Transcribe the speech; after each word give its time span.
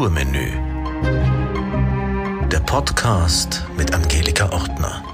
Kulturmenü. 0.00 0.48
Der 2.50 2.60
Podcast 2.60 3.66
mit 3.76 3.92
Angelika 3.92 4.50
Ortner. 4.50 5.04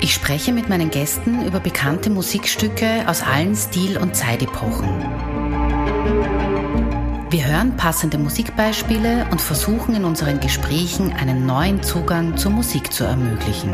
Ich 0.00 0.12
spreche 0.14 0.52
mit 0.52 0.68
meinen 0.68 0.90
Gästen 0.90 1.46
über 1.46 1.60
bekannte 1.60 2.10
Musikstücke 2.10 3.04
aus 3.06 3.22
allen 3.22 3.54
Stil- 3.54 3.98
und 3.98 4.16
Zeitepochen. 4.16 4.88
Wir 7.30 7.46
hören 7.46 7.76
passende 7.76 8.18
Musikbeispiele 8.18 9.28
und 9.30 9.40
versuchen 9.40 9.94
in 9.94 10.04
unseren 10.04 10.40
Gesprächen 10.40 11.12
einen 11.12 11.46
neuen 11.46 11.84
Zugang 11.84 12.36
zur 12.36 12.50
Musik 12.50 12.92
zu 12.92 13.04
ermöglichen. 13.04 13.72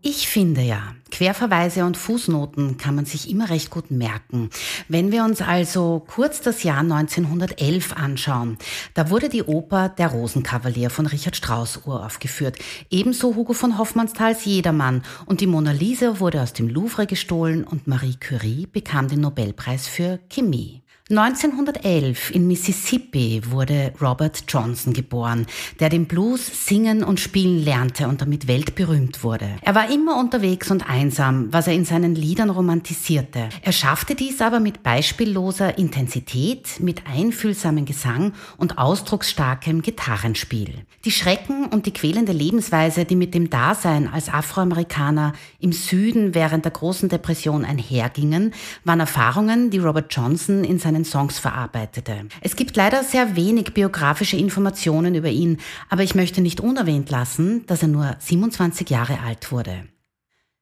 Ich 0.00 0.28
finde 0.28 0.62
ja, 0.62 0.80
Querverweise 1.10 1.84
und 1.84 1.96
Fußnoten 1.96 2.76
kann 2.76 2.94
man 2.94 3.04
sich 3.04 3.30
immer 3.30 3.50
recht 3.50 3.70
gut 3.70 3.90
merken. 3.90 4.50
Wenn 4.88 5.12
wir 5.12 5.24
uns 5.24 5.42
also 5.42 6.02
kurz 6.06 6.40
das 6.40 6.62
Jahr 6.62 6.80
1911 6.80 7.92
anschauen, 7.92 8.58
da 8.94 9.10
wurde 9.10 9.28
die 9.28 9.42
Oper 9.42 9.88
Der 9.88 10.08
Rosenkavalier 10.08 10.90
von 10.90 11.06
Richard 11.06 11.36
Strauss 11.36 11.80
uraufgeführt. 11.84 12.58
Ebenso 12.90 13.34
Hugo 13.34 13.52
von 13.52 13.78
Hoffmannsthals 13.78 14.44
Jedermann 14.44 15.02
und 15.26 15.40
die 15.40 15.46
Mona 15.46 15.72
Lisa 15.72 16.20
wurde 16.20 16.42
aus 16.42 16.52
dem 16.52 16.68
Louvre 16.68 17.06
gestohlen 17.06 17.64
und 17.64 17.86
Marie 17.86 18.16
Curie 18.16 18.66
bekam 18.70 19.08
den 19.08 19.20
Nobelpreis 19.20 19.86
für 19.86 20.20
Chemie. 20.28 20.79
1911 21.10 22.30
in 22.30 22.46
Mississippi 22.46 23.42
wurde 23.46 23.92
Robert 24.00 24.44
Johnson 24.46 24.92
geboren, 24.92 25.46
der 25.80 25.88
den 25.88 26.06
Blues 26.06 26.66
singen 26.66 27.02
und 27.02 27.18
spielen 27.18 27.64
lernte 27.64 28.06
und 28.06 28.20
damit 28.20 28.46
weltberühmt 28.46 29.24
wurde. 29.24 29.48
Er 29.62 29.74
war 29.74 29.90
immer 29.90 30.20
unterwegs 30.20 30.70
und 30.70 30.88
einsam, 30.88 31.52
was 31.52 31.66
er 31.66 31.74
in 31.74 31.84
seinen 31.84 32.14
Liedern 32.14 32.48
romantisierte. 32.48 33.48
Er 33.60 33.72
schaffte 33.72 34.14
dies 34.14 34.40
aber 34.40 34.60
mit 34.60 34.84
beispielloser 34.84 35.78
Intensität, 35.78 36.78
mit 36.78 37.02
einfühlsamem 37.08 37.86
Gesang 37.86 38.32
und 38.56 38.78
ausdrucksstarkem 38.78 39.82
Gitarrenspiel. 39.82 40.84
Die 41.06 41.10
Schrecken 41.10 41.64
und 41.64 41.86
die 41.86 41.94
quälende 41.94 42.32
Lebensweise, 42.32 43.06
die 43.06 43.16
mit 43.16 43.32
dem 43.32 43.48
Dasein 43.48 44.06
als 44.06 44.28
Afroamerikaner 44.28 45.32
im 45.58 45.72
Süden 45.72 46.34
während 46.34 46.66
der 46.66 46.72
großen 46.72 47.08
Depression 47.08 47.64
einhergingen, 47.64 48.52
waren 48.84 49.00
Erfahrungen, 49.00 49.70
die 49.70 49.78
Robert 49.78 50.14
Johnson 50.14 50.62
in 50.62 50.78
seinen 50.78 51.06
Songs 51.06 51.38
verarbeitete. 51.38 52.26
Es 52.42 52.54
gibt 52.54 52.76
leider 52.76 53.02
sehr 53.02 53.34
wenig 53.34 53.72
biografische 53.72 54.36
Informationen 54.36 55.14
über 55.14 55.30
ihn, 55.30 55.56
aber 55.88 56.02
ich 56.02 56.14
möchte 56.14 56.42
nicht 56.42 56.60
unerwähnt 56.60 57.08
lassen, 57.08 57.64
dass 57.66 57.80
er 57.80 57.88
nur 57.88 58.16
27 58.18 58.90
Jahre 58.90 59.20
alt 59.20 59.50
wurde. 59.52 59.84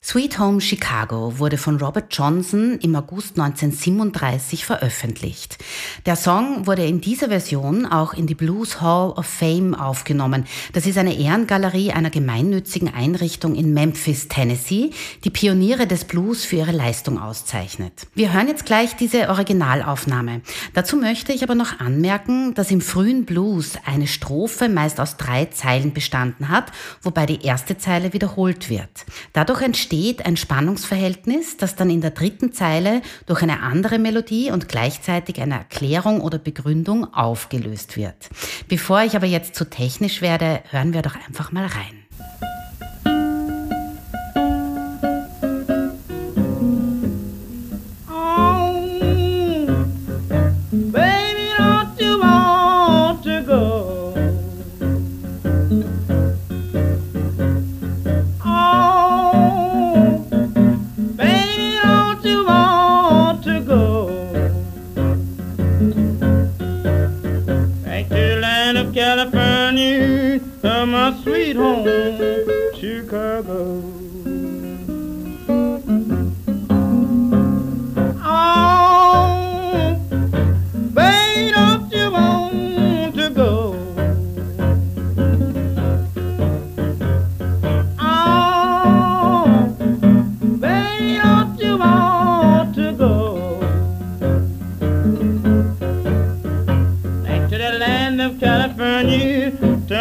Sweet 0.00 0.38
Home 0.38 0.60
Chicago 0.60 1.38
wurde 1.41 1.58
von 1.58 1.77
Robert 1.77 2.16
Johnson 2.16 2.78
im 2.80 2.94
August 2.94 3.38
1937 3.38 4.64
veröffentlicht. 4.64 5.58
Der 6.06 6.14
Song 6.14 6.66
wurde 6.68 6.86
in 6.86 7.00
dieser 7.00 7.28
Version 7.28 7.84
auch 7.84 8.14
in 8.14 8.28
die 8.28 8.36
Blues 8.36 8.80
Hall 8.80 9.10
of 9.10 9.27
Fame 9.27 9.74
aufgenommen. 9.74 10.46
Das 10.72 10.86
ist 10.86 10.98
eine 10.98 11.18
Ehrengalerie 11.18 11.90
einer 11.90 12.10
gemeinnützigen 12.10 12.94
Einrichtung 12.94 13.56
in 13.56 13.74
Memphis, 13.74 14.28
Tennessee, 14.28 14.92
die 15.24 15.30
Pioniere 15.30 15.88
des 15.88 16.05
Blues 16.05 16.44
für 16.44 16.56
ihre 16.56 16.72
Leistung 16.72 17.20
auszeichnet. 17.20 18.06
Wir 18.14 18.33
hören 18.33 18.48
jetzt 18.48 18.66
gleich 18.66 18.94
diese 18.94 19.28
Originalaufnahme. 19.28 20.42
Dazu 20.74 20.96
möchte 20.96 21.33
ich 21.33 21.42
aber 21.42 21.56
noch 21.56 21.80
anmerken, 21.80 22.55
dass 22.55 22.70
im 22.70 22.80
frühen 22.80 23.27
Blues 23.27 23.72
eine 23.84 24.06
Strophe 24.06 24.68
meist 24.68 25.00
aus 25.00 25.16
drei 25.16 25.46
Zeilen 25.46 25.92
bestanden 25.92 26.48
hat, 26.48 26.70
wobei 27.02 27.27
die 27.27 27.44
erste 27.44 27.77
Zeile 27.77 28.12
wiederholt 28.12 28.70
wird. 28.70 29.05
Dadurch 29.33 29.60
entsteht 29.60 29.88
entsteht 29.89 30.27
ein 30.27 30.36
Spannungsverhältnis, 30.36 31.56
das 31.56 31.75
dann 31.75 31.89
in 31.89 32.03
der 32.03 32.11
dritten 32.11 32.53
Zeile 32.53 33.00
durch 33.25 33.42
eine 33.42 33.62
andere 33.62 33.98
Melodie 33.98 34.50
und 34.50 34.69
gleichzeitig 34.69 35.41
eine 35.41 35.55
Erklärung 35.55 36.20
oder 36.20 36.39
Begründung 36.39 37.14
aufgelöst 37.14 37.96
wird. 37.96 38.29
Bevor 38.68 39.01
ich 39.01 39.17
aber 39.17 39.24
jetzt 39.24 39.55
zu 39.55 39.64
technisch 39.64 40.20
werde, 40.20 40.61
hören 40.68 40.92
wir 40.92 41.01
doch 41.01 41.17
einfach 41.27 41.52
mal 41.52 41.64
rein. 41.64 42.48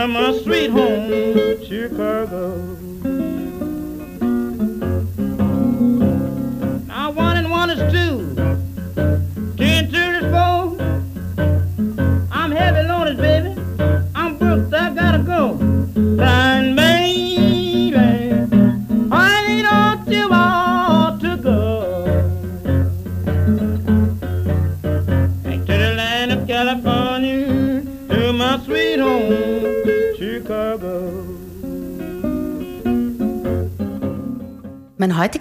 Mein 0.08 1.57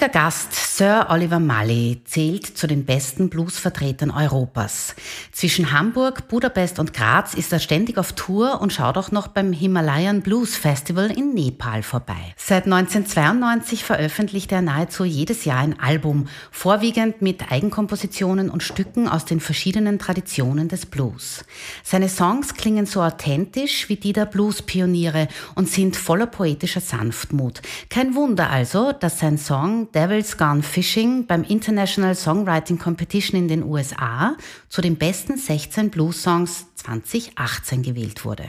heutiger 0.07 0.09
Gast, 0.09 0.55
Sir 0.55 1.07
Oliver 1.11 1.41
Mully, 1.41 2.01
zählt 2.05 2.47
zu 2.47 2.67
den 2.67 2.85
besten 2.85 3.29
Bluesvertretern 3.29 4.11
Europas. 4.11 4.95
Zwischen 5.37 5.71
Hamburg, 5.71 6.29
Budapest 6.29 6.79
und 6.79 6.95
Graz 6.95 7.35
ist 7.35 7.53
er 7.53 7.59
ständig 7.59 7.99
auf 7.99 8.15
Tour 8.15 8.63
und 8.63 8.73
schaut 8.73 8.97
auch 8.97 9.11
noch 9.11 9.29
beim 9.29 9.53
Himalayan 9.53 10.23
Blues 10.23 10.57
Festival 10.57 11.11
in 11.11 11.35
Nepal 11.35 11.83
vorbei. 11.83 12.35
Seit 12.39 12.65
1992 12.65 13.85
veröffentlicht 13.85 14.51
er 14.51 14.63
nahezu 14.63 15.05
jedes 15.05 15.45
Jahr 15.45 15.59
ein 15.59 15.79
Album, 15.79 16.29
vorwiegend 16.51 17.21
mit 17.21 17.53
Eigenkompositionen 17.53 18.49
und 18.49 18.63
Stücken 18.63 19.09
aus 19.09 19.27
den 19.27 19.41
verschiedenen 19.41 19.99
Traditionen 19.99 20.69
des 20.69 20.87
Blues. 20.87 21.45
Seine 21.85 22.09
Songs 22.09 22.55
klingen 22.55 22.87
so 22.87 23.03
authentisch 23.03 23.91
wie 23.91 23.97
die 23.97 24.15
der 24.15 24.25
Blues-Pioniere 24.25 25.29
und 25.55 25.69
sind 25.69 25.97
voller 25.97 26.29
poetischer 26.29 26.81
Sanftmut. 26.81 27.61
Kein 27.91 28.15
Wunder 28.15 28.49
also, 28.49 28.93
dass 28.93 29.19
sein 29.19 29.37
Song 29.37 29.93
Devil's 29.93 30.39
Gone 30.39 30.63
Fishing 30.63 31.27
beim 31.27 31.45
International 31.45 32.15
Songwriting 32.15 32.79
Competition 32.79 33.39
in 33.39 33.49
den 33.49 33.65
USA 33.65 34.35
zu 34.71 34.81
den 34.81 34.97
besten 34.97 35.26
16 35.35 35.91
Blues-Songs 35.91 36.67
2018 36.77 37.83
gewählt 37.83 38.25
wurde. 38.25 38.45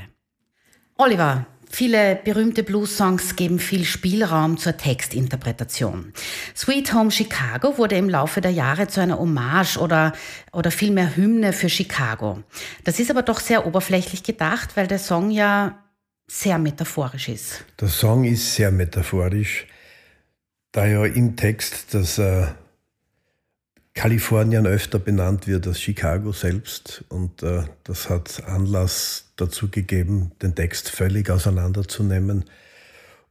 Oliver, 0.97 1.45
Viele 1.69 2.15
berühmte 2.23 2.63
Blues-Songs 2.63 3.35
geben 3.35 3.59
viel 3.59 3.83
Spielraum 3.83 4.57
zur 4.57 4.77
Textinterpretation. 4.77 6.13
Sweet 6.55 6.93
Home 6.93 7.11
Chicago 7.11 7.77
wurde 7.77 7.97
im 7.97 8.09
Laufe 8.09 8.39
der 8.39 8.51
Jahre 8.51 8.87
zu 8.87 9.01
einer 9.01 9.19
Hommage 9.19 9.75
oder, 9.75 10.13
oder 10.53 10.71
vielmehr 10.71 11.17
Hymne 11.17 11.51
für 11.51 11.67
Chicago. 11.67 12.41
Das 12.85 13.01
ist 13.01 13.11
aber 13.11 13.21
doch 13.21 13.41
sehr 13.41 13.67
oberflächlich 13.67 14.23
gedacht, 14.23 14.77
weil 14.77 14.87
der 14.87 14.97
Song 14.97 15.29
ja 15.29 15.83
sehr 16.25 16.57
metaphorisch 16.57 17.27
ist. 17.27 17.65
Der 17.81 17.89
Song 17.89 18.23
ist 18.23 18.55
sehr 18.55 18.71
metaphorisch 18.71 19.67
da 20.77 20.85
ja 20.85 21.05
im 21.05 21.35
Text 21.35 21.93
dass 21.93 22.19
äh, 22.19 22.45
Kalifornien 23.97 24.67
öfter 24.67 24.99
benannt 24.99 25.47
wird 25.47 25.65
als 25.65 25.81
Chicago 25.81 26.31
selbst. 26.31 27.03
Und 27.09 27.41
äh, 27.41 27.63
das 27.83 28.11
hat 28.11 28.43
Anlass 28.45 29.31
dazu 29.37 29.71
gegeben, 29.71 30.33
den 30.39 30.53
Text 30.53 30.89
völlig 30.89 31.31
auseinanderzunehmen 31.31 32.45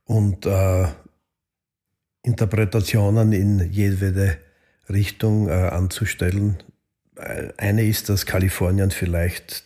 und 0.06 0.44
äh, 0.44 0.88
Interpretationen 2.22 3.32
in 3.32 3.70
jedwede 3.70 4.38
Richtung 4.88 5.48
äh, 5.48 5.52
anzustellen. 5.52 6.56
Eine 7.14 7.86
ist, 7.86 8.08
dass 8.08 8.26
Kalifornien 8.26 8.90
vielleicht 8.90 9.62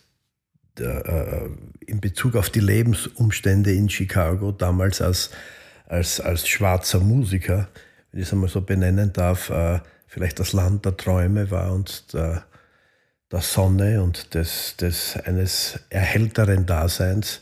äh, 0.78 1.48
in 1.86 2.02
Bezug 2.02 2.36
auf 2.36 2.50
die 2.50 2.60
Lebensumstände 2.60 3.72
in 3.72 3.88
Chicago 3.88 4.52
damals 4.52 5.00
als, 5.00 5.30
als, 5.86 6.20
als 6.20 6.46
schwarzer 6.46 7.00
Musiker, 7.00 7.68
wenn 8.12 8.20
ich 8.20 8.26
es 8.26 8.34
einmal 8.34 8.50
so 8.50 8.60
benennen 8.60 9.14
darf, 9.14 9.48
äh, 9.48 9.80
vielleicht 10.10 10.40
das 10.40 10.52
Land 10.52 10.84
der 10.84 10.96
Träume 10.96 11.52
war 11.52 11.72
und 11.72 12.12
der, 12.12 12.44
der 13.30 13.40
Sonne 13.40 14.02
und 14.02 14.34
des, 14.34 14.76
des 14.76 15.16
eines 15.16 15.78
erhellteren 15.88 16.66
Daseins. 16.66 17.40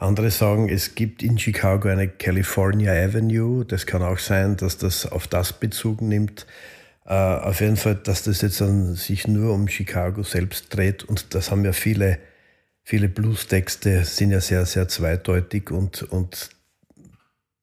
Andere 0.00 0.32
sagen, 0.32 0.68
es 0.68 0.96
gibt 0.96 1.22
in 1.22 1.38
Chicago 1.38 1.88
eine 1.88 2.08
California 2.08 2.92
Avenue. 2.92 3.64
Das 3.64 3.86
kann 3.86 4.02
auch 4.02 4.18
sein, 4.18 4.56
dass 4.56 4.76
das 4.76 5.06
auf 5.06 5.28
das 5.28 5.52
Bezug 5.52 6.02
nimmt. 6.02 6.46
Uh, 7.06 7.12
auf 7.42 7.60
jeden 7.60 7.76
Fall, 7.76 7.96
dass 7.96 8.22
das 8.22 8.40
jetzt 8.40 8.62
dann 8.62 8.94
sich 8.94 9.28
nur 9.28 9.52
um 9.52 9.68
Chicago 9.68 10.22
selbst 10.22 10.74
dreht. 10.74 11.04
Und 11.04 11.34
das 11.34 11.50
haben 11.50 11.64
ja 11.64 11.72
viele, 11.72 12.18
viele 12.82 13.08
Blues-Texte, 13.08 14.04
sind 14.04 14.30
ja 14.30 14.40
sehr, 14.40 14.64
sehr 14.66 14.88
zweideutig 14.88 15.70
und, 15.70 16.02
und 16.02 16.48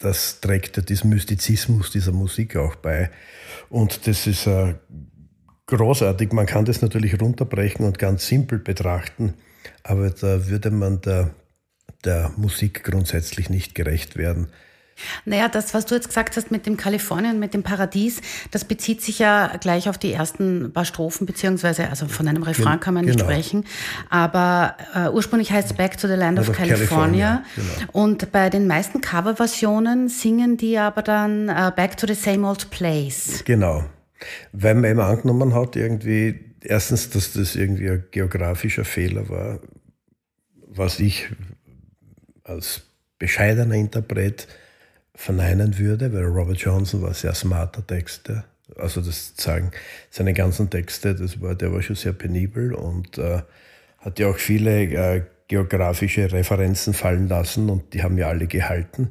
das 0.01 0.41
trägt 0.41 0.77
ja 0.77 0.83
diesen 0.83 1.09
Mystizismus 1.09 1.91
dieser 1.91 2.11
Musik 2.11 2.55
auch 2.55 2.75
bei. 2.75 3.11
Und 3.69 4.07
das 4.07 4.27
ist 4.27 4.47
uh, 4.47 4.73
großartig. 5.67 6.31
Man 6.33 6.45
kann 6.45 6.65
das 6.65 6.81
natürlich 6.81 7.19
runterbrechen 7.21 7.85
und 7.85 7.99
ganz 7.99 8.27
simpel 8.27 8.59
betrachten, 8.59 9.35
aber 9.83 10.09
da 10.09 10.47
würde 10.47 10.71
man 10.71 11.01
der 11.01 11.33
der 12.03 12.31
Musik 12.35 12.83
grundsätzlich 12.83 13.49
nicht 13.49 13.75
gerecht 13.75 14.17
werden. 14.17 14.47
Naja, 15.25 15.47
das, 15.49 15.73
was 15.73 15.85
du 15.85 15.95
jetzt 15.95 16.07
gesagt 16.07 16.35
hast 16.37 16.51
mit 16.51 16.65
dem 16.65 16.77
Kalifornien, 16.77 17.39
mit 17.39 17.53
dem 17.53 17.63
Paradies, 17.63 18.21
das 18.51 18.65
bezieht 18.65 19.01
sich 19.01 19.19
ja 19.19 19.55
gleich 19.59 19.89
auf 19.89 19.97
die 19.97 20.13
ersten 20.13 20.71
paar 20.73 20.85
Strophen, 20.85 21.25
beziehungsweise, 21.25 21.89
also 21.89 22.07
von 22.07 22.27
einem 22.27 22.43
Refrain 22.43 22.79
kann 22.79 22.93
man 22.93 23.05
nicht 23.05 23.17
genau. 23.17 23.29
sprechen. 23.29 23.65
Aber 24.09 24.75
äh, 24.93 25.09
ursprünglich 25.09 25.51
heißt 25.51 25.71
es 25.71 25.77
Back 25.77 25.97
to 25.97 26.07
the 26.07 26.13
Land 26.13 26.39
of 26.39 26.51
California. 26.51 26.75
California 26.75 27.43
genau. 27.55 28.03
Und 28.05 28.31
bei 28.31 28.49
den 28.49 28.67
meisten 28.67 29.01
Coverversionen 29.01 30.09
singen 30.09 30.57
die 30.57 30.77
aber 30.77 31.01
dann 31.01 31.49
äh, 31.49 31.71
Back 31.75 31.97
to 31.97 32.07
the 32.07 32.13
Same 32.13 32.47
Old 32.47 32.69
Place. 32.69 33.43
Genau. 33.45 33.85
Weil 34.51 34.75
man 34.75 34.91
eben 34.91 34.99
angenommen 34.99 35.53
hat, 35.55 35.75
irgendwie, 35.75 36.39
erstens, 36.61 37.09
dass 37.09 37.33
das 37.33 37.55
irgendwie 37.55 37.89
ein 37.89 38.03
geografischer 38.11 38.85
Fehler 38.85 39.29
war, 39.29 39.59
was 40.67 40.99
ich 40.99 41.29
als 42.43 42.83
bescheidener 43.17 43.75
Interpret 43.75 44.47
verneinen 45.21 45.77
würde, 45.77 46.11
weil 46.13 46.25
Robert 46.25 46.57
Johnson 46.57 47.03
war 47.03 47.13
sehr 47.13 47.35
smarter 47.35 47.85
Texter. 47.85 48.43
Also 48.75 49.01
das 49.01 49.33
sagen 49.37 49.71
seine 50.09 50.33
ganzen 50.33 50.69
Texte, 50.69 51.13
das 51.13 51.39
war, 51.41 51.53
der 51.53 51.71
war 51.71 51.81
schon 51.81 51.95
sehr 51.95 52.13
penibel 52.13 52.73
und 52.73 53.17
äh, 53.19 53.41
hat 53.99 54.17
ja 54.17 54.27
auch 54.27 54.37
viele 54.37 54.83
äh, 54.83 55.21
geografische 55.47 56.31
Referenzen 56.31 56.93
fallen 56.93 57.27
lassen 57.27 57.69
und 57.69 57.93
die 57.93 58.01
haben 58.01 58.17
ja 58.17 58.29
alle 58.29 58.47
gehalten. 58.47 59.09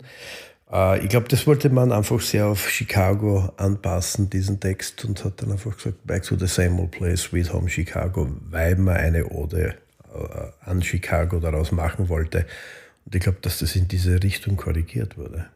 Äh, 0.73 0.99
ich 1.05 1.11
glaube, 1.11 1.29
das 1.29 1.47
wollte 1.47 1.71
man 1.71 1.93
einfach 1.93 2.21
sehr 2.21 2.47
auf 2.47 2.69
Chicago 2.69 3.53
anpassen, 3.57 4.31
diesen 4.31 4.59
Text, 4.59 5.05
und 5.05 5.25
hat 5.25 5.41
dann 5.43 5.53
einfach 5.53 5.77
gesagt, 5.77 6.05
back 6.07 6.25
to 6.25 6.37
the 6.37 6.49
same 6.49 6.81
old 6.81 6.91
place, 6.91 7.21
sweet 7.21 7.53
home 7.53 7.69
Chicago, 7.69 8.29
weil 8.51 8.75
man 8.77 8.97
eine 8.97 9.27
Ode 9.27 9.77
äh, 10.13 10.69
an 10.69 10.83
Chicago 10.83 11.39
daraus 11.39 11.71
machen 11.71 12.09
wollte. 12.09 12.47
Und 13.05 13.15
ich 13.15 13.21
glaube, 13.21 13.39
dass 13.43 13.61
das 13.61 13.77
in 13.77 13.87
diese 13.87 14.21
Richtung 14.21 14.57
korrigiert 14.57 15.17
wurde. 15.17 15.47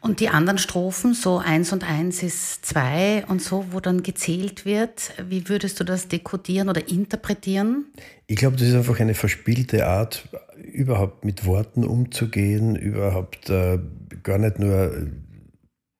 Und 0.00 0.20
die 0.20 0.28
anderen 0.28 0.58
Strophen, 0.58 1.14
so 1.14 1.38
eins 1.38 1.72
und 1.72 1.88
eins 1.88 2.22
ist 2.22 2.64
zwei 2.66 3.24
und 3.28 3.42
so, 3.42 3.66
wo 3.70 3.80
dann 3.80 4.02
gezählt 4.02 4.64
wird, 4.64 5.12
wie 5.28 5.48
würdest 5.48 5.80
du 5.80 5.84
das 5.84 6.08
dekodieren 6.08 6.68
oder 6.68 6.88
interpretieren? 6.88 7.86
Ich 8.26 8.36
glaube, 8.36 8.56
das 8.56 8.68
ist 8.68 8.74
einfach 8.74 8.98
eine 9.00 9.14
verspielte 9.14 9.86
Art, 9.86 10.28
überhaupt 10.72 11.24
mit 11.24 11.44
Worten 11.44 11.84
umzugehen, 11.84 12.76
überhaupt 12.76 13.50
äh, 13.50 13.78
gar 14.22 14.38
nicht 14.38 14.58
nur 14.58 14.92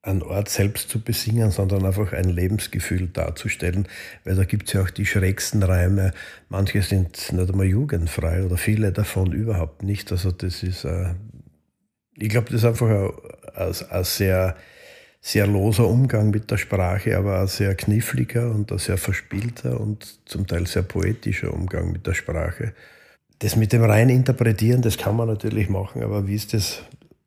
einen 0.02 0.22
Ort 0.22 0.48
selbst 0.48 0.90
zu 0.90 1.00
besingen, 1.00 1.52
sondern 1.52 1.86
einfach 1.86 2.12
ein 2.12 2.28
Lebensgefühl 2.28 3.06
darzustellen, 3.06 3.86
weil 4.24 4.34
da 4.34 4.44
gibt 4.44 4.66
es 4.66 4.72
ja 4.74 4.82
auch 4.82 4.90
die 4.90 5.06
schrägsten 5.06 5.62
Reime. 5.62 6.12
Manche 6.48 6.82
sind 6.82 7.32
nicht 7.32 7.50
einmal 7.50 7.66
jugendfrei 7.66 8.42
oder 8.42 8.56
viele 8.56 8.90
davon 8.90 9.32
überhaupt 9.32 9.84
nicht. 9.84 10.10
Also 10.10 10.32
das 10.32 10.64
ist, 10.64 10.84
äh, 10.84 11.14
ich 12.16 12.28
glaube, 12.28 12.50
das 12.50 12.60
ist 12.60 12.64
einfach 12.64 12.88
ein, 13.54 13.74
ein, 13.90 14.04
sehr, 14.04 14.56
sehr 15.20 15.46
loser 15.46 15.86
Umgang 15.86 16.30
mit 16.30 16.50
der 16.50 16.56
Sprache, 16.56 17.16
aber 17.16 17.40
ein 17.40 17.46
sehr 17.46 17.74
kniffliger 17.74 18.50
und 18.50 18.72
ein 18.72 18.78
sehr 18.78 18.98
verspielter 18.98 19.80
und 19.80 20.18
zum 20.26 20.46
Teil 20.46 20.66
sehr 20.66 20.82
poetischer 20.82 21.52
Umgang 21.52 21.92
mit 21.92 22.06
der 22.06 22.14
Sprache. 22.14 22.74
Das 23.38 23.56
mit 23.56 23.72
dem 23.72 23.82
rein 23.82 24.08
interpretieren, 24.08 24.82
das 24.82 24.98
kann 24.98 25.16
man 25.16 25.28
natürlich 25.28 25.68
machen, 25.68 26.02
aber 26.02 26.26
wie 26.26 26.34
ist 26.34 26.54
das 26.54 26.82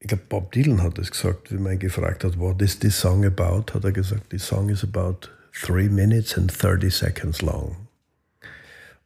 ich 0.06 0.10
glaube, 0.10 0.24
Bob 0.30 0.52
Dylan 0.52 0.84
hat 0.84 1.00
es 1.00 1.10
gesagt, 1.10 1.52
wie 1.52 1.58
man 1.58 1.74
ihn 1.74 1.80
gefragt 1.80 2.24
hat, 2.24 2.38
what 2.38 2.62
is 2.62 2.78
this 2.78 2.96
song 2.96 3.26
about? 3.26 3.74
Hat 3.74 3.84
er 3.84 3.92
gesagt, 3.92 4.28
the 4.30 4.38
song 4.38 4.70
is 4.70 4.84
about 4.84 5.32
three 5.52 5.90
minutes 5.90 6.38
and 6.38 6.52
30 6.52 6.92
seconds 6.92 7.42
long. 7.42 7.85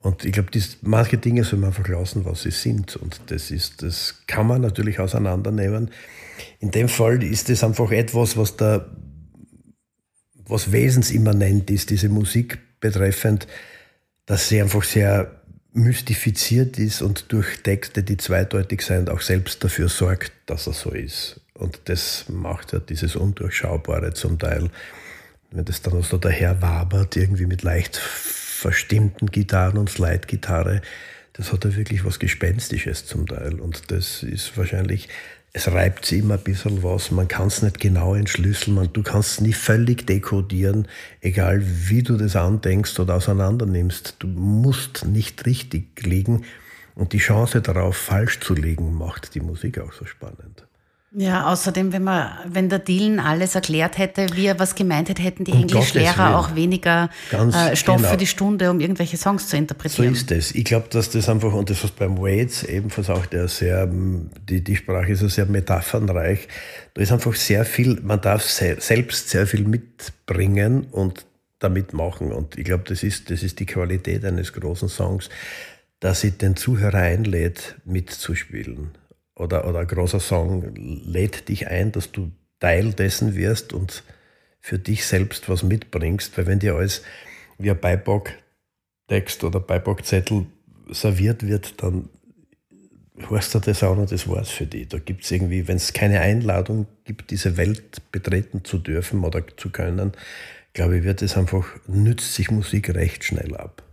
Und 0.02 0.24
ich 0.24 0.32
glaube, 0.32 0.50
manche 0.82 1.18
Dinge 1.18 1.44
soll 1.44 1.60
man 1.60 1.70
einfach 1.70 1.88
lassen, 1.88 2.24
was 2.24 2.44
sie 2.44 2.52
sind. 2.52 2.96
Und 2.96 3.20
das 3.28 3.52
ist, 3.52 3.84
das 3.84 4.22
kann 4.28 4.48
man 4.48 4.62
natürlich 4.62 5.00
auseinandernehmen. 5.00 5.92
In 6.60 6.72
dem 6.72 6.88
Fall 6.88 7.22
ist 7.22 7.50
es 7.50 7.64
einfach 7.64 7.92
etwas, 7.92 8.38
was 8.38 8.56
da, 8.56 8.86
was 10.46 10.72
wesensimmanent 10.72 11.70
ist, 11.70 11.90
diese 11.90 12.08
Musik 12.08 12.60
betreffend, 12.80 13.48
dass 14.26 14.48
sie 14.48 14.62
einfach 14.62 14.84
sehr 14.84 15.36
mystifiziert 15.74 16.80
ist 16.80 17.02
und 17.02 17.32
durch 17.32 17.62
Texte, 17.62 18.02
die 18.02 18.18
zweideutig 18.18 18.82
sind, 18.82 19.10
auch 19.10 19.22
selbst 19.22 19.64
dafür 19.64 19.90
sorgt, 19.90 20.32
dass 20.46 20.66
er 20.66 20.74
so 20.74 20.92
ist. 20.92 21.42
Und 21.54 21.82
das 21.86 22.26
macht 22.30 22.72
ja 22.72 22.80
dieses 22.80 23.16
Undurchschaubare 23.16 24.14
zum 24.14 24.40
Teil. 24.40 24.70
Wenn 25.52 25.66
das 25.66 25.82
dann 25.82 26.02
so 26.04 26.18
daher 26.18 26.62
wabert, 26.62 27.18
irgendwie 27.18 27.46
mit 27.46 27.64
leicht 27.64 28.00
verstimmten 28.60 29.32
Gitarren 29.32 29.78
und 29.78 29.90
Slide-Gitarre, 29.90 30.82
das 31.34 31.54
hat 31.54 31.66
ja 31.66 31.76
wirklich 31.76 32.06
was 32.06 32.20
Gespenstisches 32.20 33.06
zum 33.06 33.26
Teil. 33.28 33.60
Und 33.60 33.92
das 33.92 34.24
ist 34.24 34.58
wahrscheinlich 34.58 35.10
es 35.52 35.68
reibt 35.68 36.06
sich 36.06 36.20
immer 36.20 36.36
ein 36.36 36.44
bisschen 36.44 36.84
was, 36.84 37.10
man 37.12 37.28
kann 37.28 37.48
es 37.48 37.62
nicht 37.64 37.80
genau 37.80 38.14
entschlüsseln, 38.14 38.76
man, 38.76 38.94
du 38.94 39.02
kannst 39.02 39.32
es 39.32 39.42
nie 39.42 39.54
völlig 39.54 40.06
dekodieren, 40.06 40.88
egal 41.22 41.64
wie 41.64 42.04
du 42.04 42.18
das 42.18 42.36
andenkst 42.36 43.00
oder 43.00 43.16
auseinander 43.16 43.66
nimmst. 43.66 44.18
Du 44.20 44.28
musst 44.28 45.06
nicht 45.06 45.46
richtig 45.46 46.06
liegen 46.06 46.46
und 46.94 47.14
die 47.14 47.18
Chance 47.18 47.62
darauf, 47.62 47.98
falsch 47.98 48.40
zu 48.42 48.54
liegen, 48.54 48.94
macht 48.94 49.34
die 49.34 49.40
Musik 49.40 49.80
auch 49.80 49.94
so 49.94 50.06
spannend. 50.06 50.69
Ja, 51.12 51.52
außerdem, 51.52 51.92
wenn 51.92 52.04
man, 52.04 52.30
wenn 52.46 52.70
der 52.70 52.78
Dylan 52.78 53.20
alles 53.20 53.56
erklärt 53.56 53.98
hätte, 53.98 54.28
wie 54.36 54.46
er 54.46 54.60
was 54.60 54.76
gemeint 54.76 55.10
hätte, 55.10 55.24
hätten 55.24 55.44
die 55.44 55.52
um 55.52 55.62
Englischlehrer 55.62 56.38
auch 56.38 56.54
weniger 56.54 57.10
äh, 57.32 57.76
Stoff 57.76 57.98
genau. 57.98 58.10
für 58.10 58.18
die 58.18 58.28
Stunde, 58.28 58.70
um 58.70 58.80
irgendwelche 58.80 59.18
Songs 59.18 59.48
zu 59.48 59.58
interpretieren. 59.58 60.14
So 60.14 60.22
ist 60.22 60.32
es. 60.32 60.54
Ich 60.54 60.66
glaube, 60.66 60.88
dass 60.92 61.10
das 61.10 61.28
einfach, 61.28 61.52
und 61.52 61.72
das 61.72 61.84
was 61.84 61.90
beim 61.92 62.20
Waits 62.20 62.64
ebenfalls 62.64 63.10
auch 63.10 63.26
der 63.26 63.48
sehr, 63.48 63.88
die, 63.88 64.64
die 64.64 64.76
Sprache 64.76 65.14
ist 65.14 65.22
so 65.22 65.28
sehr 65.28 65.48
metaphernreich. 65.48 66.48
Da 66.94 67.02
ist 67.02 67.12
einfach 67.12 67.34
sehr 67.34 67.66
viel, 67.66 68.00
man 68.04 68.22
darf 68.22 68.44
se 68.44 68.76
selbst 68.80 69.30
sehr 69.30 69.48
viel 69.48 69.66
mitbringen 69.66 70.86
und 70.92 71.26
damit 71.58 71.92
machen. 71.92 72.32
Und 72.32 72.56
ich 72.56 72.66
glaube, 72.66 72.84
das 72.88 73.02
ist, 73.02 73.32
das 73.32 73.42
ist 73.42 73.60
die 73.60 73.66
Qualität 73.66 74.24
eines 74.26 74.54
großen 74.54 74.90
Songs, 74.90 75.30
dass 76.02 76.22
sie 76.22 76.32
den 76.32 76.56
Zuhörer 76.56 77.00
einlädt, 77.00 77.78
mitzuspielen 77.84 78.92
oder, 79.40 79.68
oder 79.68 79.80
ein 79.80 79.88
großer 79.88 80.20
Song 80.20 80.74
lädt 80.76 81.50
dich 81.50 81.68
ein, 81.68 81.92
dass 81.92 82.12
du 82.12 82.32
Teil 82.60 82.94
dessen 82.94 83.36
wirst 83.36 83.74
und 83.74 84.04
für 84.60 84.78
dich 84.78 85.06
selbst 85.06 85.48
was 85.48 85.64
mitbringst, 85.64 86.38
weil 86.38 86.48
wenn 86.48 86.60
dir 86.60 86.76
alles 86.76 87.04
wie 87.58 87.72
ein 87.72 87.80
Beipacktext 87.80 89.44
oder 89.44 89.60
Beipackzettel 89.60 90.46
serviert 90.92 91.48
wird, 91.48 91.82
dann 91.82 92.10
hörst 93.30 93.56
du 93.56 93.60
das 93.60 93.84
auch 93.84 93.96
noch, 93.96 94.10
das 94.10 94.28
war's 94.28 94.50
für 94.50 94.66
dich. 94.66 94.88
Da 94.90 95.00
gibt 95.00 95.24
es 95.24 95.32
irgendwie, 95.32 95.68
wenn 95.68 95.78
es 95.78 95.94
keine 95.94 96.22
Einladung 96.22 96.88
gibt, 97.06 97.32
diese 97.32 97.58
Welt 97.58 98.12
betreten 98.12 98.64
zu 98.64 98.78
dürfen 98.78 99.24
oder 99.24 99.44
zu 99.58 99.70
können, 99.70 100.14
glaube 100.74 100.98
ich, 100.98 101.04
wird 101.04 101.22
es 101.22 101.36
einfach, 101.38 101.66
nützt 101.88 102.36
sich 102.36 102.52
Musik 102.52 102.94
recht 102.94 103.24
schnell 103.24 103.56
ab. 103.56 103.84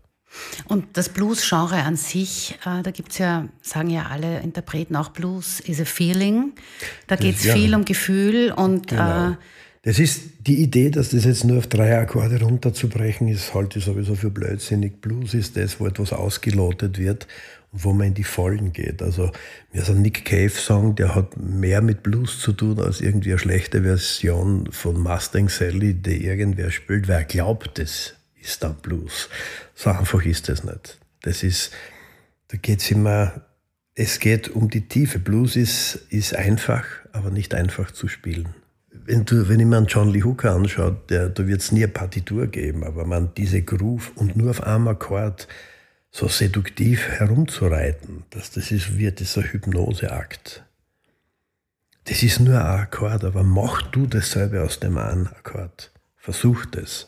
Und 0.67 0.85
das 0.95 1.09
Blues-Genre 1.09 1.83
an 1.83 1.97
sich, 1.97 2.59
äh, 2.65 2.83
da 2.83 2.91
gibt 2.91 3.13
es 3.13 3.19
ja, 3.19 3.49
sagen 3.63 3.91
ja 3.91 4.07
alle 4.07 4.41
Interpreten 4.41 4.97
auch, 4.97 5.11
Blues 5.11 5.61
is 5.61 5.81
a 5.81 5.85
feeling. 5.85 6.53
Da 7.07 7.17
geht 7.17 7.37
es 7.37 7.45
ja, 7.45 7.55
viel 7.55 7.75
um 7.75 7.85
Gefühl 7.85 8.53
und. 8.53 8.89
Genau. 8.89 9.31
Äh, 9.31 9.37
das 9.83 10.01
ist 10.01 10.23
die 10.41 10.57
Idee, 10.57 10.91
dass 10.91 11.11
das 11.11 11.25
jetzt 11.25 11.45
nur 11.45 11.59
auf 11.59 11.69
drei 11.69 11.97
Akkorde 11.97 12.41
runterzubrechen 12.41 13.29
ist, 13.29 13.55
halte 13.55 13.79
ich 13.79 13.85
sowieso 13.85 14.17
für 14.17 14.31
blödsinnig. 14.31 15.01
Blues 15.01 15.33
ist 15.33 15.57
das, 15.57 15.79
wo 15.79 15.87
etwas 15.87 16.13
ausgelotet 16.13 16.99
wird 16.99 17.29
wo 17.73 17.93
man 17.93 18.09
in 18.09 18.15
die 18.15 18.25
Vollen 18.25 18.73
geht. 18.73 19.03
Also 19.03 19.31
mir 19.73 19.83
ist 19.83 19.91
ein 19.91 20.03
Nick 20.03 20.25
Cave-Song, 20.25 20.95
der 20.95 21.15
hat 21.15 21.37
mehr 21.37 21.83
mit 21.83 22.03
Blues 22.03 22.41
zu 22.41 22.53
tun 22.53 22.81
als 22.81 23.01
irgendwie 23.01 23.31
eine 23.31 23.39
schlechte 23.39 23.83
Version 23.83 24.69
von 24.71 24.99
Mustang 25.01 25.49
Sally, 25.49 25.95
die 25.95 26.25
irgendwer 26.25 26.71
spielt. 26.71 27.09
Wer 27.09 27.25
glaubt, 27.25 27.79
das 27.79 28.15
ist 28.41 28.63
dann 28.63 28.77
Blues. 28.77 29.29
So 29.77 29.91
einfach 29.91 30.25
ist 30.25 30.49
das 30.49 30.65
nicht. 30.65 30.99
Das 31.23 31.43
ist, 31.43 31.71
da 32.49 32.57
geht 32.57 32.81
es 32.81 32.91
immer, 32.91 33.43
es 33.95 34.19
geht 34.19 34.49
um 34.49 34.71
die 34.71 34.89
Tiefe. 34.89 35.19
Blues 35.19 35.55
ist, 35.55 35.97
ist 36.09 36.35
einfach, 36.35 36.85
aber 37.13 37.31
nicht 37.31 37.55
einfach 37.55 37.91
zu 37.91 38.09
spielen. 38.09 38.49
Wenn, 38.91 39.27
du, 39.27 39.49
wenn 39.49 39.61
ich 39.61 39.67
mir 39.67 39.77
einen 39.77 39.87
John 39.87 40.09
Lee 40.09 40.23
Hooker 40.23 40.55
anschaue, 40.55 40.97
der, 41.11 41.29
da 41.29 41.47
wird 41.47 41.61
es 41.61 41.73
nie 41.73 41.85
eine 41.85 41.93
Partitur 41.93 42.47
geben, 42.47 42.85
aber 42.85 43.05
man 43.05 43.35
diese 43.37 43.63
Groove 43.63 44.13
und 44.17 44.35
nur 44.35 44.51
auf 44.51 44.63
einem 44.63 44.89
Akkord 44.89 45.47
so 46.11 46.27
seduktiv 46.27 47.07
herumzureiten, 47.09 48.25
dass 48.31 48.51
das 48.51 48.71
ist 48.71 48.97
wie 48.97 49.13
dieser 49.13 49.43
Hypnoseakt. 49.43 50.65
Das 52.05 52.23
ist 52.23 52.41
nur 52.41 52.59
ein 52.59 52.81
Akkord, 52.81 53.25
aber 53.25 53.43
mach 53.43 53.83
du 53.83 54.07
dasselbe 54.07 54.63
aus 54.63 54.81
dem 54.81 54.97
einen 54.97 55.27
Akkord. 55.27 55.93
Versuch 56.17 56.65
das. 56.65 57.07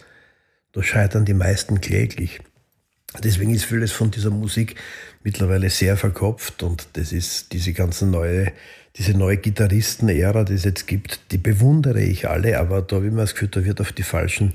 Da 0.73 0.83
scheitern 0.83 1.25
die 1.25 1.35
meisten 1.35 1.81
kläglich. 1.81 2.41
Deswegen 3.25 3.55
ist 3.55 3.65
vieles 3.65 3.91
von 3.91 4.11
dieser 4.11 4.31
Musik 4.31 4.75
mittlerweile 5.25 5.71
sehr 5.71 5.97
verkopft 5.97 6.63
und 6.63 6.89
das 6.93 7.13
ist 7.13 7.53
diese 7.53 7.73
ganze 7.73 8.07
neue, 8.07 8.53
diese 8.97 9.13
neue 9.13 9.39
Gitarristen-Ära, 9.39 10.45
die 10.45 10.55
es 10.55 10.65
jetzt 10.65 10.87
gibt, 10.87 11.21
die 11.33 11.39
bewundere 11.39 12.03
ich 12.03 12.29
alle, 12.29 12.59
aber 12.59 12.83
da 12.83 12.97
habe 12.97 13.07
ich 13.07 13.13
mir 13.13 13.23
das 13.23 13.33
Gefühl, 13.33 13.49
da 13.49 13.65
wird 13.65 13.81
auf 13.81 13.93
die 13.93 14.03
falschen 14.03 14.53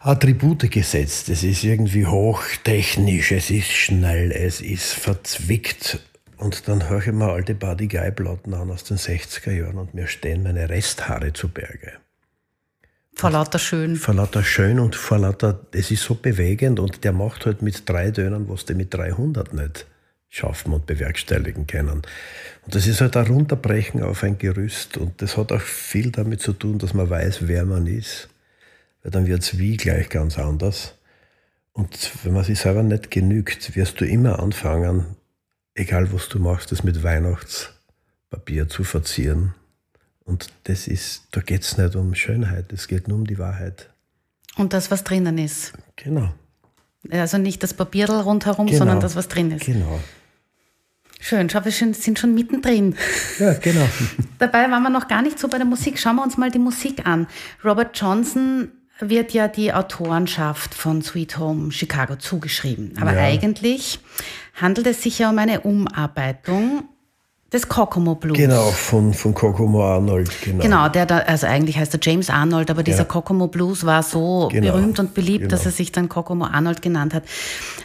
Attribute 0.00 0.70
gesetzt. 0.70 1.28
Es 1.28 1.44
ist 1.44 1.62
irgendwie 1.62 2.06
hochtechnisch, 2.06 3.32
es 3.32 3.50
ist 3.50 3.70
schnell, 3.70 4.32
es 4.32 4.60
ist 4.60 4.92
verzwickt. 4.92 6.00
Und 6.36 6.68
dann 6.68 6.88
höre 6.88 7.06
ich 7.06 7.12
mir 7.12 7.30
alte 7.30 7.54
Buddy 7.54 7.86
Guy 7.86 8.10
Platten 8.10 8.54
an 8.54 8.70
aus 8.70 8.84
den 8.84 8.96
60er 8.96 9.52
Jahren 9.52 9.76
und 9.76 9.94
mir 9.94 10.06
stehen 10.06 10.42
meine 10.42 10.68
Resthaare 10.70 11.32
zu 11.34 11.48
Berge. 11.48 11.92
Vor 13.20 13.30
lauter 13.30 13.58
schön. 13.58 13.96
Vor 13.96 14.14
lauter 14.14 14.42
schön 14.42 14.80
und 14.80 14.96
vor 14.96 15.18
lauter, 15.18 15.60
es 15.72 15.90
ist 15.90 16.02
so 16.02 16.14
bewegend 16.14 16.80
und 16.80 17.04
der 17.04 17.12
macht 17.12 17.46
halt 17.46 17.62
mit 17.62 17.88
drei 17.88 18.10
Dönern, 18.10 18.48
was 18.48 18.64
die 18.64 18.74
mit 18.74 18.92
300 18.92 19.52
nicht 19.52 19.86
schaffen 20.28 20.72
und 20.72 20.86
bewerkstelligen 20.86 21.66
können. 21.66 22.02
Und 22.64 22.74
das 22.74 22.86
ist 22.86 23.00
halt 23.00 23.16
ein 23.16 23.26
Runterbrechen 23.26 24.02
auf 24.02 24.22
ein 24.22 24.38
Gerüst 24.38 24.96
und 24.96 25.20
das 25.22 25.36
hat 25.36 25.52
auch 25.52 25.60
viel 25.60 26.10
damit 26.10 26.40
zu 26.40 26.52
tun, 26.52 26.78
dass 26.78 26.94
man 26.94 27.10
weiß, 27.10 27.46
wer 27.48 27.64
man 27.64 27.86
ist 27.86 28.28
weil 29.02 29.10
dann 29.10 29.26
wird 29.26 29.42
es 29.42 29.58
wie 29.58 29.76
gleich 29.76 30.08
ganz 30.08 30.38
anders. 30.38 30.94
Und 31.72 32.12
wenn 32.24 32.34
man 32.34 32.44
sich 32.44 32.58
selber 32.58 32.82
nicht 32.82 33.10
genügt, 33.10 33.76
wirst 33.76 34.00
du 34.00 34.06
immer 34.06 34.40
anfangen, 34.40 35.16
egal 35.74 36.12
was 36.12 36.28
du 36.28 36.38
machst, 36.38 36.72
das 36.72 36.82
mit 36.82 37.02
Weihnachtspapier 37.02 38.68
zu 38.68 38.84
verzieren. 38.84 39.54
Und 40.30 40.46
das 40.64 40.86
ist, 40.86 41.24
da 41.32 41.40
geht 41.40 41.62
es 41.62 41.76
nicht 41.76 41.96
um 41.96 42.14
Schönheit, 42.14 42.72
es 42.72 42.86
geht 42.86 43.08
nur 43.08 43.18
um 43.18 43.26
die 43.26 43.38
Wahrheit. 43.38 43.90
Und 44.56 44.72
das, 44.72 44.88
was 44.92 45.02
drinnen 45.02 45.38
ist. 45.38 45.72
Genau. 45.96 46.32
Also 47.10 47.38
nicht 47.38 47.64
das 47.64 47.74
Papierl 47.74 48.20
rundherum, 48.20 48.66
genau. 48.66 48.78
sondern 48.78 49.00
das, 49.00 49.16
was 49.16 49.26
drin 49.26 49.50
ist. 49.50 49.66
Genau. 49.66 49.98
Schön, 51.18 51.50
schau, 51.50 51.64
wir 51.64 51.72
sind 51.72 52.18
schon 52.18 52.32
mittendrin. 52.32 52.94
Ja, 53.40 53.54
genau. 53.54 53.86
Dabei 54.38 54.70
waren 54.70 54.82
wir 54.84 54.90
noch 54.90 55.08
gar 55.08 55.20
nicht 55.20 55.38
so 55.38 55.48
bei 55.48 55.56
der 55.58 55.66
Musik. 55.66 55.98
Schauen 55.98 56.16
wir 56.16 56.22
uns 56.22 56.36
mal 56.36 56.50
die 56.50 56.60
Musik 56.60 57.06
an. 57.06 57.26
Robert 57.64 57.98
Johnson 57.98 58.70
wird 59.00 59.32
ja 59.32 59.48
die 59.48 59.72
Autorenschaft 59.72 60.74
von 60.74 61.02
Sweet 61.02 61.38
Home 61.38 61.72
Chicago 61.72 62.16
zugeschrieben. 62.16 62.94
Aber 63.00 63.14
ja. 63.14 63.22
eigentlich 63.22 63.98
handelt 64.54 64.86
es 64.86 65.02
sich 65.02 65.18
ja 65.18 65.30
um 65.30 65.38
eine 65.38 65.62
Umarbeitung 65.62 66.88
des 67.52 67.68
Kokomo 67.68 68.14
Blues. 68.14 68.36
Genau, 68.36 68.70
von, 68.70 69.12
von 69.12 69.34
Kokomo 69.34 69.84
Arnold. 69.84 70.30
Genau. 70.44 70.62
genau, 70.62 70.88
der 70.88 71.06
da, 71.06 71.18
also 71.18 71.46
eigentlich 71.46 71.76
heißt 71.78 71.94
er 71.94 72.00
James 72.02 72.30
Arnold, 72.30 72.70
aber 72.70 72.82
dieser 72.82 72.98
ja. 72.98 73.04
Kokomo 73.04 73.48
Blues 73.48 73.84
war 73.84 74.02
so 74.02 74.48
genau. 74.52 74.72
berühmt 74.72 74.98
und 75.00 75.14
beliebt, 75.14 75.40
genau. 75.40 75.50
dass 75.50 75.66
er 75.66 75.72
sich 75.72 75.90
dann 75.90 76.08
Kokomo 76.08 76.44
Arnold 76.44 76.80
genannt 76.82 77.12
hat. 77.12 77.24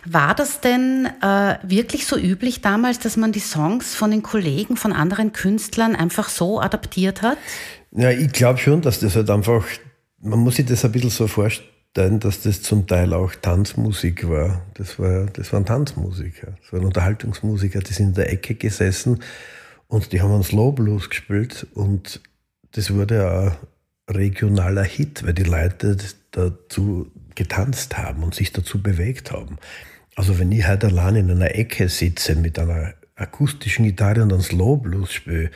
War 0.06 0.36
das 0.36 0.62
denn 0.62 1.10
äh, 1.22 1.56
wirklich 1.64 2.06
so 2.06 2.18
üblich 2.18 2.62
damals, 2.62 3.00
dass 3.00 3.18
man 3.18 3.32
die 3.32 3.40
Songs 3.40 3.96
von 3.96 4.12
den 4.12 4.22
Kollegen, 4.22 4.78
von 4.78 4.94
anderen 4.94 5.34
Künstlern 5.34 5.96
einfach 5.96 6.30
so 6.30 6.62
adaptiert 6.62 7.24
hat? 7.24 7.38
Ja, 7.92 8.12
ich 8.12 8.32
glaube 8.32 8.60
schon, 8.60 8.82
dass 8.82 9.00
das 9.00 9.16
halt 9.16 9.30
einfach 9.30 9.64
man 10.26 10.40
muss 10.40 10.56
sich 10.56 10.66
das 10.66 10.84
ein 10.84 10.92
bisschen 10.92 11.10
so 11.10 11.28
vorstellen, 11.28 11.70
dass 11.96 12.42
das 12.42 12.62
zum 12.62 12.88
Teil 12.88 13.14
auch 13.14 13.34
Tanzmusik 13.36 14.30
war. 14.30 14.62
Das, 14.74 15.00
war, 15.00 15.28
das 15.28 15.54
waren 15.54 15.66
Tanzmusiker, 15.66 16.54
das 16.62 16.74
waren 16.74 16.86
Unterhaltungsmusiker, 16.86 17.80
die 17.80 17.94
sind 17.94 18.10
in 18.10 18.14
der 18.16 18.34
Ecke 18.34 18.56
gesessen 18.56 19.24
und 19.88 20.12
die 20.12 20.22
haben 20.22 20.34
einen 20.34 20.44
Slow 20.44 20.74
Blues 20.74 21.10
gespielt 21.10 21.66
und 21.74 22.22
das 22.72 22.94
wurde 22.94 23.58
ein 24.10 24.14
regionaler 24.14 24.84
Hit, 24.84 25.26
weil 25.26 25.34
die 25.34 25.44
Leute 25.44 25.96
dazu 26.32 27.10
getanzt 27.34 27.98
haben 27.98 28.24
und 28.24 28.36
sich 28.36 28.52
dazu 28.52 28.84
bewegt 28.84 29.32
haben. 29.32 29.58
Also 30.16 30.38
wenn 30.38 30.52
ich 30.52 30.68
heute 30.68 30.88
allein 30.88 31.16
in 31.16 31.32
einer 31.32 31.56
Ecke 31.56 31.88
sitze 31.88 32.36
mit 32.36 32.60
einer 32.60 32.94
akustischen 33.16 33.86
Gitarre 33.86 34.22
und 34.22 34.34
einen 34.34 34.42
Slow 34.42 34.78
Blues 34.82 35.14
spiele, 35.14 35.50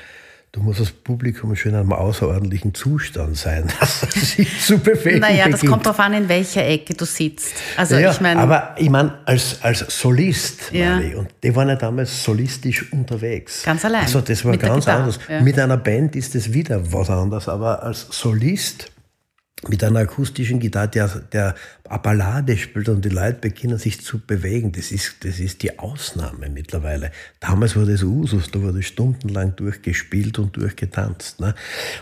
Du 0.51 0.61
musst 0.61 0.79
das 0.79 0.89
Publikum 0.89 1.55
schon 1.55 1.73
in 1.73 1.77
einem 1.77 1.93
außerordentlichen 1.93 2.73
Zustand 2.73 3.37
sein, 3.37 3.67
dass 3.79 4.01
es 4.01 4.31
sich 4.31 4.61
zu 4.61 4.79
bewegen 4.79 5.19
Naja, 5.19 5.45
das 5.45 5.59
beginnt. 5.59 5.71
kommt 5.71 5.85
darauf 5.85 5.99
an, 5.99 6.13
in 6.13 6.27
welcher 6.27 6.65
Ecke 6.65 6.95
du 6.95 7.05
sitzt. 7.05 7.53
Also 7.77 7.97
ja, 7.97 8.09
ich 8.09 8.19
meine. 8.19 8.39
Aber 8.39 8.75
ich 8.77 8.89
meine, 8.89 9.19
als, 9.25 9.59
als 9.61 9.85
Solist, 9.87 10.71
ja. 10.71 10.99
ich, 10.99 11.15
und 11.15 11.29
die 11.43 11.55
waren 11.55 11.69
ja 11.69 11.75
damals 11.75 12.23
solistisch 12.23 12.91
unterwegs. 12.91 13.61
Ganz 13.63 13.85
allein. 13.85 14.01
Also 14.01 14.21
das 14.21 14.43
war 14.43 14.57
ganz 14.57 14.87
anders. 14.87 15.19
Ja. 15.29 15.41
Mit 15.41 15.59
einer 15.59 15.77
Band 15.77 16.15
ist 16.15 16.33
das 16.33 16.51
wieder 16.51 16.81
was 16.91 17.11
anderes, 17.11 17.47
aber 17.47 17.83
als 17.83 18.07
Solist 18.09 18.91
mit 19.67 19.83
einer 19.83 19.99
akustischen 19.99 20.59
Gitarre, 20.59 20.87
der, 20.87 21.21
der 21.33 21.55
Ballade 22.01 22.55
spielt 22.57 22.87
und 22.87 23.03
die 23.03 23.09
Leute 23.09 23.39
beginnen 23.39 23.77
sich 23.77 24.01
zu 24.01 24.19
bewegen. 24.19 24.71
Das 24.71 24.91
ist, 24.91 25.25
das 25.25 25.39
ist 25.39 25.63
die 25.63 25.79
Ausnahme 25.79 26.49
mittlerweile. 26.49 27.11
Damals 27.41 27.75
war 27.75 27.85
das 27.85 28.03
Usus, 28.03 28.51
da 28.51 28.61
wurde 28.61 28.81
stundenlang 28.83 29.55
durchgespielt 29.57 30.39
und 30.39 30.55
durchgetanzt. 30.55 31.41
Ne? 31.41 31.55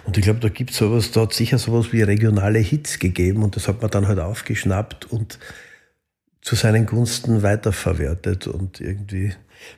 Und 0.06 0.18
ich 0.18 0.24
glaube, 0.24 0.40
da 0.40 0.50
gibt 0.50 0.72
es 0.72 0.78
sowas, 0.78 1.12
da 1.12 1.22
hat 1.22 1.34
sicher 1.34 1.58
sowas 1.58 1.92
wie 1.92 2.04
regionale 2.04 2.60
Hits 2.60 3.00
gegeben 3.00 3.44
und 3.44 3.56
das 3.56 3.68
hat 3.68 3.82
man 3.82 3.90
dann 3.90 4.08
halt 4.08 4.20
aufgeschnappt 4.20 5.06
und 5.06 5.40
zu 6.42 6.56
seinen 6.56 6.86
Gunsten 6.86 7.42
weiterverwertet 7.42 8.48
und 8.48 8.80
irgendwie 8.80 9.34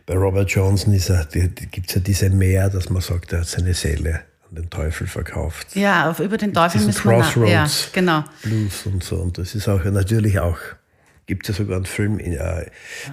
bei 0.05 0.15
Robert 0.15 0.51
Johnson 0.51 0.93
gibt 0.93 1.89
es 1.89 1.95
ja 1.95 2.01
diese 2.01 2.29
Mehr, 2.29 2.69
dass 2.69 2.89
man 2.89 3.01
sagt, 3.01 3.31
er 3.31 3.39
hat 3.39 3.47
seine 3.47 3.73
Seele 3.73 4.21
den 4.51 4.69
Teufel 4.69 5.07
verkauft. 5.07 5.75
Ja, 5.75 6.09
auf, 6.09 6.19
über 6.19 6.37
den 6.37 6.53
Teufel 6.53 6.81
müssen 6.81 7.03
wir 7.05 7.19
Crossroads 7.19 7.49
ja, 7.51 7.89
genau. 7.93 8.23
Blues 8.43 8.85
und 8.85 9.03
so. 9.03 9.17
Und 9.17 9.37
das 9.37 9.55
ist 9.55 9.67
auch 9.67 9.83
natürlich 9.85 10.39
auch, 10.39 10.57
gibt 11.25 11.47
es 11.47 11.57
ja 11.57 11.63
sogar 11.63 11.77
einen 11.77 11.85
Film, 11.85 12.19
in, 12.19 12.33
uh, 12.33 12.63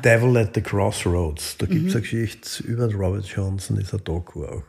Devil 0.04 0.36
at 0.38 0.54
the 0.54 0.62
Crossroads. 0.62 1.58
Da 1.58 1.66
gibt 1.66 1.88
es 1.88 1.94
mhm. 1.94 1.98
eine 1.98 2.00
Geschichte 2.02 2.62
über 2.64 2.92
Robert 2.92 3.26
Johnson, 3.26 3.76
ist 3.78 3.92
ein 3.92 4.02
Doku 4.04 4.44
auch. 4.44 4.62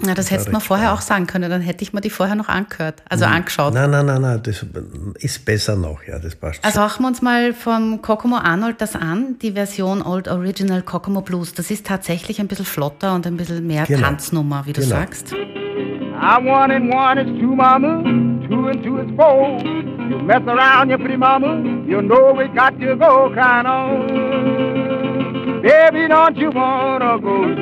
Na, 0.00 0.14
das 0.14 0.30
hättest 0.30 0.48
du 0.48 0.52
mir 0.52 0.60
vorher 0.60 0.92
auch 0.92 1.00
sagen 1.00 1.26
können, 1.26 1.50
dann 1.50 1.60
hätte 1.60 1.82
ich 1.82 1.92
mir 1.92 2.00
die 2.00 2.10
vorher 2.10 2.36
noch 2.36 2.48
angehört, 2.48 3.02
also 3.08 3.24
nein, 3.24 3.34
angeschaut. 3.34 3.74
Nein, 3.74 3.90
nein, 3.90 4.06
nein, 4.06 4.22
nein, 4.22 4.40
das 4.42 4.64
ist 5.14 5.44
besser 5.44 5.74
noch, 5.74 6.04
ja, 6.04 6.20
das 6.20 6.36
passt. 6.36 6.64
Also 6.64 6.78
machen 6.78 7.02
wir 7.02 7.08
uns 7.08 7.20
mal 7.20 7.52
vom 7.52 8.00
Kokomo 8.00 8.36
Arnold 8.36 8.80
das 8.80 8.94
an, 8.94 9.36
die 9.42 9.52
Version 9.52 10.02
Old 10.02 10.28
Original 10.28 10.82
Kokomo 10.82 11.20
Blues. 11.22 11.52
Das 11.52 11.72
ist 11.72 11.84
tatsächlich 11.84 12.40
ein 12.40 12.46
bisschen 12.46 12.64
flotter 12.64 13.14
und 13.14 13.26
ein 13.26 13.36
bisschen 13.36 13.66
mehr 13.66 13.86
genau. 13.86 14.06
Tanznummer, 14.06 14.66
wie 14.66 14.72
du 14.72 14.82
genau. 14.82 14.94
sagst. 14.94 15.34
I 16.20 16.36
one 16.40 16.72
and 16.72 16.88
one 16.90 17.16
is 17.16 17.40
two, 17.40 17.54
mama. 17.54 18.02
Two 18.48 18.66
and 18.66 18.82
two 18.82 18.98
is 18.98 19.08
four. 19.16 19.60
You 19.62 20.18
mess 20.18 20.42
around, 20.48 20.90
you 20.90 20.98
pretty 20.98 21.16
mama. 21.16 21.62
You 21.86 22.02
know 22.02 22.32
we 22.36 22.48
got 22.48 22.78
to 22.80 22.96
go 22.96 23.32
kind 23.36 23.68
of. 23.68 24.02
Baby, 25.62 26.08
don't 26.08 26.36
you 26.36 26.50
wanna 26.50 27.20
go 27.20 27.54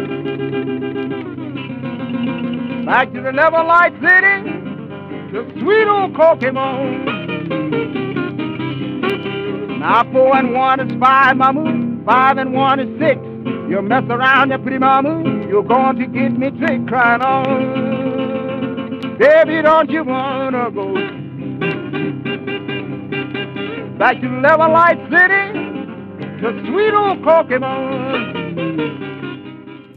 back 2.87 3.13
to 3.13 3.21
the 3.21 3.33
Level 3.33 3.67
Light 3.67 3.93
City? 4.01 4.51
The 5.33 5.45
sweet 5.61 5.87
old 5.87 6.17
Kokomo. 6.17 7.27
Now 9.81 10.11
four 10.13 10.35
and 10.35 10.55
one 10.55 10.81
is 10.81 10.99
five, 10.99 11.37
mama. 11.37 12.05
Five 12.07 12.39
and 12.39 12.55
one 12.55 12.81
is 12.81 12.89
six. 12.99 13.21
You 13.69 13.83
mess 13.83 14.05
around, 14.09 14.51
you 14.51 14.59
pretty 14.59 14.79
mama. 14.79 15.47
You're 15.47 15.63
going 15.63 15.99
to 15.99 16.07
get 16.07 16.39
me 16.39 16.51
tricked 16.59 16.89
crying 16.89 17.21
on. 17.21 17.86
Baby, 19.19 19.63
don't 19.63 19.91
you 19.91 20.05
wanna 20.05 20.71
go 20.71 20.93
back 23.99 24.21
to 24.21 24.29
Level 24.29 24.71
Light 24.71 24.99
City, 25.09 25.53
to 26.43 26.51
sweet 26.67 26.93
old 26.95 27.23
Kokomo? 27.23 27.73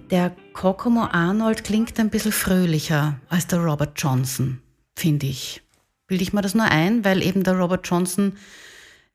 Der 0.10 0.32
Kokomo 0.54 1.08
Arnold 1.12 1.66
klingt 1.66 2.00
ein 2.00 2.10
bisschen 2.10 2.32
fröhlicher 2.32 3.20
als 3.28 3.48
der 3.48 3.60
Robert 3.60 3.92
Johnson, 3.98 4.62
finde 4.96 5.26
ich. 5.26 5.62
Bilde 6.08 6.24
ich 6.24 6.32
mir 6.32 6.42
das 6.42 6.56
nur 6.56 6.72
ein, 6.72 7.04
weil 7.04 7.22
eben 7.22 7.44
der 7.44 7.60
Robert 7.60 7.86
Johnson 7.86 8.38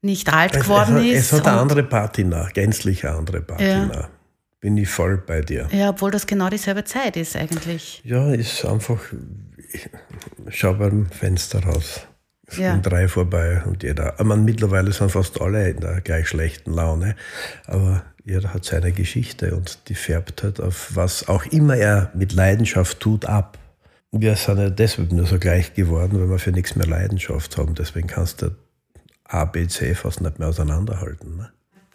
nicht 0.02 0.30
alt 0.32 0.52
geworden 0.52 0.98
es, 0.98 1.04
ist. 1.04 1.32
Es 1.32 1.40
hat 1.40 1.48
eine 1.48 1.60
andere 1.60 1.82
Patina, 1.82 2.48
gänzlich 2.52 3.06
eine 3.06 3.16
andere 3.16 3.40
Patina. 3.40 3.90
Ja. 3.92 4.08
bin 4.60 4.76
ich 4.76 4.88
voll 4.88 5.16
bei 5.16 5.40
dir. 5.40 5.66
Ja, 5.72 5.90
obwohl 5.90 6.10
das 6.10 6.26
genau 6.26 6.50
dieselbe 6.50 6.84
Zeit 6.84 7.16
ist 7.16 7.36
eigentlich. 7.36 8.02
Ja, 8.04 8.32
ist 8.34 8.64
einfach, 8.66 8.98
ich 9.74 9.90
schau 10.50 10.74
beim 10.74 11.06
Fenster 11.06 11.62
raus. 11.64 12.06
Es 12.46 12.58
Ja. 12.58 12.72
gehen 12.72 12.82
drei 12.82 13.08
vorbei 13.08 13.62
und 13.64 13.82
jeder. 13.82 14.14
Meine, 14.22 14.42
mittlerweile 14.42 14.92
sind 14.92 15.10
fast 15.10 15.40
alle 15.40 15.70
in 15.70 15.80
der 15.80 16.00
gleich 16.00 16.28
schlechten 16.28 16.72
Laune, 16.72 17.16
aber 17.66 18.04
jeder 18.24 18.54
hat 18.54 18.64
seine 18.64 18.92
Geschichte 18.92 19.54
und 19.54 19.88
die 19.88 19.94
färbt 19.94 20.42
halt 20.42 20.60
auf 20.60 20.94
was 20.94 21.28
auch 21.28 21.44
immer 21.46 21.76
er 21.76 22.10
mit 22.14 22.32
Leidenschaft 22.32 23.00
tut 23.00 23.26
ab. 23.26 23.58
Wir 24.12 24.36
sind 24.36 24.58
ja 24.58 24.70
deshalb 24.70 25.10
nur 25.12 25.26
so 25.26 25.38
gleich 25.38 25.74
geworden, 25.74 26.20
weil 26.20 26.30
wir 26.30 26.38
für 26.38 26.52
nichts 26.52 26.76
mehr 26.76 26.86
Leidenschaft 26.86 27.56
haben. 27.58 27.74
Deswegen 27.74 28.06
kannst 28.06 28.42
du 28.42 28.50
A, 29.24 29.44
B, 29.44 29.66
C 29.66 29.94
fast 29.94 30.20
nicht 30.20 30.38
mehr 30.38 30.48
auseinanderhalten. 30.48 31.36
Ne? 31.36 31.50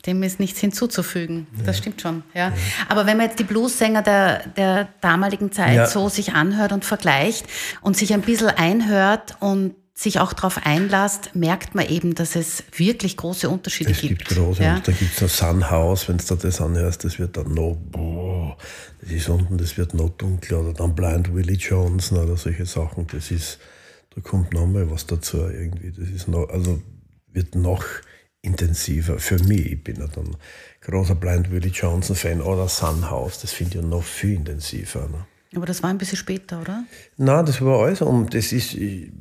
Dem 0.05 0.23
ist 0.23 0.39
nichts 0.39 0.59
hinzuzufügen. 0.59 1.47
Das 1.65 1.77
stimmt 1.77 2.01
schon. 2.01 2.23
Ja. 2.33 2.53
Aber 2.87 3.05
wenn 3.05 3.17
man 3.17 3.27
jetzt 3.27 3.39
die 3.39 3.43
Bluessänger 3.43 4.01
der, 4.01 4.47
der 4.55 4.87
damaligen 5.01 5.51
Zeit 5.51 5.75
Ja. 5.75 5.85
so 5.87 6.07
sich 6.09 6.33
anhört 6.33 6.71
und 6.71 6.85
vergleicht 6.85 7.45
und 7.81 7.97
sich 7.97 8.13
ein 8.13 8.21
bisschen 8.21 8.47
einhört 8.49 9.35
und 9.41 9.75
sich 9.93 10.21
auch 10.21 10.31
darauf 10.31 10.65
einlasst, 10.65 11.35
merkt 11.35 11.75
man 11.75 11.85
eben, 11.89 12.15
dass 12.15 12.37
es 12.37 12.63
wirklich 12.77 13.17
große 13.17 13.49
Unterschiede 13.49 13.91
Es 13.91 13.99
gibt 13.99 14.23
große, 14.29 14.63
Ja. 14.63 14.75
und 14.75 14.87
da 14.87 14.93
gibt 14.93 15.13
es 15.13 15.21
noch 15.21 15.27
Sunhouse, 15.27 16.07
wenn 16.07 16.17
du 16.17 16.35
das 16.35 16.61
anhörst, 16.61 17.03
das 17.03 17.19
wird 17.19 17.35
dann 17.35 17.53
noch, 17.53 17.75
boah, 17.91 18.55
das 19.01 19.11
ist 19.11 19.27
unten, 19.27 19.57
das 19.57 19.77
wird 19.77 19.93
noch 19.93 20.07
dunkler, 20.11 20.61
oder 20.61 20.71
dann 20.71 20.95
Blind 20.95 21.33
Willie 21.35 21.57
Johnson 21.57 22.17
oder 22.19 22.37
solche 22.37 22.65
Sachen, 22.65 23.07
das 23.07 23.29
ist, 23.31 23.59
da 24.15 24.21
kommt 24.21 24.53
nochmal 24.53 24.89
was 24.89 25.05
dazu 25.05 25.39
irgendwie, 25.39 25.91
das 25.91 26.07
ist 26.07 26.29
noch, 26.29 26.47
also 26.47 26.81
wird 27.33 27.55
noch 27.55 27.83
intensiver 28.41 29.19
für 29.19 29.37
mich, 29.43 29.73
ich 29.73 29.83
bin 29.83 29.97
ja 29.97 30.07
dann 30.07 30.35
großer 30.81 31.15
Blind 31.15 31.51
Willie 31.51 31.71
Johnson 31.71 32.15
Fan 32.15 32.41
oder 32.41 32.67
Sunhouse, 32.67 33.41
das 33.41 33.51
finde 33.51 33.77
ich 33.77 33.83
ja 33.83 33.87
noch 33.87 34.03
viel 34.03 34.35
intensiver. 34.35 35.07
Ne? 35.09 35.25
Aber 35.55 35.65
das 35.65 35.83
war 35.83 35.89
ein 35.89 35.97
bisschen 35.97 36.17
später, 36.17 36.61
oder? 36.61 36.83
Nein, 37.17 37.45
das 37.45 37.61
war 37.61 37.79
alles 37.79 38.01
um. 38.01 38.29
Das 38.29 38.51
ist, 38.51 38.73
die, 38.73 39.11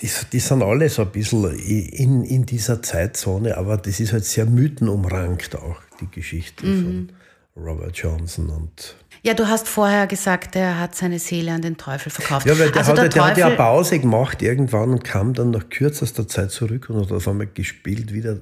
die, 0.00 0.10
die 0.32 0.38
sind 0.38 0.62
alle 0.62 0.88
so 0.88 1.02
ein 1.02 1.10
bisschen 1.10 1.44
in, 1.58 2.24
in 2.24 2.46
dieser 2.46 2.82
Zeitzone, 2.82 3.56
aber 3.56 3.76
das 3.76 3.98
ist 4.00 4.12
halt 4.12 4.24
sehr 4.24 4.46
mythenumrankt 4.46 5.56
auch, 5.56 5.80
die 6.00 6.10
Geschichte 6.10 6.64
von 6.64 7.12
Robert 7.56 7.96
Johnson 7.96 8.50
und. 8.50 8.96
Ja, 9.26 9.34
du 9.34 9.48
hast 9.48 9.66
vorher 9.68 10.06
gesagt, 10.06 10.54
er 10.54 10.78
hat 10.78 10.94
seine 10.94 11.18
Seele 11.18 11.50
an 11.52 11.60
den 11.60 11.76
Teufel 11.76 12.10
verkauft. 12.10 12.46
Ja, 12.46 12.56
weil 12.58 12.70
der, 12.70 12.76
also 12.86 12.92
hat, 12.92 12.98
der 12.98 13.04
ja- 13.06 13.08
der 13.10 13.24
hat 13.24 13.36
ja 13.38 13.50
Pause 13.50 13.98
gemacht 13.98 14.40
irgendwann 14.40 14.90
und 14.90 15.02
kam 15.02 15.34
dann 15.34 15.50
nach 15.50 15.68
kürzester 15.68 16.28
Zeit 16.28 16.52
zurück 16.52 16.88
und 16.90 17.00
hat 17.04 17.10
auf 17.10 17.26
einmal 17.26 17.48
gespielt 17.48 18.12
wie 18.12 18.20
der, 18.20 18.40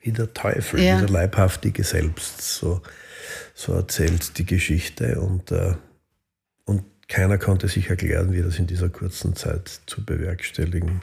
wie 0.00 0.10
der 0.12 0.32
Teufel, 0.32 0.80
Ja. 0.80 0.96
wie 0.96 1.00
der 1.00 1.10
leibhaftige 1.10 1.84
Selbst. 1.84 2.40
So, 2.40 2.80
so 3.54 3.74
erzählt 3.74 4.38
die 4.38 4.46
Geschichte 4.46 5.20
und, 5.20 5.52
äh, 5.52 5.74
und 6.64 6.84
keiner 7.08 7.36
konnte 7.36 7.68
sich 7.68 7.90
erklären, 7.90 8.32
wie 8.32 8.40
das 8.40 8.58
in 8.58 8.66
dieser 8.66 8.88
kurzen 8.88 9.36
Zeit 9.36 9.82
zu 9.86 10.02
bewerkstelligen 10.02 11.02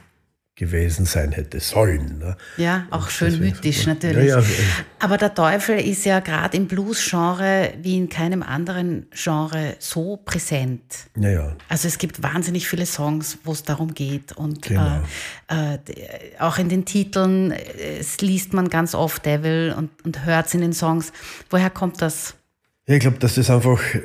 gewesen 0.59 1.05
sein 1.05 1.31
hätte 1.31 1.59
sollen. 1.61 2.19
Ne? 2.19 2.35
ja, 2.57 2.85
auch 2.91 3.09
schön 3.09 3.29
Deswegen 3.31 3.55
mythisch 3.55 3.77
super. 3.77 3.93
natürlich. 3.95 4.27
Ja, 4.27 4.39
ja, 4.41 4.45
Aber 4.99 5.17
der 5.17 5.33
Teufel 5.33 5.79
ist 5.79 6.03
ja 6.05 6.19
gerade 6.19 6.57
im 6.57 6.67
Blues-Genre 6.67 7.73
wie 7.81 7.97
in 7.97 8.09
keinem 8.09 8.43
anderen 8.43 9.07
Genre 9.11 9.75
so 9.79 10.17
präsent. 10.17 10.81
ja, 11.15 11.29
ja. 11.29 11.55
Also 11.69 11.87
es 11.87 11.97
gibt 11.97 12.21
wahnsinnig 12.21 12.67
viele 12.67 12.85
Songs, 12.85 13.37
wo 13.45 13.53
es 13.53 13.63
darum 13.63 13.93
geht. 13.93 14.33
Und 14.33 14.61
Genau. 14.63 15.01
äh, 15.47 15.75
äh, 15.75 15.77
d- 15.79 16.05
auch 16.39 16.57
in 16.57 16.67
den 16.67 16.83
Titeln 16.83 17.51
äh, 17.51 17.99
es 17.99 18.19
liest 18.19 18.51
man 18.53 18.67
ganz 18.69 18.93
oft 18.93 19.25
Devil 19.25 19.73
und, 19.77 19.89
und 20.05 20.25
hört 20.25 20.47
es 20.47 20.53
in 20.53 20.61
den 20.61 20.73
Songs. 20.73 21.13
Woher 21.49 21.69
kommt 21.69 22.01
das? 22.01 22.35
Ja, 22.87 22.95
ich 22.95 22.99
glaube, 23.01 23.19
dass 23.19 23.35
das 23.35 23.49
einfach 23.49 23.81
äh, 23.95 24.01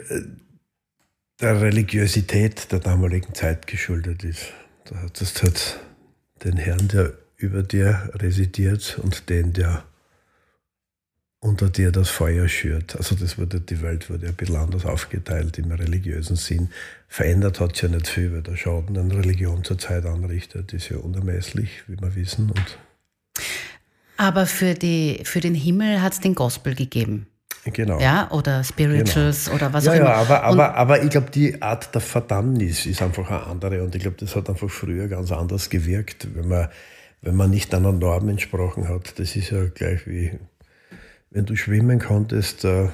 der 1.41 1.61
Religiosität 1.61 2.71
der 2.71 2.79
damaligen 2.79 3.35
Zeit 3.35 3.67
geschuldet 3.67 4.23
ist. 4.23 4.53
Da 4.85 4.97
hat 5.03 5.21
den 6.43 6.57
Herrn, 6.57 6.89
der 6.89 7.13
über 7.37 7.63
dir 7.63 8.11
residiert 8.15 8.99
und 9.03 9.29
den, 9.29 9.53
der 9.53 9.85
unter 11.45 11.69
dir 11.69 11.93
das 11.93 12.09
Feuer 12.09 12.49
schürt. 12.49 12.97
Also 12.97 13.15
das 13.15 13.37
wurde, 13.37 13.61
die 13.61 13.83
Welt 13.83 14.09
wurde 14.09 14.29
ein 14.29 14.35
bisschen 14.35 14.57
anders 14.57 14.87
aufgeteilt 14.87 15.59
im 15.59 15.71
religiösen 15.71 16.37
Sinn. 16.37 16.71
Verändert 17.07 17.61
hat 17.61 17.75
es 17.75 17.83
ja 17.83 17.89
nicht 17.89 18.09
viel, 18.09 18.33
weil 18.33 18.43
der 18.43 18.57
Schaden, 18.57 18.95
den 18.95 19.13
Religion 19.13 19.63
zurzeit 19.63 20.07
anrichtet, 20.07 20.73
ist 20.73 20.89
ja 20.89 20.97
unermesslich, 20.97 21.83
wie 21.87 22.01
wir 22.01 22.15
wissen. 22.17 22.51
Und 22.51 22.79
Aber 24.17 24.47
für, 24.47 24.73
die, 24.73 25.21
für 25.25 25.41
den 25.41 25.55
Himmel 25.55 26.01
hat 26.01 26.15
es 26.15 26.21
den 26.21 26.35
Gospel 26.35 26.75
gegeben. 26.75 27.27
Genau. 27.73 27.99
Ja, 28.01 28.31
oder 28.31 28.63
Spirituals 28.65 29.51
oder 29.51 29.73
was 29.73 29.85
Ja, 29.85 29.93
auch 29.93 29.97
immer. 29.97 30.05
ja, 30.07 30.15
aber, 30.15 30.37
Und 30.51 30.61
aber, 30.61 30.75
aber 30.75 31.03
ich 31.03 31.11
glaube, 31.11 31.31
die 31.31 31.61
Art 31.63 31.95
der 31.95 32.01
Verdammnis 32.01 32.87
ist 32.87 33.03
einfach 33.03 33.31
eine 33.31 33.45
andere 33.47 33.83
und 33.83 33.95
ich 33.95 34.03
glaube, 34.03 34.17
das 34.19 34.37
hat 34.37 34.49
einfach 34.51 34.71
früher 34.71 35.09
ganz 35.09 35.33
anders 35.33 35.71
gewirkt, 35.71 36.29
wenn 36.35 36.49
man, 36.49 36.69
wenn 37.23 37.35
man 37.37 37.51
nicht 37.51 37.75
einer 37.75 37.93
Norm 37.93 38.29
entsprochen 38.29 38.89
hat. 38.89 39.19
Das 39.19 39.35
ist 39.37 39.51
ja 39.51 39.65
gleich 39.67 40.07
wie, 40.07 40.33
wenn 41.31 41.47
du 41.47 41.57
schwimmen 41.57 41.99
konntest, 41.99 42.65
äh, 42.65 42.89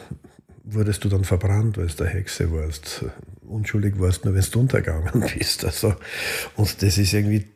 wurdest 0.65 1.05
du 1.05 1.09
dann 1.09 1.25
verbrannt, 1.25 1.77
weil 1.79 1.87
du 1.89 1.95
der 1.95 2.07
Hexe 2.09 2.53
warst. 2.53 3.05
Unschuldig 3.47 3.99
warst 3.99 4.25
nur, 4.25 4.35
wenn 4.35 4.45
du 4.51 4.61
untergegangen 4.61 5.25
bist. 5.39 5.65
Also, 5.65 5.95
und 6.57 6.83
das 6.83 6.97
ist 6.99 7.13
irgendwie, 7.13 7.47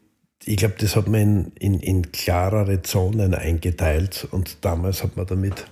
ich 0.44 0.56
glaube, 0.56 0.74
das 0.78 0.96
hat 0.96 1.06
man 1.06 1.20
in, 1.20 1.52
in, 1.58 1.80
in 1.80 2.12
klarere 2.12 2.82
Zonen 2.82 3.34
eingeteilt 3.34 4.26
und 4.30 4.64
damals 4.64 5.02
hat 5.02 5.16
man 5.16 5.26
damit 5.26 5.66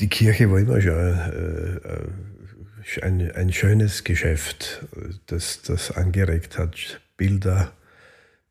die 0.00 0.08
Kirche 0.08 0.50
war 0.50 0.58
immer 0.58 0.80
schon 0.80 0.92
äh, 0.92 1.76
äh, 1.76 3.02
ein, 3.02 3.32
ein 3.32 3.52
schönes 3.52 4.04
Geschäft, 4.04 4.84
das, 5.26 5.62
das 5.62 5.90
angeregt 5.90 6.58
hat, 6.58 7.00
Bilder, 7.16 7.72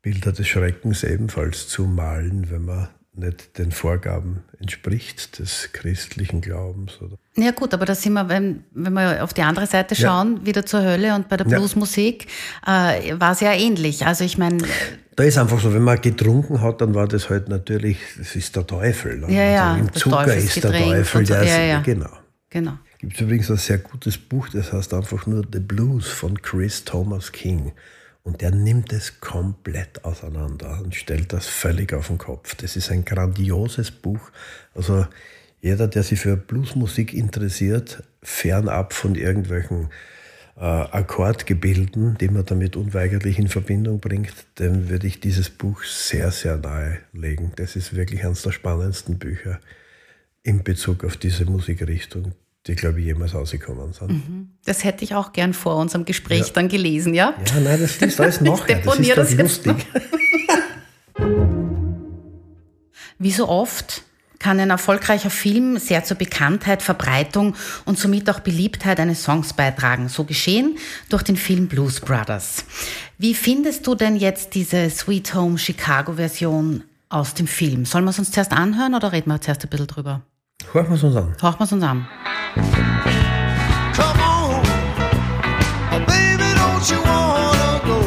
Bilder 0.02 0.32
des 0.32 0.48
Schreckens 0.48 1.04
ebenfalls 1.04 1.68
zu 1.68 1.84
malen, 1.84 2.50
wenn 2.50 2.64
man 2.64 2.88
nicht 3.16 3.58
den 3.58 3.70
Vorgaben 3.72 4.42
entspricht 4.60 5.38
des 5.38 5.70
christlichen 5.72 6.40
Glaubens. 6.40 7.00
Oder? 7.00 7.16
Ja 7.36 7.50
gut, 7.52 7.72
aber 7.74 7.84
da 7.86 7.94
sind 7.94 8.12
wir, 8.14 8.28
wenn, 8.28 8.64
wenn 8.72 8.92
wir 8.92 9.22
auf 9.22 9.32
die 9.34 9.42
andere 9.42 9.66
Seite 9.66 9.94
Ja. 9.94 10.08
schauen, 10.08 10.44
wieder 10.46 10.66
zur 10.66 10.82
Hölle 10.82 11.14
und 11.14 11.28
bei 11.28 11.36
der 11.36 11.46
Ja. 11.46 11.58
Bluesmusik, 11.58 12.26
äh, 12.66 13.18
war 13.18 13.32
es 13.32 13.40
ja 13.40 13.52
ähnlich. 13.52 14.06
Also 14.06 14.24
ich 14.24 14.38
meine, 14.38 14.58
Da 15.16 15.22
ist 15.22 15.38
einfach 15.38 15.60
so, 15.60 15.72
wenn 15.72 15.82
man 15.82 16.00
getrunken 16.00 16.60
hat, 16.60 16.80
dann 16.80 16.92
war 16.94 17.06
das 17.06 17.30
halt 17.30 17.48
natürlich, 17.48 17.98
das 18.18 18.34
ist 18.34 18.56
der 18.56 18.66
Teufel. 18.66 19.22
Ja, 19.28 19.44
ja, 19.44 19.72
also 19.74 19.80
Im 19.84 19.92
Zucker 19.92 20.34
ist 20.34 20.56
der 20.64 20.72
Teufel. 20.72 21.26
so. 21.26 21.34
Der 21.34 21.44
Ja, 21.44 21.60
ja. 21.60 21.80
Genau. 21.82 22.10
genau. 22.50 22.78
Gibt 22.98 23.14
es 23.14 23.20
übrigens 23.20 23.48
ein 23.50 23.58
sehr 23.58 23.78
gutes 23.78 24.18
Buch, 24.18 24.48
das 24.48 24.72
heißt 24.72 24.92
einfach 24.94 25.26
nur 25.26 25.44
The 25.52 25.60
Blues 25.60 26.08
von 26.08 26.40
Chris 26.42 26.84
Thomas 26.84 27.30
King. 27.30 27.72
Und 28.24 28.40
der 28.40 28.50
nimmt 28.50 28.92
es 28.92 29.20
komplett 29.20 30.04
auseinander 30.04 30.80
und 30.82 30.94
stellt 30.94 31.32
das 31.34 31.46
völlig 31.46 31.92
auf 31.92 32.08
den 32.08 32.16
Kopf. 32.16 32.54
Das 32.54 32.74
ist 32.74 32.90
ein 32.90 33.04
grandioses 33.04 33.90
Buch. 33.90 34.30
Also 34.74 35.06
jeder, 35.60 35.88
der 35.88 36.02
sich 36.02 36.20
für 36.20 36.36
Bluesmusik 36.36 37.12
interessiert, 37.12 38.02
fernab 38.22 38.94
von 38.94 39.14
irgendwelchen 39.14 39.90
äh, 40.56 40.60
Akkordgebilden, 40.60 42.16
die 42.18 42.28
man 42.28 42.46
damit 42.46 42.76
unweigerlich 42.76 43.38
in 43.38 43.48
Verbindung 43.48 44.00
bringt, 44.00 44.34
dem 44.58 44.88
würde 44.88 45.06
ich 45.06 45.20
dieses 45.20 45.50
Buch 45.50 45.82
sehr, 45.84 46.30
sehr 46.30 46.56
nahe 46.56 47.00
legen. 47.12 47.52
Das 47.56 47.76
ist 47.76 47.94
wirklich 47.94 48.24
eines 48.24 48.42
der 48.42 48.52
spannendsten 48.52 49.18
Bücher 49.18 49.60
in 50.42 50.62
Bezug 50.62 51.04
auf 51.04 51.16
diese 51.16 51.44
Musikrichtung, 51.44 52.32
die, 52.66 52.74
glaube 52.74 53.00
ich, 53.00 53.06
jemals 53.06 53.34
rausgekommen 53.34 53.92
sind. 53.92 54.48
Das 54.64 54.84
hätte 54.84 55.04
ich 55.04 55.14
auch 55.14 55.32
gern 55.32 55.52
vor 55.52 55.76
unserem 55.76 56.04
Gespräch 56.04 56.52
dann 56.52 56.68
gelesen, 56.68 57.12
ja? 57.12 57.34
Ja, 57.46 57.60
nein, 57.60 57.80
das 57.80 57.96
ist 57.96 58.20
alles 58.20 58.40
nachher. 58.40 58.76
Das 58.76 58.84
deponiere 58.84 59.20
ist 59.20 59.32
das 59.32 59.38
lustig. 59.38 59.86
Wie 63.18 63.30
so 63.30 63.48
oft 63.48 64.02
kann 64.38 64.60
ein 64.60 64.70
erfolgreicher 64.70 65.30
Film 65.30 65.78
sehr 65.78 66.04
zur 66.04 66.18
Bekanntheit, 66.18 66.82
Verbreitung 66.82 67.54
und 67.86 67.98
somit 67.98 68.28
auch 68.28 68.40
Beliebtheit 68.40 69.00
eines 69.00 69.22
Songs 69.22 69.54
beitragen. 69.54 70.08
So 70.08 70.24
geschehen 70.24 70.76
durch 71.08 71.22
den 71.22 71.36
Film 71.36 71.68
Blues 71.68 72.00
Brothers. 72.00 72.64
Wie 73.16 73.34
findest 73.34 73.86
du 73.86 73.94
denn 73.94 74.16
jetzt 74.16 74.54
diese 74.54 74.90
Sweet 74.90 75.34
Home 75.34 75.56
Chicago 75.56 76.14
Version 76.14 76.84
aus 77.08 77.32
dem 77.34 77.46
Film? 77.46 77.86
Sollen 77.86 78.04
wir 78.04 78.10
es 78.10 78.18
uns 78.18 78.32
zuerst 78.32 78.52
anhören 78.52 78.94
oder 78.94 79.12
reden 79.12 79.30
wir 79.30 79.40
zuerst 79.40 79.64
ein 79.64 79.70
bisschen 79.70 79.86
drüber? 79.86 80.22
Hören 80.72 80.88
wir 80.88 80.94
es 80.96 81.02
uns 81.04 81.16
an. 81.16 81.34
Tauchen 81.38 81.58
wir 81.60 81.64
es 81.64 81.72
uns 81.72 81.82
an. 81.84 82.06
Come 83.96 84.20
on, 84.20 84.62
oh, 85.92 86.00
baby, 86.06 86.48
don't 86.60 86.90
you 86.90 87.00
wanna 87.00 87.80
go? 87.86 87.98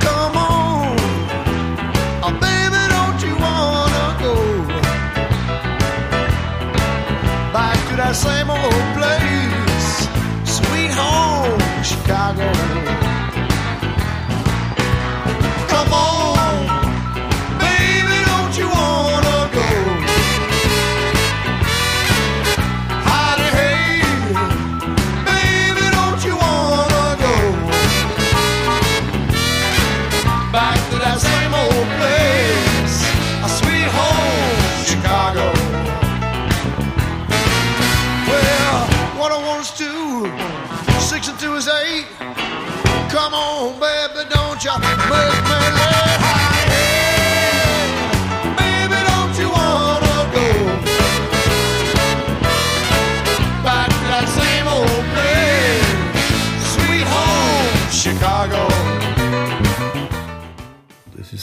Come 0.00 0.36
on, 0.36 0.96
oh, 2.24 2.32
baby, 2.40 2.82
don't 2.94 3.20
you 3.22 3.34
wanna 3.36 4.06
go? 4.22 4.34
Back 7.52 7.78
to 7.88 7.96
that 7.96 8.14
same 8.16 8.50
old 8.50 8.86
place, 8.96 10.08
sweet 10.44 10.90
home, 10.92 11.60
Chicago. 11.84 12.97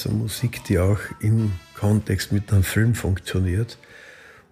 Eine 0.06 0.16
Musik, 0.16 0.64
die 0.66 0.80
auch 0.80 1.00
im 1.20 1.54
Kontext 1.76 2.32
mit 2.32 2.52
einem 2.52 2.64
Film 2.64 2.96
funktioniert. 2.96 3.78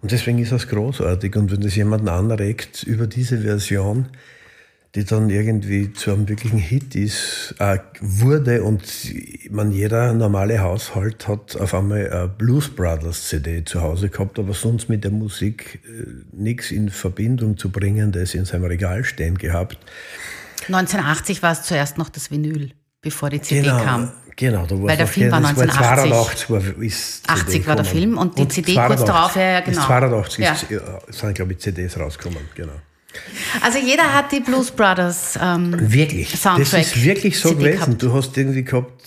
Und 0.02 0.12
deswegen 0.12 0.38
ist 0.38 0.52
das 0.52 0.68
großartig. 0.68 1.36
Und 1.36 1.50
wenn 1.50 1.60
das 1.60 1.76
jemanden 1.76 2.08
anregt 2.08 2.82
über 2.82 3.06
diese 3.06 3.40
Version, 3.40 4.08
die 4.94 5.04
dann 5.04 5.28
irgendwie 5.28 5.92
zu 5.92 6.12
einem 6.12 6.28
wirklichen 6.28 6.58
Hit 6.58 6.94
ist, 6.94 7.54
äh, 7.58 7.78
wurde 8.00 8.62
und 8.62 8.84
man 9.50 9.72
jeder 9.72 10.12
normale 10.12 10.60
Haushalt 10.60 11.26
hat 11.26 11.56
auf 11.56 11.74
einmal 11.74 12.08
eine 12.10 12.28
Blues 12.28 12.68
Brothers 12.68 13.28
CD 13.28 13.64
zu 13.64 13.80
Hause 13.80 14.08
gehabt, 14.08 14.38
aber 14.38 14.54
sonst 14.54 14.88
mit 14.88 15.02
der 15.02 15.10
Musik 15.10 15.80
äh, 15.84 16.06
nichts 16.32 16.70
in 16.70 16.90
Verbindung 16.90 17.56
zu 17.56 17.70
bringen, 17.70 18.12
das 18.12 18.34
in 18.34 18.44
seinem 18.44 18.64
Regal 18.64 19.02
stehen 19.02 19.36
gehabt. 19.36 19.78
1980 20.68 21.42
war 21.42 21.52
es 21.52 21.62
zuerst 21.62 21.98
noch 21.98 22.08
das 22.08 22.30
Vinyl, 22.30 22.70
bevor 23.00 23.30
die 23.30 23.40
CD 23.40 23.62
Genau, 23.62 23.82
kam. 23.82 24.12
Genau. 24.36 24.66
Da 24.66 24.74
war 24.76 24.88
Weil 24.88 24.96
der 24.96 25.06
Film 25.06 25.30
war 25.32 25.40
kein- 25.42 25.54
das 25.54 25.76
1980. 25.78 26.46
82 26.46 26.50
war, 26.50 26.82
ist 26.82 27.14
CD 27.26 27.32
80 27.32 27.66
war 27.66 27.76
der 27.76 27.84
gekommen. 27.84 28.00
Film 28.00 28.18
und 28.18 28.38
die 28.38 28.48
CD 28.48 28.74
kurz 28.74 29.00
82 29.00 29.06
darauf, 29.06 29.36
ja, 29.36 29.60
genau. 29.60 29.78
Ist 29.80 29.86
82 29.86 30.44
Ja. 30.44 30.52
ist, 30.52 30.70
ja, 30.70 30.80
sind, 31.10 31.34
glaube 31.34 31.52
ich, 31.52 31.58
CDs 31.58 31.98
rausgekommen, 31.98 32.40
genau. 32.54 32.72
Also 33.62 33.78
jeder 33.78 34.12
hat 34.12 34.32
die 34.32 34.40
Blues 34.40 34.72
Brothers 34.72 35.38
ähm, 35.40 35.72
Wirklich. 35.92 36.30
Soundtrack 36.30 36.80
das 36.82 36.96
ist 36.96 37.04
wirklich 37.04 37.38
so 37.38 37.50
CD 37.50 37.62
gewesen. 37.62 37.78
gehabt. 37.80 38.02
Du 38.02 38.12
hast 38.12 38.36
irgendwie 38.36 38.64
gehabt, 38.64 39.02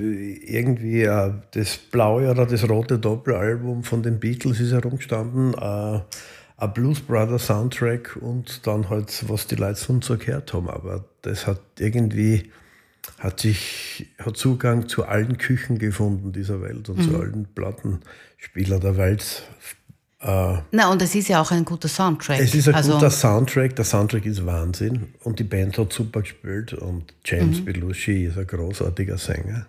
irgendwie 0.00 1.02
äh, 1.02 1.32
das 1.52 1.76
blaue 1.76 2.28
oder 2.30 2.46
das 2.46 2.68
rote 2.68 2.98
Doppelalbum 2.98 3.84
von 3.84 4.02
den 4.02 4.18
Beatles 4.18 4.60
ist 4.60 4.72
herumgestanden, 4.72 5.54
äh, 5.54 6.00
ein 6.58 6.72
Blues 6.72 7.00
Brothers 7.00 7.46
Soundtrack 7.46 8.16
und 8.20 8.66
dann 8.66 8.88
halt, 8.88 9.12
was 9.28 9.46
die 9.46 9.56
Leute 9.56 9.78
sonst 9.78 10.06
so 10.06 10.16
gehört 10.16 10.52
haben. 10.52 10.68
Aber 10.70 11.04
das 11.22 11.46
hat 11.46 11.60
irgendwie, 11.78 12.50
hat 13.26 13.40
sich, 13.40 14.06
hat 14.18 14.36
Zugang 14.36 14.88
zu 14.88 15.04
allen 15.04 15.36
Küchen 15.38 15.78
gefunden 15.78 16.32
dieser 16.32 16.60
Welt 16.62 16.88
und 16.88 16.98
Mhm. 16.98 17.10
zu 17.10 17.18
allen 17.18 17.46
Plattenspieler 17.54 18.80
der 18.80 18.96
Welt. 18.96 19.42
Äh, 20.20 20.58
Na, 20.72 20.90
und 20.90 21.02
es 21.02 21.14
ist 21.14 21.28
ja 21.28 21.42
auch 21.42 21.50
ein 21.50 21.64
guter 21.64 21.88
Soundtrack. 21.88 22.40
es 22.40 22.54
ist 22.54 22.68
ein 22.68 22.74
also, 22.74 22.94
guter 22.94 23.10
Soundtrack, 23.10 23.76
der 23.76 23.84
Soundtrack 23.84 24.24
ist 24.24 24.46
Wahnsinn 24.46 25.08
und 25.24 25.38
die 25.38 25.44
Band 25.44 25.76
hat 25.76 25.92
super 25.92 26.22
gespielt 26.22 26.72
und 26.72 27.12
James 27.24 27.62
Belushi 27.64 28.24
ist 28.26 28.38
ein 28.38 28.46
großartiger 28.46 29.18
Sänger. 29.18 29.66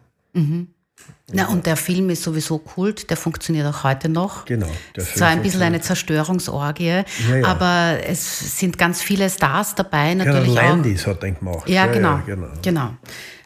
Na, 1.33 1.47
und 1.49 1.65
der 1.65 1.75
Film 1.75 2.09
ist 2.09 2.23
sowieso 2.23 2.57
Kult, 2.59 3.09
der 3.09 3.17
funktioniert 3.17 3.67
auch 3.67 3.83
heute 3.83 4.07
noch. 4.09 4.45
Genau, 4.45 4.67
der 4.95 5.03
Es 5.03 5.09
ist 5.09 5.17
zwar 5.17 5.27
ein 5.29 5.41
bisschen 5.41 5.61
eine. 5.61 5.81
Zerstörungsorgie, 5.81 7.03
Ja, 7.29 7.35
ja. 7.35 7.45
aber 7.45 7.99
es 8.07 8.57
sind 8.59 8.77
ganz 8.77 9.01
viele 9.01 9.29
Stars 9.29 9.75
dabei, 9.75 10.13
Genau, 10.13 10.25
natürlich 10.25 10.51
auch. 10.51 10.55
Landis 10.63 11.05
hat 11.05 11.21
den 11.23 11.37
gemacht. 11.37 11.67
Ja, 11.69 11.87
genau, 11.87 12.21
genau. 12.25 12.47
genau. 12.61 12.89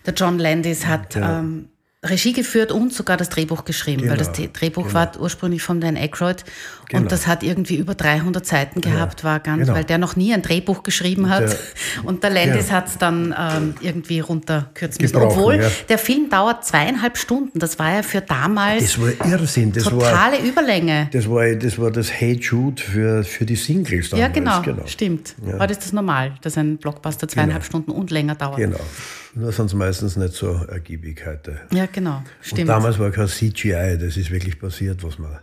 Der 0.05 0.13
John 0.13 0.39
Landis 0.39 0.85
hat 0.85 1.13
Genau. 1.13 1.39
ähm, 1.39 1.67
Regie 2.03 2.33
geführt 2.33 2.71
und 2.71 2.91
sogar 2.91 3.15
das 3.15 3.29
Drehbuch 3.29 3.63
geschrieben, 3.63 4.09
weil 4.09 4.17
das 4.17 4.31
Genau, 4.33 4.49
Drehbuch 4.53 4.85
genau. 4.87 4.93
war 4.95 5.11
ursprünglich 5.19 5.61
von 5.61 5.79
Dan 5.81 5.95
Aykroyd 5.95 6.43
Genau. 6.89 7.03
und 7.03 7.11
das 7.11 7.27
hat 7.27 7.43
irgendwie 7.43 7.75
über 7.75 7.93
300 7.93 8.43
Seiten 8.43 8.81
gehabt, 8.81 9.23
war 9.23 9.39
ganz, 9.39 9.61
genau. 9.67 9.75
weil 9.75 9.83
der 9.83 9.99
noch 9.99 10.15
nie 10.15 10.33
ein 10.33 10.41
Drehbuch 10.41 10.81
geschrieben 10.81 11.29
hat 11.29 11.43
Der- 11.43 11.57
und 12.03 12.23
der 12.23 12.31
Landis 12.31 12.69
Ja. 12.69 12.77
hat 12.77 12.87
es 12.87 12.97
dann 12.97 13.35
ähm, 13.37 13.75
irgendwie 13.81 14.19
runterkürzen 14.19 14.99
müssen. 15.03 15.15
Obwohl 15.17 15.57
ja. 15.61 15.69
der 15.89 15.99
Film 15.99 16.31
dauert 16.31 16.65
zweieinhalb 16.65 17.19
Stunden, 17.19 17.59
das 17.59 17.77
war 17.77 17.93
ja 17.93 18.01
für 18.01 18.21
damals 18.21 18.81
Das 18.81 18.99
war 18.99 19.27
Irrsinn. 19.31 19.71
Das 19.71 19.85
war, 19.85 19.91
totale 19.91 20.39
Überlänge. 20.39 21.07
das 21.13 21.29
war 21.29 21.53
das 21.53 21.77
war 21.77 21.91
das 21.91 22.11
Hey 22.11 22.33
Jude 22.41 22.81
für, 22.81 23.23
für 23.23 23.45
die 23.45 23.55
Singles 23.55 24.09
Ja, 24.09 24.27
damals. 24.27 24.63
genau, 24.65 24.87
stimmt. 24.87 25.35
Ja. 25.45 25.59
Heute 25.59 25.73
ist 25.73 25.83
das 25.83 25.93
normal, 25.93 26.33
dass 26.41 26.57
ein 26.57 26.77
Blockbuster 26.77 27.27
zweieinhalb 27.27 27.61
Genau. 27.61 27.67
Stunden 27.83 27.91
und 27.91 28.09
länger 28.09 28.33
dauert. 28.33 28.57
Genau. 28.57 28.79
Nur 29.33 29.51
sind 29.51 29.67
es 29.67 29.73
meistens 29.73 30.17
nicht 30.17 30.33
so 30.33 30.53
ergiebig 30.67 31.25
heute. 31.25 31.59
Ja, 31.71 31.85
genau, 31.85 32.17
Und 32.17 32.25
stimmt. 32.41 32.69
damals 32.69 32.99
war 32.99 33.11
kein 33.11 33.27
CGI, 33.27 33.97
das 33.99 34.17
ist 34.17 34.29
wirklich 34.31 34.59
passiert, 34.59 35.03
was 35.03 35.17
man. 35.19 35.39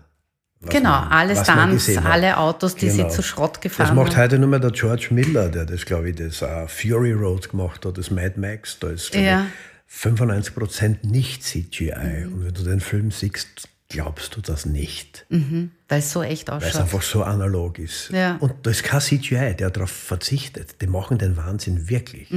Was 0.60 0.70
Genau, 0.70 0.90
man, 0.90 1.08
alle 1.12 1.36
Stunts, 1.36 1.96
alle 1.98 2.36
Autos, 2.36 2.74
die 2.74 2.88
Genau. 2.88 3.08
sie 3.08 3.14
zu 3.14 3.22
Schrott 3.22 3.54
Das 3.56 3.60
gefahren 3.60 3.94
macht 3.96 4.16
haben. 4.16 4.22
heute 4.24 4.38
nur 4.40 4.48
mehr 4.48 4.58
der 4.58 4.72
George 4.72 5.08
Miller, 5.10 5.48
der 5.48 5.64
das, 5.66 5.84
glaube 5.86 6.10
ich, 6.10 6.16
das 6.16 6.42
uh, 6.42 6.66
Fury 6.66 7.12
Road 7.12 7.48
gemacht 7.50 7.86
hat, 7.86 7.96
das 7.96 8.10
Mad 8.10 8.34
Max. 8.38 8.78
Da 8.80 8.88
ist, 8.90 9.14
Ja. 9.14 9.46
ich, 9.46 9.94
95% 9.94 11.04
nicht 11.06 11.42
CGI. 11.44 12.24
Mhm. 12.26 12.32
Und 12.34 12.44
wenn 12.44 12.54
du 12.54 12.62
den 12.64 12.80
Film 12.80 13.10
siehst, 13.10 13.68
glaubst 13.88 14.36
du 14.36 14.40
das 14.42 14.66
nicht. 14.66 15.24
Weil 15.30 15.98
es 16.00 16.12
so 16.12 16.22
echt 16.22 16.48
Weil 16.50 16.58
es 16.58 16.64
ausschaut. 16.66 16.80
einfach 16.82 17.02
so 17.02 17.22
analog 17.22 17.78
ist. 17.78 18.10
Ja. 18.10 18.36
Und 18.40 18.52
da 18.64 18.70
ist 18.70 18.82
kein 18.82 19.00
CGI, 19.00 19.54
der 19.58 19.70
darauf 19.70 19.90
verzichtet. 19.90 20.80
Die 20.82 20.86
machen 20.88 21.16
den 21.18 21.36
Wahnsinn 21.38 21.88
wirklich. 21.88 22.30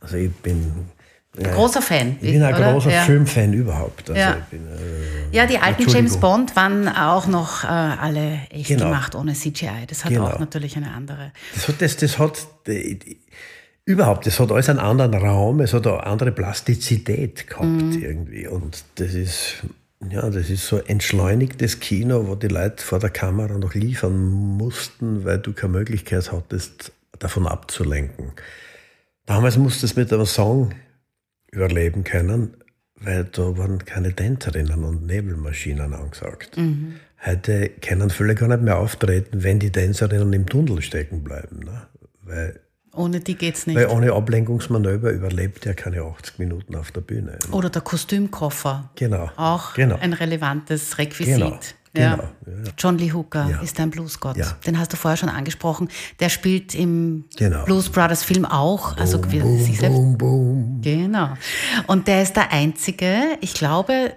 Also 0.00 0.16
ich 0.16 0.32
bin, 0.36 0.86
ja, 1.38 1.52
Großer 1.54 1.82
Fan. 1.82 2.16
ich 2.20 2.32
bin 2.32 2.42
ein 2.42 2.54
oder? 2.54 2.72
großer 2.72 2.90
ja. 2.92 3.02
Filmfan 3.02 3.52
überhaupt. 3.52 4.08
Also 4.08 4.20
Ja. 4.20 4.36
bin, 4.50 4.66
äh, 4.66 5.36
Ja, 5.36 5.46
die 5.46 5.58
alten. 5.58 5.86
James 5.88 6.16
Bond 6.16 6.56
waren 6.56 6.88
auch 6.88 7.26
noch 7.26 7.64
äh, 7.64 7.66
alle 7.66 8.40
echt 8.50 8.68
Genau. 8.68 8.84
gemacht 8.86 9.14
ohne 9.14 9.34
CGI. 9.34 9.86
Das 9.86 10.04
hat 10.04 10.12
Genau. 10.12 10.28
auch 10.28 10.38
natürlich 10.38 10.76
eine 10.76 10.92
andere. 10.92 11.32
Das 11.54 11.68
hat, 11.68 11.82
das, 11.82 11.96
das 11.98 12.18
hat 12.18 12.46
die, 12.66 13.18
überhaupt, 13.84 14.26
das 14.26 14.40
hat 14.40 14.50
alles 14.50 14.68
einen 14.70 14.78
anderen 14.78 15.14
Raum, 15.14 15.60
es 15.60 15.74
hat 15.74 15.86
eine 15.86 16.04
andere 16.06 16.32
Plastizität 16.32 17.46
gehabt 17.48 17.66
Mhm. 17.66 18.02
irgendwie. 18.02 18.46
Und 18.48 18.84
das 18.94 19.12
ist, 19.14 19.56
ja, 20.10 20.28
das 20.30 20.48
ist 20.48 20.66
so 20.66 20.78
entschleunigtes 20.78 21.80
Kino, 21.80 22.26
wo 22.28 22.34
die 22.34 22.48
Leute 22.48 22.82
vor 22.82 22.98
der 22.98 23.10
Kamera 23.10 23.58
noch 23.58 23.74
liefern 23.74 24.16
mussten, 24.56 25.24
weil 25.24 25.38
du 25.38 25.52
keine 25.52 25.72
Möglichkeit 25.74 26.32
hattest, 26.32 26.92
davon 27.18 27.46
abzulenken. 27.46 28.32
Damals 29.26 29.56
musstest 29.58 29.96
du 29.96 30.00
mit 30.00 30.12
einem 30.12 30.26
Song 30.26 30.72
überleben 31.50 32.04
können, 32.04 32.56
weil 33.00 33.24
da 33.24 33.56
waren 33.58 33.84
keine 33.84 34.14
Tänzerinnen 34.14 34.84
und 34.84 35.06
Nebelmaschinen 35.06 35.92
angesagt. 35.92 36.56
Heute 37.24 37.68
können 37.82 38.10
viele 38.10 38.34
gar 38.34 38.48
nicht 38.48 38.62
mehr 38.62 38.78
auftreten, 38.78 39.42
wenn 39.42 39.58
die 39.58 39.70
Tänzerinnen 39.72 40.32
im 40.32 40.46
Tunnel 40.46 40.80
stecken 40.82 41.24
bleiben. 41.24 41.60
Ne? 41.60 41.86
Weil, 42.22 42.60
Ohne 42.94 43.20
die 43.20 43.34
geht's 43.36 43.66
nicht. 43.66 43.76
weil 43.76 43.86
ohne 43.88 44.12
Ablenkungsmanöver 44.12 45.10
überlebt 45.10 45.66
er 45.66 45.74
keine 45.74 46.02
80 46.02 46.38
Minuten 46.38 46.74
auf 46.76 46.92
der 46.92 47.00
Bühne. 47.00 47.38
Oder 47.52 47.68
der 47.70 47.82
Kostümkoffer. 47.82 48.90
Genau. 48.96 49.30
Auch 49.36 49.74
Genau. 49.74 49.96
ein 50.00 50.12
relevantes 50.12 50.98
Requisit. 50.98 51.34
Genau. 51.34 51.58
Genau. 51.96 52.22
Ja. 52.46 52.72
John 52.78 52.98
Lee 52.98 53.12
Hooker 53.12 53.48
Ja. 53.50 53.60
ist 53.60 53.78
ein 53.80 53.90
Bluesgott. 53.90 54.36
Ja. 54.36 54.56
Den 54.66 54.78
hast 54.78 54.92
du 54.92 54.96
vorher 54.96 55.16
schon 55.16 55.28
angesprochen. 55.28 55.88
Der 56.20 56.28
spielt 56.28 56.74
im 56.74 57.24
Genau. 57.36 57.64
Blues 57.64 57.88
Brothers 57.88 58.22
Film 58.22 58.44
auch. 58.44 58.96
Also 58.96 59.20
wie 59.30 59.40
Boom, 59.40 59.58
selbst 59.64 59.80
boom, 59.96 60.18
boom. 60.18 60.80
Genau. 60.82 61.30
Und 61.86 62.06
der 62.08 62.22
ist 62.22 62.34
der 62.36 62.52
Einzige, 62.52 63.38
ich 63.40 63.54
glaube, 63.54 64.16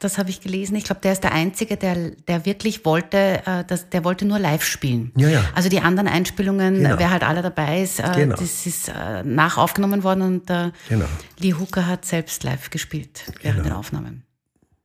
das 0.00 0.18
habe 0.18 0.28
ich 0.28 0.40
gelesen, 0.42 0.76
ich 0.76 0.84
glaube, 0.84 1.00
der 1.00 1.12
ist 1.12 1.22
der 1.24 1.32
Einzige, 1.32 1.76
der, 1.78 2.10
der 2.28 2.44
wirklich 2.44 2.84
wollte, 2.84 3.40
äh, 3.46 3.64
das, 3.66 3.88
der 3.88 4.04
wollte 4.04 4.26
nur 4.26 4.38
live 4.38 4.62
spielen. 4.64 5.12
Ja, 5.16 5.28
ja. 5.28 5.44
Also 5.54 5.70
die 5.70 5.80
anderen 5.80 6.08
Einspielungen, 6.08 6.74
Genau. 6.82 6.98
wer 6.98 7.10
halt 7.10 7.22
alle 7.22 7.40
dabei 7.40 7.80
ist, 7.82 8.00
äh, 8.00 8.12
Genau. 8.14 8.36
das 8.36 8.66
ist 8.66 8.88
äh, 8.90 9.22
nachaufgenommen 9.22 10.02
worden 10.02 10.22
und 10.22 10.50
äh, 10.50 10.72
Genau. 10.90 11.06
Lee 11.38 11.54
Hooker 11.54 11.86
hat 11.86 12.04
selbst 12.04 12.42
live 12.44 12.68
gespielt 12.68 13.22
während 13.40 13.62
Genau. 13.62 13.70
den 13.70 13.78
Aufnahmen. 13.78 14.24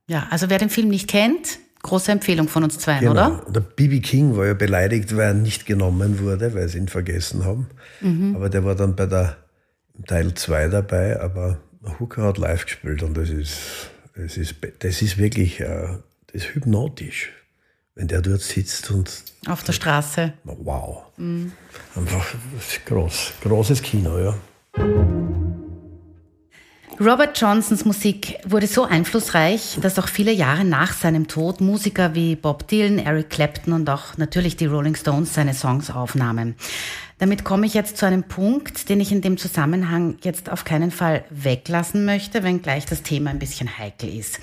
Ja, 0.06 0.26
also 0.30 0.48
wer 0.48 0.58
den 0.58 0.70
Film 0.70 0.88
nicht 0.88 1.08
kennt, 1.08 1.58
große 1.82 2.12
Empfehlung 2.12 2.48
von 2.48 2.64
uns 2.64 2.78
zwei, 2.78 2.98
Genau. 3.00 3.12
oder? 3.12 3.42
Der 3.48 3.60
B.B. 3.60 4.00
King 4.00 4.36
war 4.36 4.46
ja 4.46 4.54
beleidigt, 4.54 5.14
weil 5.16 5.28
er 5.28 5.34
nicht 5.34 5.66
genommen 5.66 6.18
wurde, 6.20 6.54
weil 6.54 6.68
sie 6.68 6.78
ihn 6.78 6.88
vergessen 6.88 7.44
haben. 7.44 7.68
Mhm. 8.00 8.36
Aber 8.36 8.48
der 8.50 8.64
war 8.64 8.74
dann 8.74 8.96
bei 8.96 9.06
der 9.06 9.36
Teil 10.06 10.34
2 10.34 10.68
dabei, 10.68 11.20
aber 11.20 11.58
Hooker 11.98 12.22
hat 12.24 12.38
live 12.38 12.64
gespielt 12.64 13.02
und 13.02 13.16
das 13.16 13.30
ist, 13.30 13.58
das 14.14 14.36
ist, 14.36 14.54
das 14.80 15.02
ist 15.02 15.18
wirklich 15.18 15.60
äh, 15.60 15.88
das 16.32 16.42
ist 16.44 16.54
hypnotisch, 16.54 17.30
wenn 17.94 18.06
der 18.08 18.22
dort 18.22 18.40
sitzt 18.40 18.90
und 18.90 19.22
Auf 19.46 19.62
der 19.64 19.72
Straße. 19.72 20.32
wow. 20.44 21.02
Mhm. 21.16 21.52
Einfach 21.96 22.34
groß, 22.86 23.32
großes 23.42 23.82
Kino, 23.82 24.18
ja. 24.18 24.34
Robert 27.00 27.40
Johnsons 27.40 27.86
Musik 27.86 28.36
wurde 28.44 28.66
so 28.66 28.84
einflussreich, 28.84 29.78
dass 29.80 29.98
auch 29.98 30.06
viele 30.06 30.32
Jahre 30.32 30.66
nach 30.66 30.92
seinem 30.92 31.28
Tod 31.28 31.62
Musiker 31.62 32.14
wie 32.14 32.36
Bob 32.36 32.68
Dylan, 32.68 32.98
Eric 32.98 33.30
Clapton 33.30 33.72
und 33.72 33.88
auch 33.88 34.18
natürlich 34.18 34.58
die 34.58 34.66
Rolling 34.66 34.94
Stones 34.94 35.32
seine 35.32 35.54
Songs 35.54 35.90
aufnahmen. 35.90 36.56
Damit 37.16 37.42
komme 37.42 37.64
ich 37.64 37.72
jetzt 37.72 37.96
zu 37.96 38.04
einem 38.04 38.24
Punkt, 38.24 38.90
den 38.90 39.00
ich 39.00 39.12
in 39.12 39.22
dem 39.22 39.38
Zusammenhang 39.38 40.18
jetzt 40.24 40.50
auf 40.52 40.64
keinen 40.64 40.90
Fall 40.90 41.24
weglassen 41.30 42.04
möchte, 42.04 42.42
wenngleich 42.42 42.84
das 42.84 43.02
Thema 43.02 43.30
ein 43.30 43.38
bisschen 43.38 43.78
heikel 43.78 44.14
ist. 44.14 44.38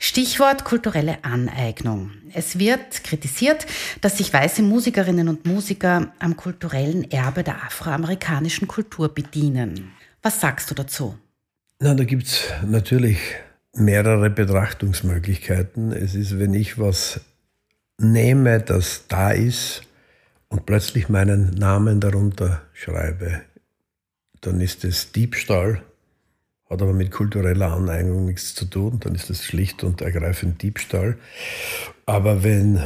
Stichwort 0.00 0.64
kulturelle 0.64 1.18
Aneignung. 1.22 2.10
Es 2.34 2.58
wird 2.58 3.04
kritisiert, 3.04 3.66
dass 4.00 4.18
sich 4.18 4.32
weiße 4.32 4.62
Musikerinnen 4.62 5.28
und 5.28 5.46
Musiker 5.46 6.08
am 6.18 6.36
kulturellen 6.36 7.08
Erbe 7.12 7.44
der 7.44 7.62
afroamerikanischen 7.64 8.66
Kultur 8.66 9.14
bedienen. 9.14 9.92
Was 10.22 10.40
sagst 10.40 10.72
du 10.72 10.74
dazu? 10.74 11.14
Na, 11.82 11.94
da 11.94 12.04
gibt 12.04 12.26
es 12.26 12.44
natürlich 12.66 13.18
mehrere 13.72 14.28
Betrachtungsmöglichkeiten. 14.28 15.92
Es 15.92 16.14
ist, 16.14 16.38
wenn 16.38 16.52
ich 16.52 16.78
was 16.78 17.22
nehme, 17.96 18.60
das 18.60 19.06
da 19.08 19.30
ist 19.30 19.80
und 20.48 20.66
plötzlich 20.66 21.08
meinen 21.08 21.52
Namen 21.52 21.98
darunter 21.98 22.60
schreibe, 22.74 23.40
dann 24.42 24.60
ist 24.60 24.84
es 24.84 25.12
Diebstahl, 25.12 25.80
hat 26.68 26.82
aber 26.82 26.92
mit 26.92 27.10
kultureller 27.10 27.72
Aneignung 27.72 28.26
nichts 28.26 28.54
zu 28.54 28.66
tun, 28.66 29.00
dann 29.00 29.14
ist 29.14 29.30
es 29.30 29.42
schlicht 29.42 29.82
und 29.82 30.02
ergreifend 30.02 30.60
Diebstahl. 30.60 31.16
Aber 32.04 32.44
wenn 32.44 32.78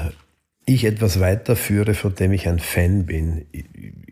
ich 0.66 0.84
etwas 0.84 1.20
weiterführe, 1.20 1.94
von 1.94 2.14
dem 2.14 2.32
ich 2.32 2.48
ein 2.48 2.58
Fan 2.58 3.06
bin, 3.06 3.46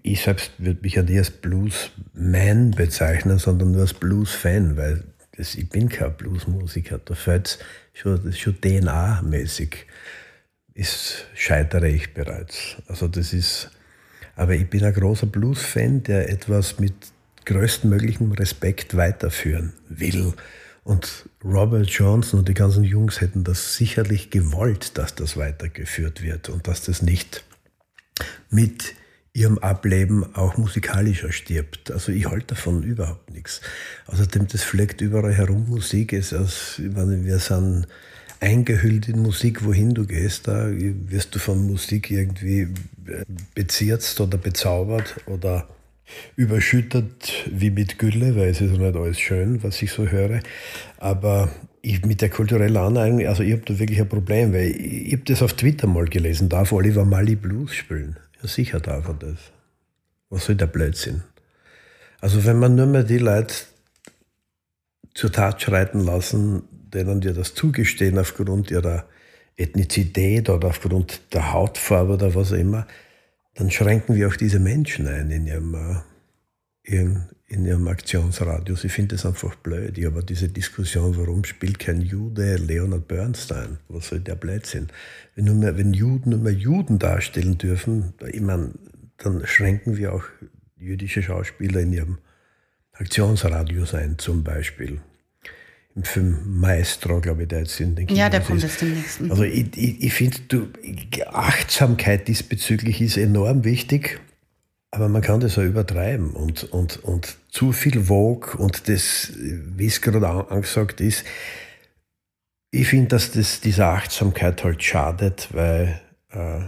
ich 0.02 0.22
selbst 0.22 0.52
würde 0.58 0.80
mich 0.82 0.94
ja 0.94 1.02
nie 1.02 1.18
als 1.18 1.30
Bluesman 1.30 2.72
bezeichnen, 2.72 3.38
sondern 3.38 3.72
nur 3.72 3.82
als 3.82 3.94
Blues-Fan, 3.94 4.76
weil 4.76 5.04
das, 5.36 5.54
ich 5.54 5.68
bin 5.68 5.88
kein 5.88 6.14
Bluesmusiker, 6.16 6.98
da 6.98 7.14
fällt 7.14 7.58
schon, 7.94 8.32
schon 8.32 8.60
DNA-mäßig 8.60 9.86
ist, 10.74 11.26
scheitere 11.34 11.88
ich 11.88 12.12
bereits. 12.14 12.76
Also 12.86 13.08
das 13.08 13.32
ist, 13.32 13.70
aber 14.36 14.54
ich 14.54 14.68
bin 14.68 14.84
ein 14.84 14.92
großer 14.92 15.26
Blues-Fan, 15.26 16.02
der 16.02 16.28
etwas 16.28 16.78
mit 16.78 16.94
größtmöglichem 17.44 18.32
Respekt 18.32 18.96
weiterführen 18.96 19.72
will. 19.88 20.34
Und 20.84 21.28
Robert 21.44 21.88
Johnson 21.88 22.40
und 22.40 22.48
die 22.48 22.54
ganzen 22.54 22.84
Jungs 22.84 23.20
hätten 23.20 23.44
das 23.44 23.74
sicherlich 23.74 24.30
gewollt, 24.30 24.96
dass 24.98 25.14
das 25.14 25.36
weitergeführt 25.36 26.22
wird 26.22 26.48
und 26.48 26.68
dass 26.68 26.84
das 26.84 27.02
nicht 27.02 27.44
mit 28.50 28.94
ihrem 29.34 29.58
Ableben 29.58 30.36
auch 30.36 30.56
musikalischer 30.56 31.32
stirbt. 31.32 31.90
Also 31.90 32.12
ich 32.12 32.26
halte 32.26 32.48
davon 32.48 32.82
überhaupt 32.82 33.30
nichts. 33.32 33.60
Außerdem, 34.06 34.46
das 34.48 34.62
fleckt 34.62 35.00
überall 35.00 35.32
herum 35.32 35.68
Musik. 35.68 36.12
Ist 36.12 36.34
aus, 36.34 36.74
wir 36.78 37.38
sind 37.38 37.86
eingehüllt 38.40 39.08
in 39.08 39.20
Musik, 39.20 39.64
wohin 39.64 39.94
du 39.94 40.04
gehst, 40.04 40.48
da 40.48 40.68
wirst 40.70 41.34
du 41.34 41.38
von 41.38 41.66
Musik 41.66 42.10
irgendwie 42.10 42.68
äh, 43.06 43.24
bezirzt 43.54 44.20
oder 44.20 44.36
bezaubert 44.36 45.14
oder 45.26 45.68
überschüttet 46.36 47.32
wie 47.50 47.70
mit 47.70 47.98
Gülle, 47.98 48.36
weil 48.36 48.48
es 48.48 48.60
ist 48.60 48.72
nicht 48.72 48.96
alles 48.96 49.20
schön, 49.20 49.62
was 49.62 49.80
ich 49.82 49.92
so 49.92 50.08
höre. 50.08 50.40
Aber 50.98 51.50
ich, 51.82 52.04
mit 52.04 52.20
der 52.20 52.30
kulturellen 52.30 52.76
Aneignung, 52.76 53.26
also 53.26 53.42
ich 53.42 53.52
habe 53.52 53.62
da 53.64 53.78
wirklich 53.78 54.00
ein 54.00 54.08
Problem, 54.08 54.52
weil 54.52 54.70
ich, 54.70 55.06
ich 55.06 55.12
habe 55.12 55.24
das 55.24 55.42
auf 55.42 55.54
Twitter 55.54 55.86
mal 55.86 56.06
gelesen, 56.06 56.48
darf 56.48 56.72
Oliver 56.72 57.04
Mali 57.04 57.34
Blues 57.34 57.74
spielen? 57.74 58.16
Ja, 58.40 58.48
sicher 58.48 58.80
darf 58.80 59.08
er 59.08 59.14
das. 59.14 59.38
Was 60.30 60.46
soll 60.46 60.56
der 60.56 60.66
Blödsinn? 60.66 61.22
Also 62.20 62.44
wenn 62.44 62.58
man 62.58 62.76
nur 62.76 62.86
mehr 62.86 63.02
die 63.02 63.18
Leute 63.18 63.54
zur 65.14 65.32
Tat 65.32 65.60
schreiten 65.60 66.00
lassen, 66.00 66.62
denen 66.70 67.20
die 67.20 67.32
das 67.32 67.54
zugestehen 67.54 68.18
aufgrund 68.18 68.70
ihrer 68.70 69.04
Ethnizität 69.56 70.48
oder 70.48 70.68
aufgrund 70.68 71.20
der 71.32 71.52
Hautfarbe 71.52 72.14
oder 72.14 72.34
was 72.34 72.52
auch 72.52 72.56
immer, 72.56 72.86
dann 73.54 73.70
schränken 73.70 74.14
wir 74.14 74.28
auch 74.28 74.36
diese 74.36 74.58
Menschen 74.58 75.06
ein 75.06 75.30
in 75.30 75.46
ihrem, 75.46 75.74
äh, 75.74 76.00
in, 76.82 77.28
in 77.46 77.64
ihrem 77.64 77.86
Aktionsradius. 77.86 78.84
Ich 78.84 78.92
finde 78.92 79.16
das 79.16 79.26
einfach 79.26 79.54
blöd. 79.56 79.98
Ich 79.98 80.06
habe 80.06 80.24
diese 80.24 80.48
Diskussion, 80.48 81.16
warum 81.16 81.44
spielt 81.44 81.78
kein 81.78 82.00
Jude 82.00 82.56
Leonard 82.56 83.08
Bernstein? 83.08 83.78
Was 83.88 84.08
soll 84.08 84.20
der 84.20 84.36
Blödsinn? 84.36 84.88
Wenn, 85.34 85.44
nur 85.44 85.54
mehr, 85.54 85.76
wenn 85.76 85.92
Juden 85.92 86.30
nur 86.30 86.38
mehr 86.38 86.52
Juden 86.52 86.98
darstellen 86.98 87.58
dürfen, 87.58 88.14
ich 88.26 88.40
meine, 88.40 88.72
dann 89.18 89.46
schränken 89.46 89.96
wir 89.96 90.14
auch 90.14 90.24
jüdische 90.76 91.22
Schauspieler 91.22 91.80
in 91.80 91.92
ihrem 91.92 92.18
Aktionsradius 92.92 93.94
ein, 93.94 94.18
zum 94.18 94.42
Beispiel 94.42 95.00
im 95.94 96.04
Film 96.04 96.60
Maestro, 96.60 97.20
glaube 97.20 97.42
ich, 97.42 97.48
der 97.48 97.60
jetzt 97.60 97.78
in 97.80 97.94
den 97.94 98.06
Kinos 98.06 98.18
Ja, 98.18 98.30
der 98.30 98.40
kommt 98.40 98.62
jetzt 98.62 98.80
demnächst. 98.80 99.20
Also 99.20 99.42
ich, 99.42 99.76
ich, 99.76 100.02
ich 100.02 100.12
finde, 100.12 100.68
Achtsamkeit 101.26 102.28
diesbezüglich 102.28 103.00
ist 103.00 103.16
enorm 103.16 103.64
wichtig, 103.64 104.20
aber 104.90 105.08
man 105.08 105.22
kann 105.22 105.40
das 105.40 105.58
auch 105.58 105.62
übertreiben 105.62 106.30
und, 106.30 106.64
und, 106.64 107.02
und 107.04 107.36
zu 107.50 107.72
viel 107.72 108.04
Vogue 108.04 108.56
und 108.56 108.88
das, 108.88 109.32
wie 109.36 109.86
es 109.86 110.00
gerade 110.00 110.26
angesagt 110.50 111.00
ist, 111.00 111.24
ich 112.70 112.88
finde, 112.88 113.08
dass 113.08 113.32
das 113.32 113.60
dieser 113.60 113.88
Achtsamkeit 113.88 114.64
halt 114.64 114.82
schadet, 114.82 115.48
weil 115.52 116.00
äh, 116.30 116.60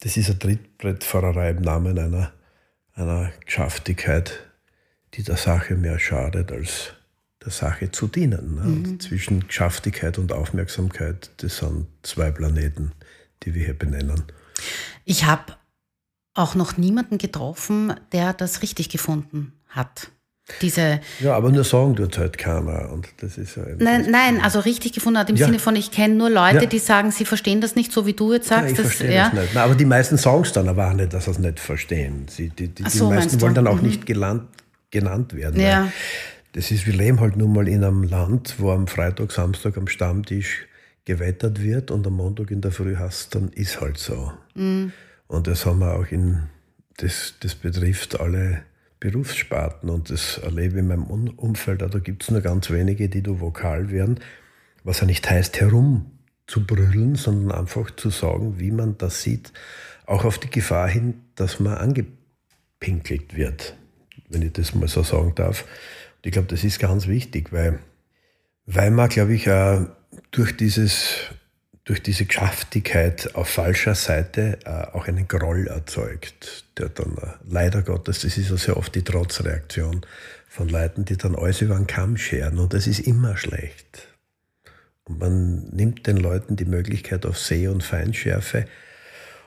das 0.00 0.16
ist 0.16 0.28
eine 0.28 0.38
Trittbrettfahrerei 0.40 1.50
im 1.50 1.62
Namen 1.62 1.96
einer, 1.98 2.32
einer 2.94 3.30
Geschäftigkeit, 3.44 4.44
die 5.14 5.22
der 5.22 5.36
Sache 5.36 5.76
mehr 5.76 6.00
schadet 6.00 6.50
als 6.50 6.95
der 7.46 7.52
Sache 7.52 7.90
zu 7.90 8.08
dienen. 8.08 8.56
Ne? 8.56 8.62
Mhm. 8.62 9.00
zwischen 9.00 9.46
Geschäftigkeit 9.46 10.18
und 10.18 10.32
Aufmerksamkeit, 10.32 11.30
das 11.38 11.58
sind 11.58 11.86
zwei 12.02 12.30
Planeten, 12.30 12.92
die 13.44 13.54
wir 13.54 13.64
hier 13.64 13.78
benennen. 13.78 14.24
Ich 15.04 15.24
habe 15.24 15.54
auch 16.34 16.54
noch 16.54 16.76
niemanden 16.76 17.18
getroffen, 17.18 17.94
der 18.12 18.34
das 18.34 18.62
richtig 18.62 18.90
gefunden 18.90 19.52
hat. 19.68 20.10
Diese 20.60 21.00
ja, 21.20 21.34
aber 21.34 21.50
nur 21.50 21.64
sagen 21.64 21.96
tut 21.96 22.18
halt 22.18 22.38
keiner. 22.38 22.92
Und 22.92 23.08
das 23.16 23.36
ist 23.36 23.56
ja 23.56 23.64
nein, 23.78 24.06
nein, 24.10 24.40
also 24.40 24.60
richtig 24.60 24.92
gefunden 24.92 25.18
hat 25.18 25.28
im 25.28 25.34
ja. 25.34 25.46
Sinne 25.46 25.58
von, 25.58 25.74
ich 25.74 25.90
kenne 25.90 26.14
nur 26.14 26.30
Leute, 26.30 26.60
ja. 26.60 26.66
die 26.66 26.78
sagen, 26.78 27.10
sie 27.10 27.24
verstehen 27.24 27.60
das 27.60 27.74
nicht, 27.74 27.90
so 27.90 28.06
wie 28.06 28.12
du 28.12 28.32
jetzt 28.32 28.48
sagst. 28.48 28.64
Ja, 28.64 28.70
ich 28.70 28.76
das, 28.76 28.86
verstehe 28.86 29.16
das 29.16 29.32
nicht. 29.32 29.48
Na, 29.54 29.64
aber 29.64 29.74
die 29.74 29.84
meisten 29.84 30.16
sagen 30.16 30.42
es 30.42 30.52
dann 30.52 30.68
aber 30.68 30.88
auch 30.88 30.92
nicht, 30.92 31.12
dass 31.12 31.24
sie 31.24 31.32
es 31.32 31.38
nicht 31.40 31.58
verstehen. 31.58 32.26
Sie, 32.28 32.50
die, 32.50 32.68
die, 32.68 32.88
so, 32.88 33.08
die 33.08 33.14
meisten 33.16 33.40
wollen 33.40 33.54
dann 33.54 33.66
auch 33.66 33.80
mhm. 33.80 33.88
nicht 33.88 34.06
gelernt, 34.06 34.44
genannt 34.90 35.34
werden. 35.34 35.60
Ja 35.60 35.90
das 36.56 36.70
ist, 36.70 36.86
wir 36.86 36.94
leben 36.94 37.20
halt 37.20 37.36
nun 37.36 37.52
mal 37.52 37.68
in 37.68 37.84
einem 37.84 38.02
Land, 38.02 38.54
wo 38.58 38.70
am 38.70 38.86
Freitag, 38.86 39.30
Samstag 39.30 39.76
am 39.76 39.88
Stammtisch 39.88 40.66
gewettert 41.04 41.62
wird 41.62 41.90
und 41.90 42.06
am 42.06 42.14
Montag 42.14 42.50
in 42.50 42.62
der 42.62 42.72
Früh 42.72 42.96
hast, 42.96 43.34
dann 43.34 43.50
ist 43.50 43.82
halt 43.82 43.98
so. 43.98 44.32
Mhm. 44.54 44.90
Und 45.26 45.48
das 45.48 45.66
haben 45.66 45.80
wir 45.80 45.94
auch 45.94 46.10
in, 46.10 46.44
das, 46.96 47.34
das 47.40 47.54
betrifft 47.56 48.18
alle 48.18 48.62
Berufssparten 49.00 49.90
und 49.90 50.08
das 50.08 50.38
erlebe 50.38 50.76
ich 50.76 50.78
in 50.78 50.88
meinem 50.88 51.04
Umfeld, 51.04 51.82
da 51.82 51.88
gibt 51.98 52.22
es 52.22 52.30
nur 52.30 52.40
ganz 52.40 52.70
wenige, 52.70 53.10
die 53.10 53.22
da 53.22 53.38
vokal 53.38 53.90
werden, 53.90 54.18
was 54.82 55.00
ja 55.00 55.06
nicht 55.06 55.28
heißt, 55.28 55.60
herum 55.60 56.10
zu 56.46 56.66
brüllen, 56.66 57.16
sondern 57.16 57.52
einfach 57.52 57.90
zu 57.90 58.08
sagen, 58.08 58.58
wie 58.58 58.70
man 58.70 58.96
das 58.96 59.22
sieht, 59.22 59.52
auch 60.06 60.24
auf 60.24 60.38
die 60.38 60.48
Gefahr 60.48 60.88
hin, 60.88 61.20
dass 61.34 61.60
man 61.60 61.74
angepinkelt 61.74 63.36
wird, 63.36 63.76
wenn 64.30 64.40
ich 64.40 64.54
das 64.54 64.74
mal 64.74 64.88
so 64.88 65.02
sagen 65.02 65.34
darf. 65.34 65.66
Ich 66.26 66.32
glaube, 66.32 66.48
das 66.48 66.64
ist 66.64 66.80
ganz 66.80 67.06
wichtig, 67.06 67.52
weil, 67.52 67.78
man, 68.90 69.08
glaube 69.08 69.32
ich, 69.32 69.44
durch, 70.32 70.56
dieses, 70.56 71.18
durch 71.84 72.02
diese 72.02 72.24
Geschäftigkeit 72.24 73.36
auf 73.36 73.48
falscher 73.48 73.94
Seite 73.94 74.58
äh, 74.64 74.92
auch 74.92 75.06
einen 75.06 75.28
Groll 75.28 75.68
erzeugt, 75.68 76.64
der 76.78 76.88
dann 76.88 77.16
äh, 77.18 77.28
leider 77.48 77.82
Gottes, 77.82 78.22
das 78.22 78.38
ist 78.38 78.50
ja 78.50 78.56
sehr 78.56 78.76
oft 78.76 78.92
die 78.96 79.04
Trotzreaktion 79.04 80.04
von 80.48 80.68
Leuten, 80.68 81.04
die 81.04 81.16
dann 81.16 81.36
alles 81.36 81.60
über 81.60 81.76
den 81.76 81.86
Kamm 81.86 82.16
scheren 82.16 82.58
und 82.58 82.74
das 82.74 82.88
ist 82.88 83.06
immer 83.06 83.36
schlecht. 83.36 84.08
Und 85.04 85.20
man 85.20 85.68
nimmt 85.68 86.08
den 86.08 86.16
Leuten 86.16 86.56
die 86.56 86.64
Möglichkeit 86.64 87.24
auf 87.24 87.38
Seh- 87.38 87.68
und 87.68 87.84
Feinschärfe 87.84 88.66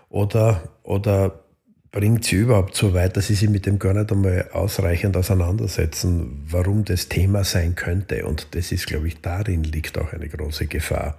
oder, 0.07 0.69
oder 0.83 1.43
bringt 1.91 2.25
sie 2.25 2.35
überhaupt 2.35 2.75
so 2.75 2.93
weit, 2.93 3.17
dass 3.17 3.27
sie 3.27 3.35
sich 3.35 3.49
mit 3.49 3.65
dem 3.65 3.79
gar 3.79 3.93
nicht 3.93 4.11
einmal 4.11 4.49
ausreichend 4.51 5.17
auseinandersetzen, 5.17 6.45
warum 6.47 6.85
das 6.85 7.09
Thema 7.09 7.43
sein 7.43 7.75
könnte. 7.75 8.25
Und 8.25 8.47
das 8.51 8.71
ist, 8.71 8.87
glaube 8.87 9.07
ich, 9.07 9.21
darin 9.21 9.63
liegt 9.63 9.97
auch 9.97 10.13
eine 10.13 10.29
große 10.29 10.67
Gefahr. 10.67 11.17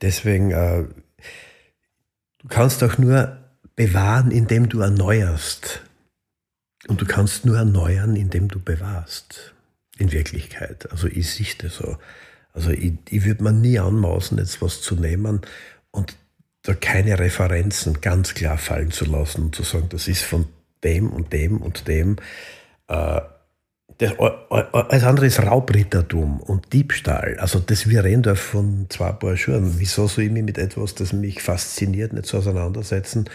Deswegen, 0.00 0.52
äh, 0.52 0.84
du 2.38 2.48
kannst 2.48 2.82
auch 2.84 2.98
nur 2.98 3.38
bewahren, 3.74 4.30
indem 4.30 4.68
du 4.68 4.80
erneuerst. 4.80 5.82
Und 6.86 7.00
du 7.00 7.06
kannst 7.06 7.44
nur 7.44 7.56
erneuern, 7.56 8.14
indem 8.14 8.48
du 8.48 8.60
bewahrst. 8.60 9.54
In 9.98 10.12
Wirklichkeit. 10.12 10.90
Also 10.92 11.08
ich 11.08 11.28
sehe 11.28 11.46
das 11.58 11.74
so. 11.74 11.96
Also 12.52 12.70
ich, 12.70 12.92
ich 13.10 13.24
würde 13.24 13.42
mir 13.42 13.52
nie 13.52 13.80
anmaßen, 13.80 14.38
jetzt 14.38 14.62
was 14.62 14.80
zu 14.80 14.94
nehmen 14.94 15.40
und 15.90 16.16
da 16.68 16.74
keine 16.74 17.18
Referenzen 17.18 18.00
ganz 18.00 18.34
klar 18.34 18.58
fallen 18.58 18.90
zu 18.90 19.04
lassen 19.04 19.44
und 19.44 19.54
zu 19.54 19.62
sagen, 19.62 19.88
das 19.88 20.06
ist 20.06 20.22
von 20.22 20.46
dem 20.84 21.10
und 21.10 21.32
dem 21.32 21.58
und 21.58 21.88
dem, 21.88 22.16
äh, 22.88 23.20
Das, 23.98 24.12
alles 24.18 25.02
andere 25.02 25.26
ist 25.26 25.40
Raubrittertum 25.40 26.40
und 26.40 26.72
Diebstahl. 26.72 27.36
Also 27.40 27.58
das 27.58 27.88
wir 27.88 28.04
reden 28.04 28.22
da 28.22 28.34
von 28.34 28.86
zwei 28.90 29.12
Paar 29.12 29.36
Schuhen. 29.36 29.80
Wieso 29.80 30.06
soll 30.06 30.24
ich 30.24 30.30
mich 30.30 30.44
mit 30.44 30.58
etwas, 30.58 30.94
das 30.94 31.12
mich 31.12 31.42
fasziniert, 31.42 32.12
nicht 32.12 32.26
so 32.26 32.38
auseinandersetzen? 32.38 33.28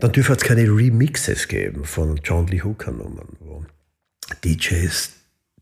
Dann 0.00 0.10
dürfte 0.10 0.32
es 0.32 0.42
keine 0.42 0.62
Remixes 0.62 1.46
geben 1.46 1.84
von 1.84 2.18
John 2.24 2.46
Lee 2.48 2.62
Hooker 2.62 2.90
Nummern, 2.90 3.36
wo 3.40 3.64
DJs 4.42 5.12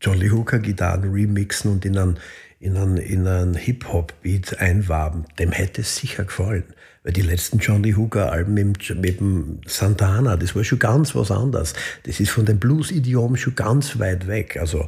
John 0.01 0.17
Lee 0.17 0.31
Hooker 0.31 0.59
Gitarren 0.59 1.11
remixen 1.11 1.71
und 1.71 1.85
in 1.85 1.97
einen, 1.97 2.17
in 2.59 2.75
einen, 2.75 2.97
in 2.97 3.27
einen 3.27 3.55
Hip-Hop-Beat 3.55 4.59
einwaben. 4.59 5.25
Dem 5.37 5.51
hätte 5.51 5.81
es 5.81 5.97
sicher 5.97 6.23
gefallen. 6.23 6.73
Weil 7.03 7.13
die 7.13 7.21
letzten 7.21 7.59
John 7.59 7.83
Lee 7.83 7.95
Hooker 7.95 8.31
Alben 8.31 8.53
mit, 8.53 8.95
mit 8.95 9.19
dem 9.19 9.59
Santana, 9.65 10.37
das 10.37 10.55
war 10.55 10.63
schon 10.63 10.79
ganz 10.79 11.13
was 11.15 11.31
anderes. 11.31 11.73
Das 12.03 12.19
ist 12.19 12.31
von 12.31 12.45
dem 12.45 12.59
Blues-Idiom 12.59 13.35
schon 13.35 13.55
ganz 13.55 13.99
weit 13.99 14.27
weg. 14.27 14.57
Also, 14.57 14.87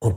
und 0.00 0.16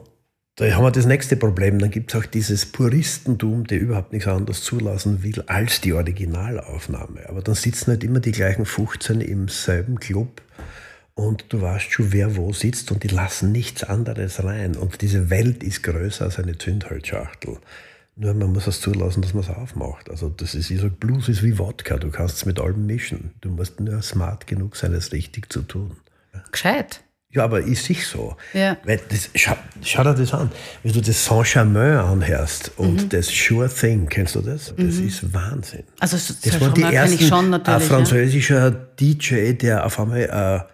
da 0.56 0.66
haben 0.72 0.84
wir 0.84 0.92
das 0.92 1.06
nächste 1.06 1.36
Problem. 1.36 1.80
Dann 1.80 1.92
gibt 1.92 2.14
es 2.14 2.20
auch 2.20 2.26
dieses 2.26 2.66
Puristentum, 2.66 3.68
der 3.68 3.80
überhaupt 3.80 4.14
nichts 4.14 4.28
anderes 4.28 4.64
zulassen 4.64 5.22
will 5.22 5.44
als 5.48 5.82
die 5.82 5.94
Originalaufnahme. 5.94 7.30
Aber 7.30 7.42
dann 7.42 7.56
sitzen 7.56 7.92
halt 7.92 8.04
immer 8.04 8.20
die 8.20 8.32
gleichen 8.32 8.66
15 8.66 9.22
im 9.22 9.48
selben 9.48 10.00
Club 10.00 10.42
und 11.14 11.46
du 11.50 11.62
weißt 11.62 11.92
schon, 11.92 12.14
wer 12.14 12.36
wo 12.36 12.52
sitzt 12.52 12.92
und 12.92 13.04
die 13.04 13.10
lassen 13.10 13.52
nichts 13.52 13.84
anderes 13.84 14.44
rein. 14.44 14.76
Und 14.76 15.02
diese 15.02 15.30
Welt 15.30 15.62
ist 15.62 15.84
größer 15.84 16.26
als 16.26 16.40
eine 16.40 16.58
Zündholzschachtel. 16.58 17.58
Nur 18.18 18.34
man 18.34 18.54
muss 18.54 18.66
es 18.68 18.80
zulassen, 18.80 19.22
dass 19.22 19.34
man 19.34 19.44
es 19.44 19.50
aufmacht. 19.50 20.10
Also 20.10 20.30
das 20.30 20.56
ist, 20.56 20.70
ich 20.72 20.78
sage, 20.80 20.92
Blues 20.92 21.28
ist 21.28 21.44
wie 21.44 21.58
Wodka, 21.58 21.98
du 21.98 22.10
kannst 22.12 22.38
es 22.38 22.46
mit 22.46 22.60
allem 22.62 22.86
mischen. 22.86 23.32
Du 23.42 23.50
musst 23.50 23.80
nur 23.82 24.02
smart 24.02 24.48
genug 24.48 24.76
sein, 24.78 24.94
es 24.94 25.12
richtig 25.12 25.52
zu 25.52 25.62
tun. 25.64 25.98
Gescheit. 26.52 27.02
Ja, 27.32 27.44
aber 27.44 27.60
ist 27.60 27.84
sich 27.84 28.08
so. 28.08 28.38
Ja. 28.54 28.78
Weil 28.86 29.02
das, 29.10 29.30
schau, 29.36 29.58
schau 29.82 30.04
dir 30.04 30.14
das 30.14 30.34
an. 30.34 30.50
Wenn 30.84 30.94
du 30.94 31.02
das 31.02 31.26
Saint-Germain 31.26 31.98
anhörst 31.98 32.72
und 32.78 33.04
Mhm. 33.04 33.10
das 33.10 33.28
Sure 33.28 33.68
Thing, 33.68 34.08
kennst 34.08 34.36
du 34.36 34.42
das? 34.42 34.74
Das 34.78 34.96
ist 34.96 35.34
Wahnsinn. 35.34 35.84
Also 36.00 36.16
Das 36.16 36.28
Saint 36.42 36.62
waren 36.62 36.74
die 36.74 36.84
ersten, 36.84 37.20
schon 37.26 37.46
ein 37.46 37.50
natürlich. 37.50 37.82
ja. 37.90 37.96
französischer 37.96 38.72
DJ, 38.72 39.52
der 39.52 39.86
auf 39.86 40.00
einmal 40.00 40.66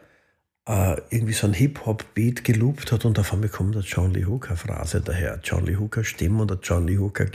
äh, 0.68 0.96
irgendwie 1.10 1.34
so 1.34 1.48
ein 1.48 1.54
Hip-Hop-Beat 1.54 2.44
geloopt 2.44 2.92
hat 2.92 3.06
und 3.06 3.18
auf 3.20 3.34
einmal 3.34 3.50
kommt 3.50 3.76
eine 3.76 3.84
John 3.84 4.14
Lee 4.14 4.26
Hooker-Phrase 4.26 5.02
daher. 5.02 5.40
John 5.44 5.66
Lee 5.66 5.78
Hooker 5.78 6.04
Stimme 6.04 6.42
und 6.44 6.52
eine 6.52 6.62
John 6.62 6.88
Lee 6.88 6.98
Hooker 6.98 7.26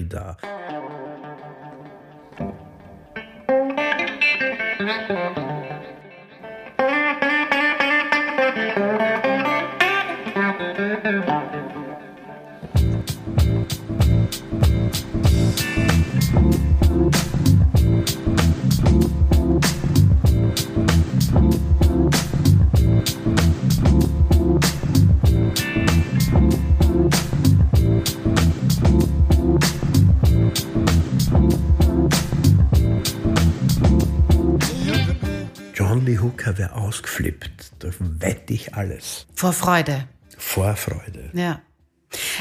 ausgeflippt. 36.97 37.73
Da 37.79 37.89
wette 37.99 38.53
ich 38.53 38.75
alles. 38.75 39.27
Vor 39.35 39.53
Freude. 39.53 40.09
Vorfreude. 40.39 41.31
Ja. 41.33 41.61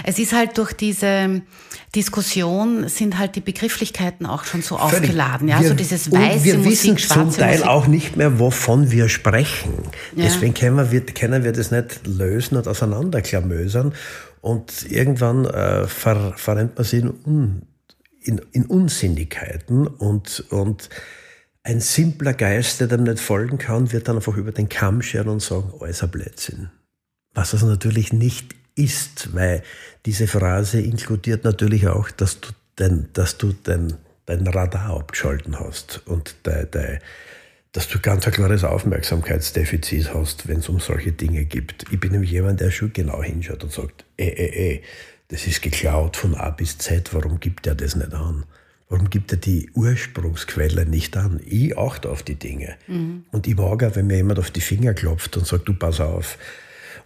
Es 0.03 0.19
ist 0.19 0.31
halt 0.31 0.57
durch 0.57 0.73
diese 0.73 1.41
Diskussion 1.95 2.87
sind 2.87 3.17
halt 3.17 3.35
die 3.35 3.41
Begrifflichkeiten 3.41 4.25
auch 4.25 4.45
schon 4.45 4.61
so 4.61 4.77
Völlig. 4.77 5.01
aufgeladen. 5.01 5.47
Ja, 5.47 5.59
wir, 5.59 5.69
so 5.69 5.73
dieses 5.73 6.11
weiße 6.11 6.43
wir 6.43 6.57
Musik, 6.57 6.71
wissen 6.71 6.97
zum 6.97 7.31
Teil 7.31 7.57
Musik. 7.57 7.67
auch 7.67 7.87
nicht 7.87 8.15
mehr, 8.15 8.39
wovon 8.39 8.91
wir 8.91 9.09
sprechen. 9.09 9.73
Ja. 10.15 10.25
Deswegen 10.25 10.53
können 10.53 10.91
wir, 10.91 11.01
können 11.05 11.43
wir 11.43 11.51
das 11.51 11.71
nicht 11.71 12.05
lösen 12.05 12.57
und 12.57 12.67
auseinanderklamösern. 12.67 13.93
Und 14.41 14.89
irgendwann 14.89 15.45
äh, 15.45 15.87
ver, 15.87 16.33
verrennt 16.37 16.77
man 16.77 16.85
sich 16.85 17.01
in, 17.03 17.63
in, 18.21 18.41
in 18.51 18.65
Unsinnigkeiten 18.65 19.87
und, 19.87 20.45
und 20.51 20.89
ein 21.65 21.81
simpler 21.81 22.33
Geist, 22.33 22.79
der 22.79 22.87
dem 22.87 23.03
nicht 23.03 23.19
folgen 23.19 23.57
kann, 23.57 23.91
wird 23.91 24.07
dann 24.07 24.17
einfach 24.17 24.37
über 24.37 24.51
den 24.51 24.69
Kamm 24.69 25.01
scheren 25.01 25.29
und 25.29 25.41
sagen, 25.41 25.73
ein 25.81 26.09
Blödsinn. 26.11 26.69
Was 27.33 27.53
es 27.53 27.63
natürlich 27.63 28.13
nicht 28.13 28.55
ist, 28.75 29.33
weil 29.33 29.63
diese 30.05 30.27
Phrase 30.27 30.79
inkludiert 30.79 31.43
natürlich 31.43 31.87
auch, 31.87 32.11
dass 32.11 32.39
du 32.39 32.49
dein, 32.75 33.09
dass 33.13 33.39
du 33.39 33.53
dein, 33.63 33.95
dein 34.27 34.45
Radar 34.45 34.91
abgeschalten 34.91 35.59
hast 35.59 36.03
und 36.05 36.35
dein, 36.43 36.69
dein, 36.69 36.99
dass 37.71 37.87
du 37.87 37.99
ganz 37.99 38.27
ein 38.27 38.33
klares 38.33 38.63
Aufmerksamkeitsdefizit 38.63 40.13
hast, 40.13 40.47
wenn 40.47 40.59
es 40.59 40.69
um 40.69 40.79
solche 40.79 41.13
Dinge 41.13 41.45
gibt. 41.45 41.85
Ich 41.91 41.99
bin 41.99 42.11
nämlich 42.11 42.31
jemand, 42.31 42.59
der 42.61 42.69
schon 42.69 42.93
genau 42.93 43.23
hinschaut 43.23 43.63
und 43.63 43.73
sagt, 43.73 44.05
eh, 44.17 44.27
eh, 44.27 44.75
eh, 44.75 44.81
das 45.29 45.47
ist 45.47 45.63
geklaut 45.63 46.15
von 46.15 46.35
A 46.35 46.51
bis 46.51 46.77
Z, 46.77 47.11
warum 47.13 47.39
gibt 47.39 47.65
er 47.65 47.73
das 47.73 47.95
nicht 47.95 48.13
an? 48.13 48.45
Warum 48.89 49.09
gibt 49.09 49.31
er 49.31 49.37
die 49.37 49.69
Ursprungsquelle 49.73 50.85
nicht 50.85 51.17
an? 51.17 51.39
Ich 51.45 51.77
achte 51.77 52.09
auf 52.09 52.21
die 52.21 52.35
Dinge. 52.35 52.75
Und 53.31 53.47
ich 53.47 53.55
mag 53.55 53.83
auch, 53.83 53.95
wenn 53.95 54.07
mir 54.07 54.17
jemand 54.17 54.39
auf 54.39 54.51
die 54.51 54.61
Finger 54.61 54.93
klopft 54.93 55.37
und 55.37 55.47
sagt, 55.47 55.67
du 55.67 55.73
pass 55.73 55.99
auf. 55.99 56.37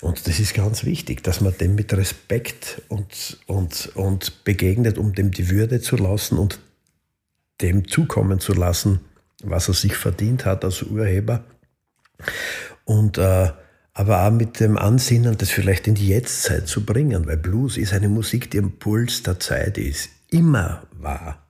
Und 0.01 0.27
das 0.27 0.39
ist 0.39 0.53
ganz 0.53 0.85
wichtig, 0.85 1.23
dass 1.23 1.41
man 1.41 1.57
dem 1.57 1.75
mit 1.75 1.93
Respekt 1.93 2.81
und, 2.87 3.39
und, 3.47 3.91
und 3.95 4.43
begegnet, 4.43 4.97
um 4.97 5.13
dem 5.13 5.31
die 5.31 5.49
Würde 5.49 5.81
zu 5.81 5.97
lassen 5.97 6.37
und 6.37 6.59
dem 7.61 7.87
zukommen 7.87 8.39
zu 8.39 8.53
lassen, 8.53 9.01
was 9.43 9.67
er 9.67 9.73
sich 9.73 9.95
verdient 9.95 10.45
hat 10.45 10.63
als 10.63 10.83
Urheber. 10.83 11.43
Und 12.85 13.17
äh, 13.17 13.51
aber 13.93 14.25
auch 14.25 14.31
mit 14.31 14.61
dem 14.61 14.77
Ansinnen, 14.77 15.37
das 15.37 15.49
vielleicht 15.49 15.87
in 15.87 15.95
die 15.95 16.07
Jetztzeit 16.07 16.67
zu 16.67 16.85
bringen, 16.85 17.27
weil 17.27 17.35
Blues 17.35 17.75
ist 17.75 17.91
eine 17.91 18.07
Musik, 18.07 18.49
die 18.51 18.59
am 18.59 18.71
Puls 18.71 19.23
der 19.23 19.39
Zeit 19.39 19.77
ist, 19.77 20.09
immer 20.29 20.83
war. 20.93 21.48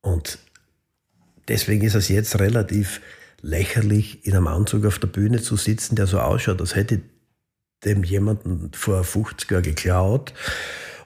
Und 0.00 0.38
deswegen 1.48 1.84
ist 1.84 1.94
es 1.94 2.08
jetzt 2.08 2.38
relativ 2.38 3.00
lächerlich, 3.40 4.26
in 4.26 4.34
einem 4.34 4.46
Anzug 4.48 4.84
auf 4.86 4.98
der 4.98 5.08
Bühne 5.08 5.40
zu 5.40 5.56
sitzen, 5.56 5.96
der 5.96 6.06
so 6.06 6.20
ausschaut, 6.20 6.60
als 6.60 6.74
hätte 6.74 7.00
dem 7.84 8.02
jemanden 8.02 8.72
vor 8.74 9.04
50 9.04 9.50
Jahren 9.50 9.62
geklaut 9.62 10.34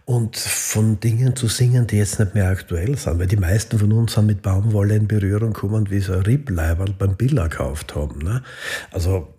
und 0.06 0.36
von 0.36 0.98
Dingen 1.00 1.36
zu 1.36 1.46
singen, 1.48 1.86
die 1.86 1.96
jetzt 1.98 2.18
nicht 2.18 2.34
mehr 2.34 2.48
aktuell 2.48 2.96
sind. 2.96 3.18
Weil 3.18 3.26
die 3.26 3.36
meisten 3.36 3.78
von 3.78 3.92
uns 3.92 4.14
sind 4.14 4.26
mit 4.26 4.42
Baumwolle 4.42 4.96
in 4.96 5.06
Berührung 5.06 5.52
gekommen, 5.52 5.90
wie 5.90 6.00
so 6.00 6.14
ein 6.14 6.20
Riebleiberl 6.22 6.94
beim 6.98 7.16
Billa 7.16 7.48
gekauft 7.48 7.94
haben. 7.94 8.20
Ne? 8.20 8.42
Also 8.90 9.32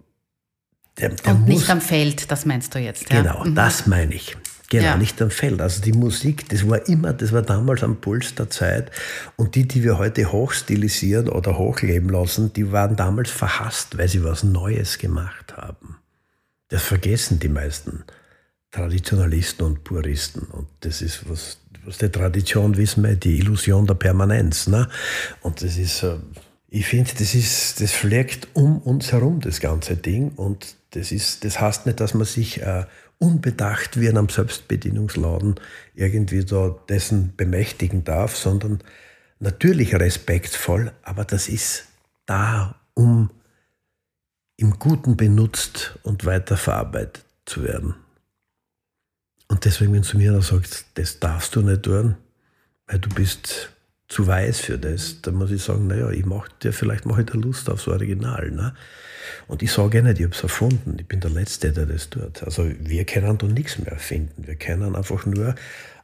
der, 1.00 1.10
der 1.10 1.34
Und 1.34 1.42
muss, 1.42 1.50
nicht 1.50 1.70
am 1.70 1.82
Feld, 1.82 2.30
das 2.32 2.46
meinst 2.46 2.74
du 2.76 2.80
jetzt. 2.80 3.12
Ja? 3.12 3.22
Genau, 3.24 3.44
Mhm. 3.44 3.56
das 3.56 3.88
meine 3.88 4.13
ich. 4.13 4.38
Genau, 4.74 4.86
Ja. 4.86 4.98
nicht 4.98 5.22
am 5.22 5.30
Feld. 5.30 5.62
Also 5.62 5.84
die 5.84 5.94
Musik, 5.94 6.50
das 6.50 6.68
war 6.68 6.88
immer, 6.88 7.14
das 7.14 7.32
war 7.32 7.44
damals 7.44 7.84
am 7.84 7.98
Puls 8.02 8.34
der 8.34 8.50
Zeit. 8.50 8.90
Und 9.36 9.54
die, 9.54 9.68
die 9.68 9.84
wir 9.84 10.00
heute 10.00 10.32
hochstilisieren 10.32 11.30
oder 11.30 11.60
hochleben 11.60 12.10
lassen, 12.10 12.52
die 12.54 12.72
waren 12.72 12.96
damals 12.96 13.30
verhasst, 13.30 14.00
weil 14.00 14.08
sie 14.08 14.24
was 14.24 14.42
Neues 14.44 14.98
gemacht 14.98 15.56
haben. 15.56 15.98
Das 16.70 16.82
vergessen 16.82 17.40
die 17.40 17.50
meisten 17.50 18.04
Traditionalisten 18.72 19.64
und 19.64 19.84
Puristen. 19.84 20.48
Und 20.48 20.68
das 20.80 21.04
ist, 21.04 21.30
was, 21.30 21.60
was 21.86 22.00
die 22.00 22.10
Tradition 22.10 22.76
wissen 22.76 23.04
wir, 23.04 23.16
die 23.16 23.38
Illusion 23.38 23.86
der 23.86 23.94
Permanenz. 23.94 24.66
Ne? 24.66 24.90
Und 25.42 25.62
das 25.62 25.78
ist, 25.78 26.02
äh, 26.02 26.16
ich 26.68 26.88
finde, 26.88 27.12
das 27.20 27.36
ist, 27.36 27.80
das 27.80 27.92
fliegt 27.92 28.48
um 28.54 28.80
uns 28.80 29.12
herum, 29.12 29.40
das 29.40 29.60
ganze 29.60 29.96
Ding. 29.98 30.32
Und 30.32 30.78
das 30.90 31.12
ist, 31.12 31.46
das 31.46 31.62
heißt 31.62 31.86
nicht, 31.86 32.00
dass 32.00 32.16
man 32.16 32.26
sich 32.26 32.60
äh, 32.64 32.86
unbedacht 33.19 33.99
wie 33.99 34.08
in 34.08 34.17
einem 34.17 34.30
Selbstbedienungsladen 34.30 35.56
irgendwie 35.95 36.43
da 36.43 36.76
dessen 36.89 37.36
bemächtigen 37.36 38.04
darf, 38.04 38.36
sondern 38.36 38.80
natürlich 39.39 39.95
respektvoll, 39.95 40.91
aber 41.04 41.26
das 41.26 41.47
ist 41.47 41.86
da, 42.26 42.75
um 42.94 43.29
im 44.58 44.79
Guten 44.79 45.17
benutzt 45.17 45.98
und 46.04 46.25
weiterverarbeitet 46.25 47.25
zu 47.46 47.63
werden. 47.63 47.96
Und 49.48 49.65
deswegen, 49.65 49.94
wenn 49.94 50.04
du 50.04 50.17
mir 50.17 50.31
noch 50.31 50.44
sagst, 50.44 50.85
das 50.96 51.19
darfst 51.19 51.56
du 51.56 51.62
nicht 51.62 51.83
tun, 51.83 52.15
weil 52.88 53.00
du 53.00 53.10
bist 53.10 53.71
zu 54.08 54.27
weiß 54.27 54.60
für 54.60 54.77
das, 54.77 55.21
dann 55.21 55.35
muss 55.35 55.51
ich 55.51 55.63
sagen, 55.63 55.87
naja, 55.87 56.10
ich 56.10 56.25
mach 56.25 56.47
dir, 56.49 56.73
vielleicht 56.73 57.06
mache 57.06 57.21
ich 57.21 57.29
dir 57.29 57.39
Lust 57.39 57.69
aufs 57.69 57.87
Original. 57.87 58.51
Ne? 58.51 58.73
Und 59.47 59.63
ich 59.63 59.71
sage 59.71 59.97
ja 59.97 60.04
nicht, 60.04 60.19
ich 60.19 60.25
habe 60.25 60.35
es 60.35 60.43
erfunden, 60.43 60.97
ich 60.99 61.08
bin 61.08 61.19
der 61.19 61.31
Letzte, 61.31 61.71
der 61.71 61.85
das 61.85 62.10
tut. 62.10 62.43
Also 62.43 62.69
wir 62.79 63.06
können 63.06 63.37
da 63.37 63.47
nichts 63.47 63.79
mehr 63.79 63.91
erfinden. 63.91 64.45
Wir 64.45 64.56
können 64.56 64.95
einfach 64.95 65.25
nur 65.25 65.56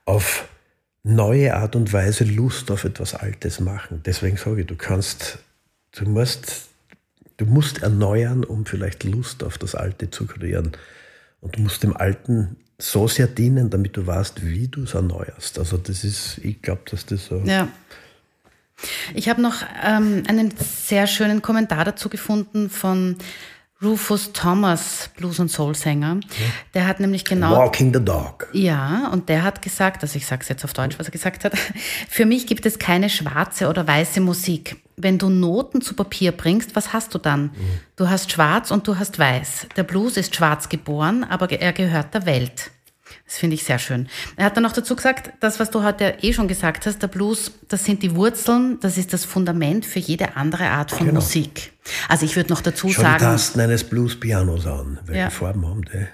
auf 0.05 0.47
neue 1.03 1.55
Art 1.55 1.75
und 1.75 1.93
Weise 1.93 2.23
Lust 2.23 2.71
auf 2.71 2.83
etwas 2.83 3.15
Altes 3.15 3.59
machen. 3.59 4.01
Deswegen 4.05 4.37
sage 4.37 4.61
ich, 4.61 4.67
du 4.67 4.75
kannst, 4.75 5.39
du 5.95 6.05
musst, 6.05 6.69
du 7.37 7.45
musst 7.45 7.83
erneuern, 7.83 8.43
um 8.43 8.65
vielleicht 8.65 9.03
Lust 9.03 9.43
auf 9.43 9.57
das 9.57 9.75
Alte 9.75 10.09
zu 10.09 10.25
kreieren. 10.25 10.71
Und 11.41 11.55
du 11.55 11.61
musst 11.61 11.83
dem 11.83 11.95
Alten 11.95 12.57
so 12.79 13.07
sehr 13.07 13.27
dienen, 13.27 13.69
damit 13.69 13.97
du 13.97 14.07
weißt, 14.07 14.45
wie 14.45 14.67
du 14.67 14.83
es 14.83 14.93
erneuerst. 14.93 15.59
Also 15.59 15.77
das 15.77 16.03
ist, 16.03 16.39
ich 16.39 16.61
glaube, 16.61 16.81
dass 16.89 17.05
das 17.05 17.25
so. 17.25 17.41
Ja. 17.45 17.67
Ich 19.13 19.27
habe 19.27 19.41
noch 19.41 19.61
ähm, 19.83 20.23
einen 20.27 20.53
sehr 20.57 21.05
schönen 21.05 21.41
Kommentar 21.41 21.83
dazu 21.83 22.07
gefunden 22.07 22.69
von 22.69 23.17
Rufus 23.81 24.33
Thomas, 24.33 25.09
Blues- 25.15 25.39
und 25.39 25.49
Soul-Sänger. 25.49 26.19
Der 26.73 26.85
hat 26.85 26.99
nämlich 26.99 27.23
genau. 27.23 27.55
Walking 27.55 27.93
the 27.93 28.03
Dog. 28.03 28.47
Ja, 28.51 29.09
und 29.13 29.29
der 29.29 29.43
hat 29.43 29.61
gesagt, 29.61 30.01
also 30.03 30.17
ich 30.17 30.25
sage 30.25 30.41
es 30.41 30.49
jetzt 30.49 30.65
auf 30.65 30.73
Deutsch, 30.73 30.99
was 30.99 31.07
er 31.07 31.11
gesagt 31.11 31.45
hat, 31.45 31.53
für 32.09 32.25
mich 32.25 32.45
gibt 32.45 32.65
es 32.65 32.77
keine 32.77 33.09
schwarze 33.09 33.69
oder 33.69 33.87
weiße 33.87 34.19
Musik. 34.19 34.77
Wenn 34.97 35.17
du 35.17 35.29
Noten 35.29 35.81
zu 35.81 35.93
Papier 35.93 36.33
bringst, 36.33 36.75
was 36.75 36.91
hast 36.91 37.13
du 37.13 37.19
dann? 37.19 37.51
Du 37.95 38.09
hast 38.09 38.33
schwarz 38.33 38.69
und 38.69 38.85
du 38.85 38.99
hast 38.99 39.17
weiß. 39.17 39.67
Der 39.77 39.83
Blues 39.83 40.17
ist 40.17 40.35
schwarz 40.35 40.67
geboren, 40.67 41.23
aber 41.23 41.49
er 41.49 41.71
gehört 41.71 42.13
der 42.13 42.25
Welt. 42.25 42.71
Das 43.29 43.37
finde 43.37 43.53
ich 43.53 43.63
sehr 43.63 43.77
schön. 43.77 44.09
Er 44.37 44.45
hat 44.45 44.55
dann 44.57 44.63
noch 44.63 44.71
dazu 44.71 44.95
gesagt, 44.95 45.29
das, 45.39 45.59
was 45.59 45.69
du 45.69 45.83
heute 45.83 46.15
eh 46.21 46.33
schon 46.33 46.47
gesagt 46.47 46.87
hast, 46.87 47.03
der 47.03 47.07
Blues, 47.09 47.51
das 47.67 47.85
sind 47.85 48.01
die 48.01 48.15
Wurzeln, 48.15 48.79
das 48.79 48.97
ist 48.97 49.13
das 49.13 49.23
Fundament 49.23 49.85
für 49.85 49.99
jede 49.99 50.35
andere 50.35 50.65
Art 50.65 50.89
von 50.89 51.05
Genau. 51.05 51.19
Musik. 51.19 51.73
Also 52.07 52.25
ich 52.25 52.35
würde 52.35 52.49
noch 52.49 52.61
dazu 52.61 52.87
Schau 52.89 53.01
die 53.01 53.05
sagen, 53.05 53.19
Tasten 53.19 53.59
eines 53.59 53.83
Blues-Pianos 53.83 54.65
an. 54.65 54.99
Welche 55.05 55.21
Ja. 55.21 55.29
Farben 55.29 55.63
haben 55.67 55.83
die? 55.83 56.07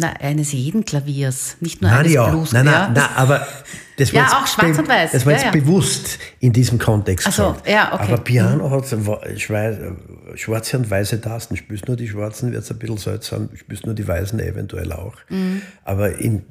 Na, 0.00 0.12
eines 0.20 0.52
jeden 0.52 0.84
Klaviers, 0.84 1.56
nicht 1.60 1.82
nur 1.82 1.90
Nein, 1.90 2.00
eines 2.00 2.12
ja. 2.12 2.28
Blues. 2.30 2.52
nein, 2.52 2.64
nein, 2.66 2.74
ja. 2.74 2.88
nein, 2.90 3.08
aber 3.16 3.46
das 3.96 4.08
war 4.14 4.20
Ja, 4.20 4.26
jetzt 4.28 4.36
auch 4.36 4.46
schwarz 4.46 4.78
und 4.78 4.88
weiß. 4.88 5.10
Das 5.10 5.26
war 5.26 5.32
Ja, 5.32 5.38
jetzt 5.38 5.46
ja. 5.46 5.50
bewusst 5.60 6.18
in 6.38 6.52
diesem 6.52 6.78
Kontext. 6.78 7.26
Ach 7.28 7.32
so, 7.32 7.56
ja, 7.66 7.92
okay. 7.92 8.06
Mhm. 8.06 8.12
Aber 8.14 8.22
Piano 8.22 8.70
hat 8.70 8.84
schwei- 9.40 9.92
schwarze 10.36 10.78
und 10.78 10.88
weiße 10.88 11.20
Tasten. 11.20 11.56
Spielst 11.56 11.88
nur 11.88 11.96
die 11.96 12.06
schwarzen, 12.06 12.52
wird 12.52 12.62
es 12.62 12.70
ein 12.70 12.78
bisschen 12.78 12.96
seltsam. 12.98 13.48
Spielst 13.56 13.86
nur 13.86 13.94
die 13.96 14.06
weißen 14.06 14.38
eventuell 14.38 14.92
auch. 14.92 15.16
Mhm. 15.30 15.62
Aber 15.84 16.16
in, 16.16 16.44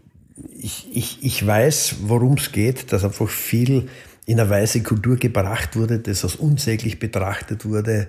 ich, 0.59 0.89
ich, 0.93 1.23
ich 1.23 1.47
weiß, 1.47 1.95
worum 2.01 2.33
es 2.33 2.51
geht, 2.51 2.91
dass 2.91 3.05
einfach 3.05 3.29
viel 3.29 3.87
in 4.25 4.41
eine 4.41 4.49
weiße 4.49 4.83
Kultur 4.83 5.15
gebracht 5.15 5.77
wurde, 5.77 5.99
das 5.99 6.25
als 6.25 6.35
unsäglich 6.35 6.99
betrachtet 6.99 7.63
wurde 7.63 8.07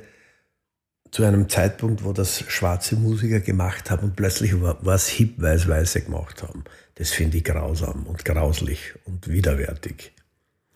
zu 1.10 1.24
einem 1.24 1.48
Zeitpunkt, 1.48 2.04
wo 2.04 2.12
das 2.12 2.44
schwarze 2.48 2.96
Musiker 2.96 3.40
gemacht 3.40 3.90
haben 3.90 4.04
und 4.08 4.16
plötzlich 4.16 4.54
es 4.86 5.08
hip, 5.08 5.34
weil 5.38 5.56
es 5.56 5.68
Weiße 5.68 6.02
gemacht 6.02 6.42
haben. 6.42 6.64
Das 6.96 7.10
finde 7.10 7.38
ich 7.38 7.44
grausam 7.44 8.06
und 8.06 8.24
grauslich 8.24 8.94
und 9.04 9.28
widerwärtig. 9.28 10.12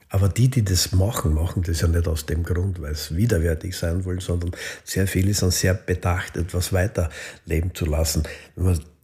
Aber 0.08 0.28
die, 0.28 0.48
die 0.48 0.62
das 0.62 0.92
machen, 0.92 1.32
machen 1.32 1.62
das 1.62 1.80
ja 1.80 1.88
nicht 1.88 2.06
aus 2.06 2.26
dem 2.26 2.42
Grund, 2.42 2.82
weil 2.82 2.92
es 2.92 3.16
widerwärtig 3.16 3.74
sein 3.74 4.04
wollen, 4.04 4.20
sondern 4.20 4.52
sehr 4.84 5.06
viele 5.06 5.32
sind 5.32 5.54
sehr 5.54 5.72
bedacht, 5.72 6.36
etwas 6.36 6.72
weiterleben 6.72 7.74
zu 7.74 7.86
lassen. 7.86 8.24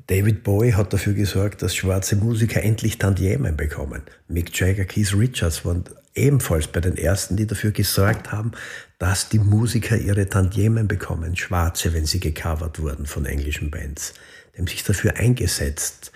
David 0.06 0.42
Bowie 0.42 0.74
hat 0.74 0.92
dafür 0.92 1.14
gesorgt, 1.14 1.62
dass 1.62 1.74
schwarze 1.74 2.16
Musiker 2.16 2.62
endlich 2.62 2.98
Tantiemen 2.98 3.56
bekommen. 3.56 4.02
Mick 4.28 4.58
Jagger, 4.58 4.84
Keith 4.84 5.14
Richards 5.14 5.64
waren 5.64 5.84
ebenfalls 6.14 6.66
bei 6.66 6.80
den 6.80 6.96
ersten, 6.96 7.36
die 7.36 7.46
dafür 7.46 7.70
gesorgt 7.70 8.32
haben, 8.32 8.52
dass 8.98 9.28
die 9.28 9.38
Musiker 9.38 9.96
ihre 9.96 10.28
Tantiemen 10.28 10.88
bekommen, 10.88 11.36
schwarze, 11.36 11.92
wenn 11.94 12.06
sie 12.06 12.20
gecovert 12.20 12.80
wurden 12.80 13.06
von 13.06 13.26
englischen 13.26 13.70
Bands. 13.70 14.14
Die 14.54 14.58
haben 14.58 14.66
sich 14.66 14.82
dafür 14.82 15.16
eingesetzt. 15.16 16.10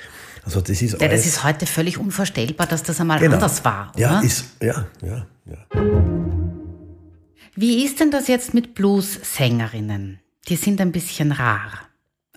Also 0.45 0.61
das 0.61 0.83
ist 0.83 1.01
ja, 1.01 1.07
das 1.09 1.25
ist 1.25 1.45
heute 1.45 1.67
völlig 1.67 1.99
unvorstellbar, 1.99 2.67
dass 2.67 2.83
das 2.83 3.01
einmal 3.01 3.21
Genau. 3.21 3.35
anders 3.35 3.65
war. 3.65 3.93
Ja, 3.97 4.19
oder? 4.19 4.27
ist, 4.27 4.45
ja, 4.61 4.87
ja, 5.01 5.27
ja. 5.47 5.67
Wie 7.55 7.85
ist 7.85 8.01
denn 8.01 8.11
das 8.11 8.27
jetzt 8.29 8.55
mit 8.55 8.75
Blues-Sängerinnen? 8.75 10.19
Die 10.49 10.57
sind 10.57 10.81
ein 10.81 10.91
bisschen 10.91 11.31
rar. 11.31 11.71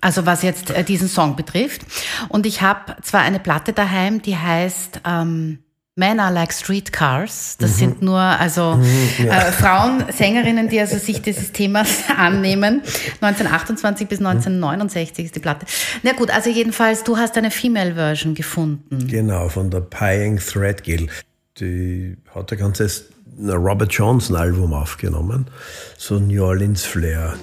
Also 0.02 0.28
was 0.28 0.44
jetzt 0.44 0.70
äh, 0.70 0.84
diesen 0.84 1.08
Song 1.08 1.36
betrifft. 1.36 1.82
Und 2.30 2.46
ich 2.46 2.62
habe 2.62 2.96
zwar 3.02 3.22
eine 3.22 3.40
Platte 3.40 3.74
daheim, 3.74 4.22
die 4.22 4.38
heißt 4.38 5.02
ähm, 5.06 5.60
Men 5.98 6.20
are 6.20 6.34
like 6.34 6.52
streetcars. 6.52 7.56
Das 7.58 7.78
sind 7.78 8.02
nur 8.02 8.20
also 8.20 8.78
äh, 9.18 9.52
Frauen, 9.54 10.04
Sängerinnen, 10.12 10.68
die 10.68 10.78
also 10.78 10.98
sich 10.98 11.22
dieses 11.22 11.54
Themas 11.54 12.04
annehmen. 12.18 12.82
1928 13.22 14.06
bis 14.06 14.20
1969 14.20 15.26
ist 15.26 15.36
die 15.38 15.40
Platte. 15.40 15.66
Na 16.04 16.12
gut, 16.12 16.32
also 16.32 16.50
jedenfalls, 16.50 17.06
du 17.06 17.18
hast 17.18 17.38
eine 17.38 17.50
Female-Version 17.50 18.36
gefunden. 18.36 19.08
Genau, 19.08 19.48
von 19.48 19.70
der 19.70 19.80
Pying 19.80 20.38
Threadgill. 20.38 21.08
Die 21.62 22.18
hat 22.34 22.52
ein 22.52 22.58
ganzes 22.58 23.06
Robert 23.40 23.94
Johnson 23.94 24.36
Album 24.36 24.74
aufgenommen. 24.74 25.48
So 25.98 26.20
New 26.20 26.44
Orleans 26.44 26.84
Flair. 26.84 27.36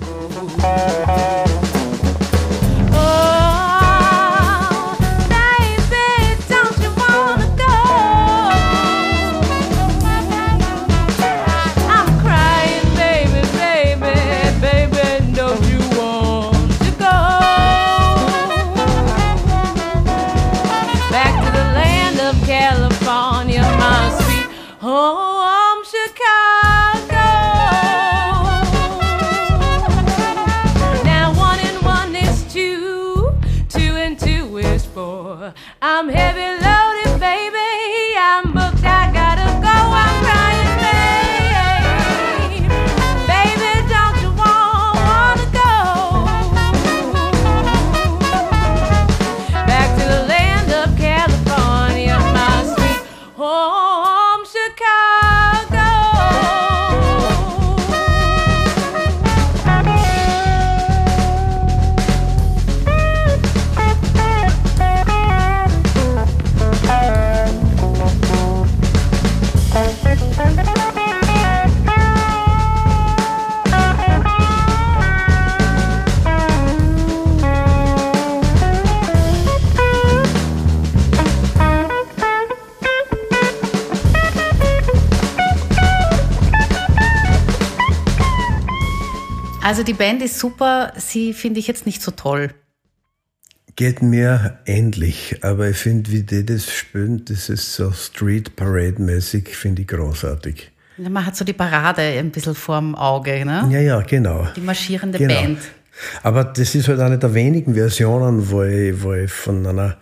Also 89.83 89.95
die 89.95 89.99
Band 89.99 90.23
ist 90.23 90.39
super, 90.39 90.93
sie 90.97 91.33
finde 91.33 91.59
ich 91.59 91.67
jetzt 91.67 91.87
nicht 91.87 92.03
so 92.03 92.13
toll. 92.13 92.51
Geht 93.75 94.01
mir 94.01 94.61
ähnlich, 94.65 95.41
aber 95.43 95.71
ich 95.71 95.77
finde, 95.77 96.13
wie 96.13 96.23
die 96.23 96.47
das 96.47 96.73
spielen, 96.73 97.25
das 97.25 97.49
ist 97.49 97.75
so 97.75 97.91
Street 97.91 98.55
Parade-mäßig, 98.55 99.49
finde 99.57 99.83
ich 99.83 99.89
großartig. 99.89 100.71
Man 100.99 101.27
hat 101.27 101.35
so 101.35 101.45
die 101.45 101.53
Parade 101.53 102.01
ein 102.01 102.31
bisschen 102.31 102.55
vorm 102.55 102.95
Auge, 102.95 103.45
ne? 103.45 103.69
Ja, 103.73 103.81
ja, 103.81 104.01
genau. 104.03 104.47
Die 104.55 104.61
marschierende 104.61 105.19
Genau. 105.19 105.35
Band. 105.35 105.59
Aber 106.23 106.45
das 106.45 106.77
ist 106.77 106.87
halt 106.87 107.01
eine 107.01 107.19
der 107.19 107.35
wenigen 107.35 107.75
Versionen, 107.75 108.53
wo 108.53 108.63
ich, 108.63 109.03
wo 109.03 109.15
ich 109.15 109.33
von 109.33 109.67
einer, 109.67 109.99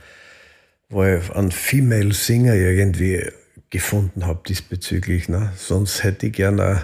wo 0.90 1.04
ich 1.04 1.30
einen 1.34 1.52
Female 1.52 2.12
Singer 2.12 2.52
irgendwie 2.52 3.26
gefunden 3.70 4.26
habe 4.26 4.42
diesbezüglich. 4.46 5.30
Ne? 5.30 5.54
Sonst 5.56 6.04
hätte 6.04 6.26
ich 6.26 6.34
gerne 6.34 6.82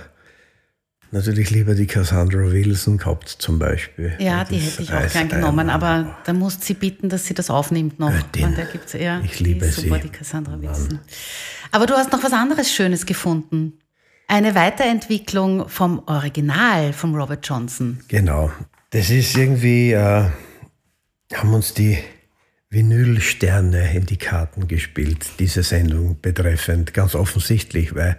natürlich 1.13 1.51
lieber 1.51 1.75
die 1.75 1.87
Cassandra 1.87 2.51
Wilson 2.51 2.99
gehabt, 2.99 3.29
zum 3.29 3.59
Beispiel. 3.59 4.15
Ja, 4.19 4.45
die 4.45 4.57
hätte 4.57 4.83
ich 4.83 4.93
auch 4.93 5.13
gern 5.13 5.29
genommen, 5.29 5.71
aber 5.71 6.17
da 6.25 6.33
musst 6.33 6.65
sie 6.65 6.75
bitten, 6.75 7.09
dass 7.09 7.27
sie 7.27 7.35
das 7.35 7.51
aufnimmt 7.51 7.99
noch. 7.99 8.13
Göttin. 8.13 8.55
Da 8.57 8.65
gibt's, 8.65 8.93
ja, 8.93 9.21
Ich 9.21 9.41
liebe 9.41 9.67
die 9.67 9.73
super, 9.73 9.97
sie. 9.97 10.03
die 10.03 10.09
Cassandra 10.09 10.61
Wilson. 10.61 11.01
Aber 11.73 11.87
du 11.87 11.95
hast 11.95 12.13
noch 12.13 12.23
was 12.23 12.33
anderes 12.33 12.73
Schönes 12.73 13.07
gefunden. 13.07 13.75
Eine 14.29 14.55
Weiterentwicklung 14.55 15.69
vom 15.69 16.03
Original 16.07 16.93
von 16.93 17.15
Robert 17.15 17.47
Johnson. 17.47 18.01
Genau. 18.09 18.51
Das 18.91 19.11
ist 19.11 19.37
irgendwie, 19.37 19.93
äh, 19.93 20.25
haben 21.35 21.55
uns 21.55 21.75
die 21.75 21.99
Vinylsterne 22.71 23.95
in 23.95 24.07
die 24.07 24.17
Karten 24.17 24.67
gespielt, 24.69 25.27
diese 25.39 25.63
Sendung 25.63 26.21
betreffend, 26.21 26.93
ganz 26.93 27.15
offensichtlich, 27.15 27.95
weil 27.95 28.19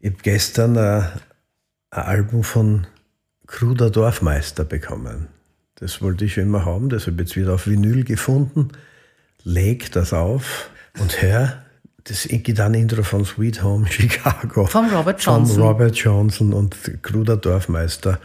ich 0.00 0.16
gestern 0.22 0.76
äh, 0.76 1.02
ein 1.90 2.02
Album 2.02 2.44
von 2.44 2.86
Kruder 3.46 3.90
Dorfmeister 3.90 4.64
bekommen. 4.64 5.28
Das 5.74 6.02
wollte 6.02 6.24
ich 6.24 6.34
schon 6.34 6.44
immer 6.44 6.64
haben, 6.64 6.88
das 6.88 7.06
habe 7.06 7.14
ich 7.14 7.28
jetzt 7.28 7.36
wieder 7.36 7.54
auf 7.54 7.66
Vinyl 7.66 8.04
gefunden. 8.04 8.68
Leg 9.42 9.90
das 9.92 10.12
auf 10.12 10.70
und 10.98 11.22
hör 11.22 11.64
das 12.04 12.28
Gitarrenintro 12.28 13.02
von 13.02 13.24
Sweet 13.24 13.62
Home 13.62 13.86
Chicago. 13.90 14.66
Vom 14.66 14.90
Robert 14.90 15.22
Johnson. 15.22 15.56
Vom 15.56 15.64
Robert 15.64 15.96
Johnson 15.96 16.52
und 16.52 16.76
Kruder 17.02 17.36
Dorfmeister 17.36 18.20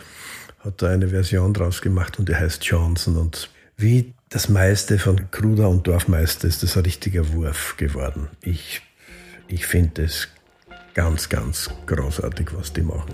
hat 0.59 0.81
da 0.81 0.89
eine 0.89 1.07
Version 1.07 1.53
draus 1.53 1.81
gemacht 1.81 2.19
und 2.19 2.29
die 2.29 2.35
heißt 2.35 2.63
Johnson. 2.65 3.17
Und 3.17 3.49
wie 3.77 4.13
das 4.29 4.49
meiste 4.49 4.99
von 4.99 5.31
Kruder 5.31 5.69
und 5.69 5.87
Dorfmeister 5.87 6.47
ist 6.47 6.63
das 6.63 6.75
ein 6.75 6.83
richtiger 6.83 7.33
Wurf 7.33 7.77
geworden. 7.77 8.27
Ich, 8.41 8.81
ich 9.47 9.65
finde 9.65 10.03
es 10.03 10.27
ganz, 10.95 11.29
ganz 11.29 11.69
großartig, 11.85 12.47
was 12.53 12.73
die 12.73 12.81
machen. 12.81 13.13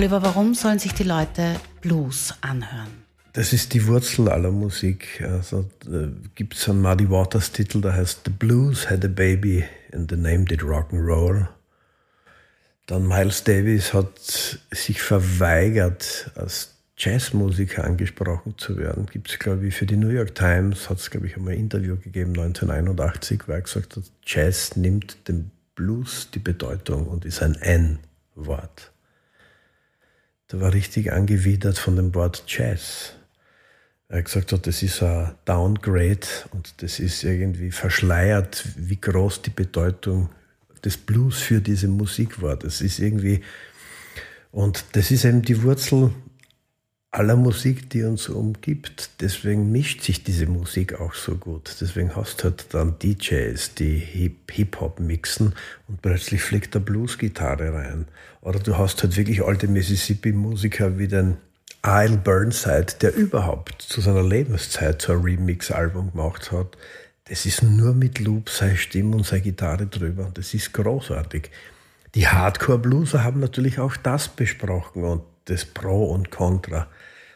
Oliver, 0.00 0.22
warum 0.22 0.54
sollen 0.54 0.78
sich 0.78 0.94
die 0.94 1.02
Leute 1.02 1.60
Blues 1.82 2.32
anhören? 2.40 3.04
Das 3.34 3.52
ist 3.52 3.74
die 3.74 3.86
Wurzel 3.86 4.30
aller 4.30 4.50
Musik. 4.50 5.22
Also 5.22 5.68
äh, 5.84 6.08
gibt 6.34 6.54
es 6.54 6.66
einen 6.70 6.80
Muddy 6.80 7.10
Waters 7.10 7.52
Titel, 7.52 7.82
der 7.82 7.92
heißt 7.92 8.22
The 8.24 8.30
Blues 8.30 8.88
had 8.88 9.04
a 9.04 9.08
baby 9.08 9.62
and 9.92 10.10
the 10.10 10.16
name 10.16 10.46
did 10.46 10.62
rock 10.62 10.90
and 10.94 11.06
roll. 11.06 11.46
Dann 12.86 13.08
Miles 13.08 13.44
Davis 13.44 13.92
hat 13.92 14.18
sich 14.70 15.02
verweigert, 15.02 16.30
als 16.34 16.76
Jazzmusiker 16.96 17.84
angesprochen 17.84 18.54
zu 18.56 18.78
werden. 18.78 19.04
Gibt 19.04 19.28
es, 19.28 19.38
glaube 19.38 19.66
ich, 19.66 19.74
für 19.74 19.84
die 19.84 19.98
New 19.98 20.08
York 20.08 20.34
Times, 20.34 20.88
hat 20.88 20.96
es, 20.96 21.10
glaube 21.10 21.26
ich, 21.26 21.36
einmal 21.36 21.52
ein 21.52 21.60
Interview 21.60 21.96
gegeben, 21.96 22.30
1981, 22.30 23.42
wo 23.46 23.52
er 23.52 23.60
gesagt 23.60 23.96
hat, 23.96 24.04
Jazz 24.24 24.76
nimmt 24.76 25.28
dem 25.28 25.50
Blues 25.74 26.30
die 26.32 26.38
Bedeutung 26.38 27.06
und 27.06 27.26
ist 27.26 27.42
ein 27.42 27.54
N-Wort. 27.56 28.92
Der 30.50 30.60
war 30.60 30.72
richtig 30.72 31.12
angewidert 31.12 31.78
von 31.78 31.96
dem 31.96 32.14
Wort 32.14 32.44
Jazz. 32.48 33.14
Er 34.08 34.18
hat 34.18 34.24
gesagt 34.24 34.52
hat, 34.52 34.66
das 34.66 34.82
ist 34.82 35.02
ein 35.02 35.32
Downgrade 35.44 36.26
und 36.50 36.82
das 36.82 36.98
ist 36.98 37.22
irgendwie 37.22 37.70
verschleiert, 37.70 38.64
wie 38.76 39.00
groß 39.00 39.42
die 39.42 39.50
Bedeutung 39.50 40.28
des 40.84 40.96
Blues 40.96 41.40
für 41.40 41.60
diese 41.60 41.86
Musik 41.86 42.42
war. 42.42 42.56
Das 42.56 42.80
ist 42.80 42.98
irgendwie, 42.98 43.42
und 44.50 44.84
das 44.92 45.12
ist 45.12 45.24
eben 45.24 45.42
die 45.42 45.62
Wurzel 45.62 46.10
aller 47.12 47.36
Musik, 47.36 47.90
die 47.90 48.04
uns 48.04 48.28
umgibt. 48.28 49.10
Deswegen 49.20 49.72
mischt 49.72 50.02
sich 50.02 50.22
diese 50.22 50.46
Musik 50.46 51.00
auch 51.00 51.14
so 51.14 51.36
gut. 51.36 51.76
Deswegen 51.80 52.14
hast 52.14 52.40
du 52.40 52.44
halt 52.44 52.72
dann 52.72 52.98
DJs, 52.98 53.74
die 53.74 53.98
Hip-Hop 53.98 55.00
mixen 55.00 55.54
und 55.88 56.02
plötzlich 56.02 56.42
fliegt 56.42 56.74
der 56.74 56.80
Blues-Gitarre 56.80 57.72
rein. 57.72 58.06
Oder 58.42 58.60
du 58.60 58.78
hast 58.78 59.02
halt 59.02 59.16
wirklich 59.16 59.42
alte 59.42 59.66
Mississippi-Musiker 59.66 60.98
wie 60.98 61.08
den 61.08 61.36
Isle 61.84 62.18
Burnside, 62.18 62.94
der 63.00 63.14
überhaupt 63.14 63.82
zu 63.82 64.00
seiner 64.00 64.22
Lebenszeit 64.22 65.02
so 65.02 65.12
ein 65.12 65.20
Remix-Album 65.20 66.12
gemacht 66.12 66.52
hat. 66.52 66.76
Das 67.24 67.46
ist 67.46 67.62
nur 67.62 67.94
mit 67.94 68.20
Loop, 68.20 68.50
seine 68.50 68.76
Stimme 68.76 69.16
und 69.16 69.26
seine 69.26 69.42
Gitarre 69.42 69.86
drüber. 69.86 70.26
Und 70.26 70.38
das 70.38 70.54
ist 70.54 70.72
großartig. 70.72 71.50
Die 72.14 72.28
Hardcore-Blueser 72.28 73.24
haben 73.24 73.40
natürlich 73.40 73.78
auch 73.78 73.96
das 73.96 74.28
besprochen 74.28 75.04
und 75.04 75.22
das 75.50 75.64
Pro 75.64 76.04
und 76.04 76.30
Contra. 76.30 76.86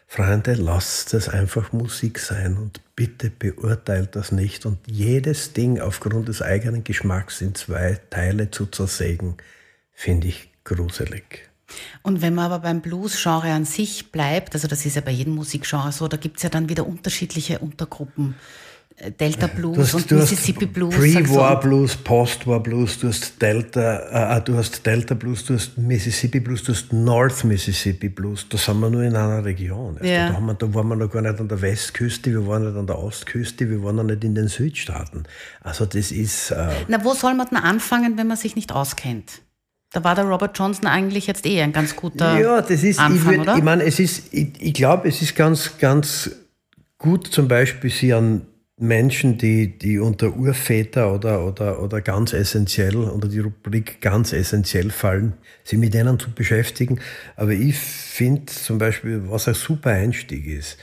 Freunde, 0.07 0.55
lasst 0.55 1.13
es 1.15 1.29
einfach 1.29 1.73
Musik 1.73 2.19
sein 2.21 2.57
und 2.57 2.81
bitte 2.95 3.31
beurteilt 3.31 4.15
das 4.15 4.31
nicht 4.31 4.65
und 4.65 4.79
jedes 4.87 5.53
Ding 5.53 5.81
aufgrund 5.81 6.29
des 6.29 6.41
eigenen 6.41 6.85
Geschmacks 6.85 7.41
in 7.41 7.55
zwei 7.55 7.99
Teile 8.11 8.51
zu 8.51 8.67
zersägen, 8.67 9.37
finde 9.93 10.29
ich 10.29 10.51
gruselig. 10.63 11.51
Und 12.03 12.23
wenn 12.23 12.35
man 12.35 12.47
aber 12.47 12.61
beim 12.61 12.81
Blues-Genre 12.81 13.51
an 13.51 13.65
sich 13.65 14.13
bleibt, 14.13 14.55
also 14.55 14.69
das 14.69 14.87
ist 14.87 14.95
ja 14.95 15.01
bei 15.01 15.11
jedem 15.11 15.35
Musikgenre 15.35 15.91
so, 15.91 16.07
da 16.07 16.17
gibt 16.17 16.37
es 16.37 16.43
ja 16.45 16.49
dann 16.49 16.69
wieder 16.69 16.87
unterschiedliche 16.87 17.59
Untergruppen. 17.59 18.37
Äh, 18.97 19.11
Delta 19.11 19.49
Blues 19.49 19.79
hast- 19.79 19.95
und 19.95 20.11
Mississippi 20.13 20.67
Blues. 20.67 20.95
Pre-War 20.95 21.59
Blues, 21.59 21.97
Post-War 21.97 22.61
Blues, 22.63 22.99
du 23.01 23.09
hast 23.09 23.43
Delta, 23.43 24.37
äh, 24.37 24.41
du 24.43 24.57
hast 24.57 24.87
Delta 24.87 25.15
Blues, 25.15 25.45
du 25.45 25.55
hast 25.55 25.77
Mississippi 25.77 26.39
Blues, 26.39 26.63
du 26.63 26.73
hast 26.73 26.93
North 26.93 27.43
Mississippi 27.43 28.09
Blues. 28.09 28.47
Da 28.49 28.57
sind 28.57 28.79
wir 28.79 28.91
nur 28.91 29.03
in 29.03 29.17
einer 29.17 29.45
Region. 29.45 29.97
Also 29.99 30.09
Ja. 30.09 30.29
Da, 30.29 30.35
haben 30.35 30.47
wir, 30.47 30.55
da 30.55 30.73
waren 30.75 30.89
wir 30.89 30.97
noch 30.97 31.11
gar 31.11 31.23
nicht 31.23 31.41
an 31.41 31.49
der 31.49 31.61
Westküste, 31.61 32.31
wir 32.31 32.47
waren 32.47 32.65
nicht 32.67 32.77
an 32.79 32.87
der 32.87 32.99
Ostküste, 32.99 33.69
wir 33.69 33.83
waren 33.83 33.97
noch 33.97 34.05
nicht 34.05 34.23
in 34.23 34.37
den 34.37 34.47
Südstaaten. 34.47 35.25
Also 35.61 35.87
das 35.87 36.13
ist, 36.13 36.53
äh, 36.53 36.69
Na, 36.87 37.05
wo 37.05 37.15
soll 37.15 37.35
man 37.35 37.49
denn 37.49 37.59
anfangen, 37.59 38.17
wenn 38.17 38.29
man 38.29 38.37
sich 38.37 38.55
nicht 38.55 38.71
auskennt? 38.71 39.43
Da 39.91 40.03
war 40.05 40.15
der 40.15 40.25
Robert 40.25 40.57
Johnson 40.59 40.87
eigentlich 40.87 41.27
jetzt 41.27 41.47
eh 41.47 41.61
ein 41.63 41.73
ganz 41.73 41.95
guter 41.97 42.39
ja, 42.39 42.61
das 42.61 42.71
ist, 42.71 42.85
ich, 42.85 42.99
Anfang, 43.01 43.35
würd- 43.35 43.41
oder? 43.43 43.57
ich 43.57 43.63
meine, 43.63 43.83
es 43.85 43.99
ist, 43.99 44.33
ich, 44.33 44.51
ich 44.61 44.75
glaube, 44.75 45.09
es 45.09 45.21
ist 45.23 45.35
ganz, 45.37 45.79
ganz 45.79 46.31
gut 46.99 47.27
zum 47.29 47.49
Beispiel, 47.49 47.91
sie 47.91 48.13
an 48.13 48.43
Menschen, 48.87 49.39
die, 49.39 49.79
die 49.79 49.99
unter 49.99 50.37
Urväter 50.37 51.13
oder, 51.13 51.45
oder, 51.47 51.83
oder 51.83 52.01
ganz 52.01 52.33
essentiell, 52.33 52.97
unter 52.97 53.29
die 53.29 53.41
Rubrik 53.41 54.01
ganz 54.01 54.33
essentiell 54.33 54.91
fallen, 54.91 55.35
sich 55.65 55.79
mit 55.79 55.95
denen 55.95 56.19
zu 56.19 56.31
beschäftigen. 56.33 57.01
Aber 57.37 57.53
ich 57.53 57.77
finde 57.77 58.47
zum 58.47 58.79
Beispiel, 58.79 59.23
was 59.29 59.49
ein 59.49 59.55
super 59.55 59.91
Einstieg 59.91 60.47
ist, 60.47 60.79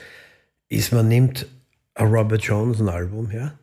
ist, 0.70 0.92
man 0.92 1.08
nimmt 1.08 1.48
ein 1.96 2.08
Robert 2.08 2.44
Johnson 2.44 2.90
Album 2.90 3.30
her 3.30 3.58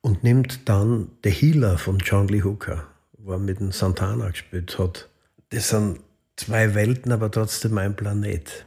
und 0.00 0.22
nimmt 0.22 0.68
dann 0.68 1.08
The 1.24 1.30
Healer 1.30 1.78
von 1.78 1.98
John 1.98 2.28
Lee 2.28 2.42
Hooker, 2.42 2.86
wo 3.18 3.32
er 3.32 3.38
mit 3.38 3.60
dem 3.60 3.72
Santana 3.72 4.28
gespielt 4.30 4.78
hat. 4.78 5.08
Das 5.50 5.70
sind 5.70 6.00
zwei 6.36 6.74
Welten, 6.74 7.12
aber 7.12 7.30
trotzdem 7.30 7.78
ein 7.78 7.96
Planet. 7.96 8.66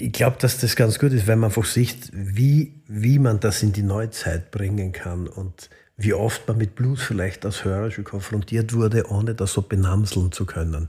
Ich 0.00 0.12
glaube, 0.12 0.36
dass 0.38 0.58
das 0.58 0.76
ganz 0.76 1.00
gut 1.00 1.12
ist, 1.12 1.26
wenn 1.26 1.40
man 1.40 1.50
einfach 1.50 1.64
sieht, 1.64 2.10
wie, 2.12 2.72
wie 2.86 3.18
man 3.18 3.40
das 3.40 3.64
in 3.64 3.72
die 3.72 3.82
Neuzeit 3.82 4.52
bringen 4.52 4.92
kann 4.92 5.26
und 5.26 5.70
wie 5.96 6.14
oft 6.14 6.46
man 6.46 6.56
mit 6.56 6.76
Blues 6.76 7.02
vielleicht 7.02 7.44
als 7.44 7.64
Hörer 7.64 7.90
schon 7.90 8.04
konfrontiert 8.04 8.72
wurde, 8.74 9.10
ohne 9.10 9.34
das 9.34 9.54
so 9.54 9.62
benamseln 9.62 10.30
zu 10.30 10.46
können. 10.46 10.88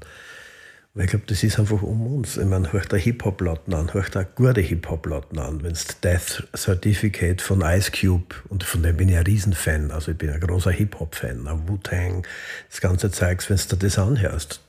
Weil 0.94 1.06
ich 1.06 1.10
glaube, 1.10 1.26
das 1.26 1.44
ist 1.44 1.58
einfach 1.58 1.82
um 1.82 2.06
uns. 2.06 2.38
Ich 2.38 2.46
meine, 2.46 2.72
hört 2.72 2.92
der 2.92 3.00
Hip-Hop-Platten 3.00 3.74
an, 3.74 3.96
hört 3.96 4.14
der 4.14 4.26
gute 4.26 4.62
Hip-Hop-Platten 4.62 5.40
an. 5.40 5.64
Wenn 5.64 5.76
Death 6.04 6.48
Certificate 6.56 7.42
von 7.42 7.62
Ice 7.62 7.90
Cube, 7.92 8.36
und 8.50 8.64
von 8.64 8.84
dem 8.84 8.98
bin 8.98 9.10
ich 9.10 9.18
ein 9.18 9.24
Riesenfan, 9.24 9.90
also 9.90 10.12
ich 10.12 10.20
bin 10.20 10.30
ein 10.30 10.40
großer 10.40 10.70
Hip-Hop-Fan, 10.70 11.48
Wu-Tang, 11.68 12.28
das 12.70 12.80
ganze 12.80 13.10
Zeugs, 13.10 13.50
wenn 13.50 13.58
du 13.58 13.76
dir 13.76 13.88
das 13.88 13.98
anhörst. 13.98 14.62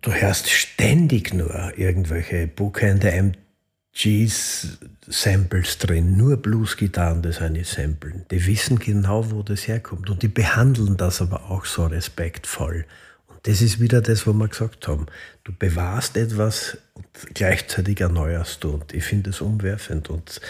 Du 0.00 0.12
hörst 0.12 0.48
ständig 0.48 1.34
nur 1.34 1.72
irgendwelche 1.76 2.46
Bookende 2.46 3.10
MGs 3.10 4.78
Samples 5.06 5.78
drin, 5.78 6.16
nur 6.16 6.36
Blues-Gitarren, 6.36 7.22
das 7.22 7.40
eine 7.40 7.64
samplen. 7.64 8.24
Die 8.30 8.46
wissen 8.46 8.78
genau, 8.78 9.30
wo 9.30 9.42
das 9.42 9.66
herkommt 9.66 10.10
und 10.10 10.22
die 10.22 10.28
behandeln 10.28 10.96
das 10.96 11.20
aber 11.20 11.50
auch 11.50 11.64
so 11.64 11.86
respektvoll. 11.86 12.84
Und 13.26 13.46
das 13.46 13.62
ist 13.62 13.80
wieder 13.80 14.00
das, 14.00 14.26
was 14.26 14.34
wir 14.34 14.48
gesagt 14.48 14.86
haben. 14.86 15.06
Du 15.44 15.52
bewahrst 15.58 16.16
etwas 16.16 16.78
und 16.94 17.06
gleichzeitig 17.34 18.00
erneuerst 18.00 18.62
du. 18.62 18.74
Und 18.74 18.92
ich 18.92 19.04
finde 19.04 19.30
das 19.30 19.40
umwerfend. 19.40 20.10
Und 20.10 20.40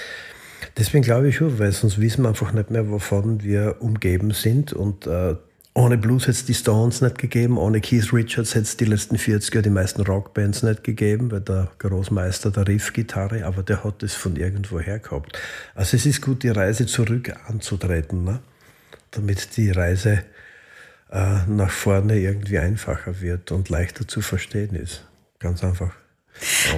deswegen 0.77 1.05
glaube 1.05 1.29
ich 1.29 1.37
schon, 1.37 1.59
weil 1.59 1.73
sonst 1.73 2.01
wissen 2.01 2.23
wir 2.23 2.29
einfach 2.29 2.53
nicht 2.53 2.71
mehr, 2.71 2.91
wovon 2.91 3.43
wir 3.43 3.77
umgeben 3.81 4.33
sind. 4.33 4.73
Und 4.73 5.07
äh, 5.07 5.37
ohne 5.79 5.97
Blues 5.97 6.23
hätte 6.23 6.33
es 6.33 6.45
die 6.45 6.55
Stones 6.55 7.03
nicht 7.03 7.19
gegeben, 7.19 7.57
ohne 7.57 7.81
Keith 7.81 8.13
Richards 8.13 8.57
hätte 8.57 8.65
es 8.65 8.77
die 8.77 8.85
letzten 8.85 9.17
40er 9.17 9.61
die 9.61 9.71
meisten 9.71 10.03
Rockbands 10.03 10.65
nicht 10.65 10.83
gegeben, 10.83 11.31
weil 11.31 11.41
der 11.41 11.71
Großmeister 11.79 12.51
der 12.51 12.67
Riffgitarre, 12.67 13.45
aber 13.45 13.63
der 13.63 13.85
hat 13.85 14.03
es 14.03 14.15
von 14.15 14.35
irgendwo 14.35 14.81
her 14.81 14.99
gehabt. 14.99 15.39
Also 15.77 15.97
es 15.97 16.05
ist 16.05 16.21
gut, 16.21 16.43
die 16.43 16.49
Reise 16.49 16.87
zurück 16.87 17.33
anzutreten, 17.47 18.25
ne? 18.25 18.41
damit 19.13 19.57
die 19.57 19.71
Reise 19.71 20.25
äh, 21.13 21.47
nach 21.47 21.71
vorne 21.71 22.19
irgendwie 22.19 22.59
einfacher 22.59 23.21
wird 23.21 23.53
und 23.53 23.69
leichter 23.69 24.09
zu 24.09 24.21
verstehen 24.21 24.75
ist. 24.75 25.07
Ganz 25.39 25.63
einfach. 25.63 25.95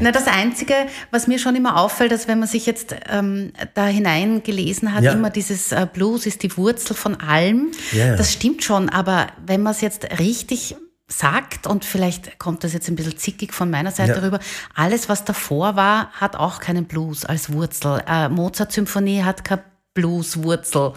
Na, 0.00 0.12
das 0.12 0.26
Einzige, 0.26 0.74
was 1.10 1.26
mir 1.26 1.38
schon 1.38 1.54
immer 1.56 1.76
auffällt, 1.78 2.12
dass 2.12 2.28
wenn 2.28 2.38
man 2.38 2.48
sich 2.48 2.66
jetzt 2.66 2.94
ähm, 3.08 3.52
da 3.74 3.86
hineingelesen 3.86 4.94
hat, 4.94 5.02
Ja. 5.04 5.12
immer 5.12 5.30
dieses 5.30 5.72
äh, 5.72 5.86
Blues 5.92 6.26
ist 6.26 6.42
die 6.42 6.56
Wurzel 6.56 6.94
von 6.94 7.20
allem. 7.20 7.70
Ja. 7.92 8.16
Das 8.16 8.32
stimmt 8.32 8.62
schon, 8.64 8.88
aber 8.88 9.26
wenn 9.46 9.62
man 9.62 9.72
es 9.72 9.80
jetzt 9.80 10.18
richtig 10.18 10.76
sagt, 11.08 11.66
und 11.66 11.84
vielleicht 11.84 12.38
kommt 12.38 12.62
das 12.62 12.72
jetzt 12.72 12.88
ein 12.88 12.94
bisschen 12.94 13.18
zickig 13.18 13.52
von 13.52 13.68
meiner 13.68 13.90
Seite 13.90 14.12
Ja. 14.12 14.18
rüber, 14.20 14.38
alles, 14.74 15.08
was 15.08 15.24
davor 15.24 15.74
war, 15.74 16.12
hat 16.12 16.36
auch 16.36 16.60
keinen 16.60 16.84
Blues 16.84 17.24
als 17.24 17.52
Wurzel. 17.52 18.02
Äh, 18.06 18.28
Mozart-Symphonie 18.28 19.22
hat 19.24 19.44
keine 19.44 19.64
Blues-Wurzel, 19.94 20.92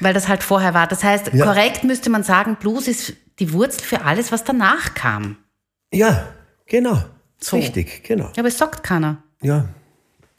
weil 0.00 0.14
das 0.14 0.28
halt 0.28 0.44
vorher 0.44 0.74
war. 0.74 0.86
Das 0.86 1.02
heißt, 1.02 1.30
Ja. 1.32 1.44
korrekt 1.44 1.82
müsste 1.82 2.08
man 2.08 2.22
sagen, 2.22 2.56
Blues 2.60 2.86
ist 2.86 3.14
die 3.40 3.52
Wurzel 3.52 3.82
für 3.82 4.02
alles, 4.04 4.30
was 4.30 4.44
danach 4.44 4.94
kam. 4.94 5.36
Ja, 5.92 6.28
genau. 6.66 7.02
So. 7.40 7.56
Richtig, 7.56 8.04
genau. 8.04 8.24
Ja, 8.26 8.38
aber 8.38 8.48
es 8.48 8.58
sagt 8.58 8.82
keiner. 8.82 9.22
Ja. 9.42 9.68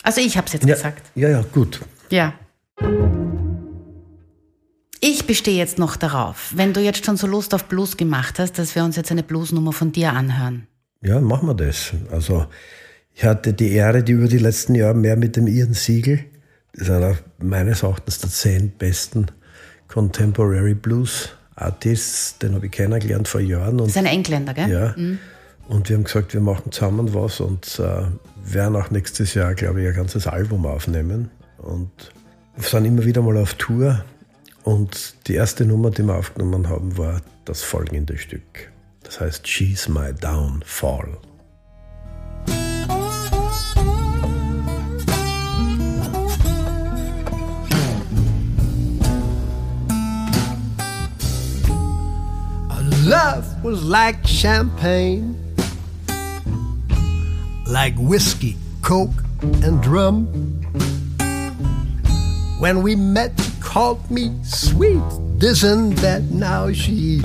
Also 0.04 0.22
ich 0.22 0.38
habe 0.38 0.48
es 0.48 0.54
jetzt 0.54 0.66
Ja, 0.66 0.76
gesagt. 0.76 1.02
ja, 1.16 1.30
ja, 1.30 1.42
gut. 1.54 1.82
Ja. 2.10 2.34
Ich 5.02 5.26
bestehe 5.26 5.58
jetzt 5.58 5.78
noch 5.80 5.96
darauf, 5.96 6.52
wenn 6.56 6.74
du 6.74 6.82
jetzt 6.82 7.06
schon 7.06 7.16
so 7.16 7.26
Lust 7.26 7.54
auf 7.54 7.66
Blues 7.66 7.96
gemacht 7.96 8.38
hast, 8.40 8.58
dass 8.60 8.76
wir 8.76 8.84
uns 8.84 8.96
jetzt 8.98 9.12
eine 9.12 9.24
Bluesnummer 9.24 9.72
von 9.72 9.92
dir 9.92 10.12
anhören. 10.14 10.68
Ja, 11.02 11.22
machen 11.22 11.48
wir 11.48 11.54
das. 11.54 11.92
Also 12.12 12.46
ich 13.14 13.24
hatte 13.24 13.54
die 13.54 13.72
Ehre, 13.72 14.04
die 14.04 14.12
über 14.14 14.28
die 14.28 14.38
letzten 14.38 14.76
Jahre 14.76 14.96
mehr 14.96 15.16
mit 15.16 15.38
dem 15.38 15.48
Ian 15.48 15.74
Siegel, 15.74 16.26
das 16.74 16.84
ist 16.84 16.90
einer 16.92 17.18
meines 17.42 17.84
Erachtens 17.84 18.20
der 18.20 18.30
zehn 18.30 18.72
besten 18.72 19.28
Contemporary 19.88 20.74
Blues 20.74 21.30
Artists, 21.56 22.38
den 22.40 22.54
habe 22.56 22.66
ich 22.68 22.72
kennengelernt 22.72 23.28
vor 23.28 23.42
Jahren. 23.42 23.78
Das 23.78 23.84
Und, 23.86 23.90
ist 23.90 23.98
ein 23.98 24.06
Engländer, 24.06 24.54
gell? 24.54 24.70
ja, 24.70 24.96
und 25.70 25.88
wir 25.88 25.96
haben 25.96 26.04
gesagt, 26.04 26.34
wir 26.34 26.42
machen 26.42 26.72
zusammen 26.72 27.14
was 27.14 27.40
und 27.40 27.80
äh, 27.80 28.08
werden 28.44 28.76
auch 28.76 28.90
nächstes 28.90 29.36
Jahr, 29.36 29.54
glaube 29.54 29.82
ich, 29.82 29.88
ein 29.88 29.94
ganzes 29.94 30.26
Album 30.26 30.66
aufnehmen. 30.66 31.30
Und 31.60 31.92
wir 32.56 32.64
sind 32.64 32.86
immer 32.86 33.06
wieder 33.06 33.22
mal 33.22 33.38
auf 33.38 33.54
Tour. 33.54 34.04
Und 34.64 35.14
die 35.28 35.36
erste 35.36 35.66
Nummer, 35.66 35.92
die 35.92 36.04
wir 36.04 36.16
aufgenommen 36.16 36.68
haben, 36.70 36.98
war 36.98 37.22
das 37.46 37.62
folgende 37.62 38.18
Stück. 38.18 38.72
Das 39.04 39.22
heißt 39.22 39.48
She's 39.48 39.88
My 39.88 40.12
Downfall. 40.12 41.18
Love 53.06 53.64
was 53.64 53.82
like 53.82 54.28
champagne, 54.28 55.36
like 57.70 57.94
whiskey, 57.98 58.58
coke, 58.82 59.24
and 59.42 59.86
rum. 59.86 60.26
When 62.60 62.82
we 62.82 62.96
met, 62.96 63.32
called 63.62 64.10
me 64.10 64.34
sweet, 64.44 65.04
this 65.38 65.64
and 65.64 65.94
that. 66.00 66.24
Now 66.24 66.72
she 66.72 67.22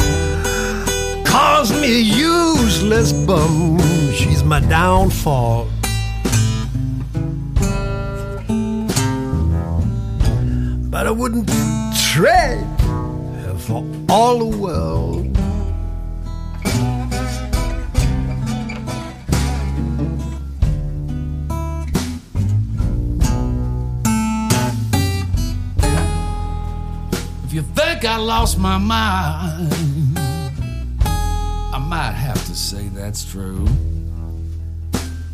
calls 1.24 1.72
me 1.72 2.00
useless 2.00 3.12
bum. 3.12 3.78
She's 4.12 4.44
my 4.44 4.60
downfall. 4.60 5.66
But 10.90 11.06
I 11.06 11.10
wouldn't 11.10 11.48
trade 12.12 12.64
her 12.78 13.56
for 13.58 13.84
all 14.10 14.38
the 14.38 14.56
world. 14.56 15.33
I 28.06 28.16
lost 28.18 28.58
my 28.58 28.76
mind, 28.76 29.72
I 31.06 31.78
might 31.78 32.12
have 32.12 32.44
to 32.46 32.54
say 32.54 32.88
that's 32.88 33.24
true. 33.24 33.66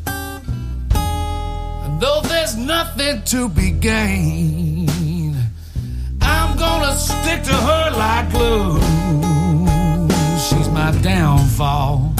And 0.07 2.01
though 2.01 2.21
there's 2.23 2.57
nothing 2.57 3.23
to 3.25 3.49
be 3.49 3.73
gained, 3.73 5.37
I'm 6.21 6.57
gonna 6.57 6.95
stick 6.97 7.43
to 7.43 7.55
her 7.55 7.91
like 7.97 8.31
glue. 8.31 8.79
She's 10.39 10.69
my 10.69 10.93
downfall. 11.03 12.15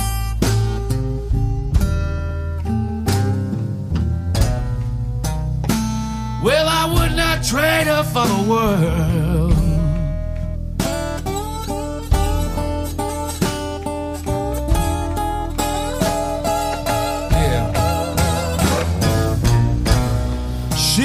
Well, 6.43 6.67
I 6.69 6.91
would 6.93 7.15
not 7.17 7.45
trade 7.45 7.87
her 7.87 8.03
for 8.03 8.27
the 8.27 8.43
world. 8.51 9.60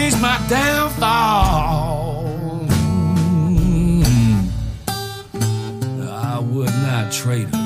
She's 0.06 0.22
my 0.22 0.38
downfall. 0.48 1.08
I 6.08 6.40
would 6.40 6.70
not 6.84 7.12
trade 7.12 7.48
her. 7.48 7.66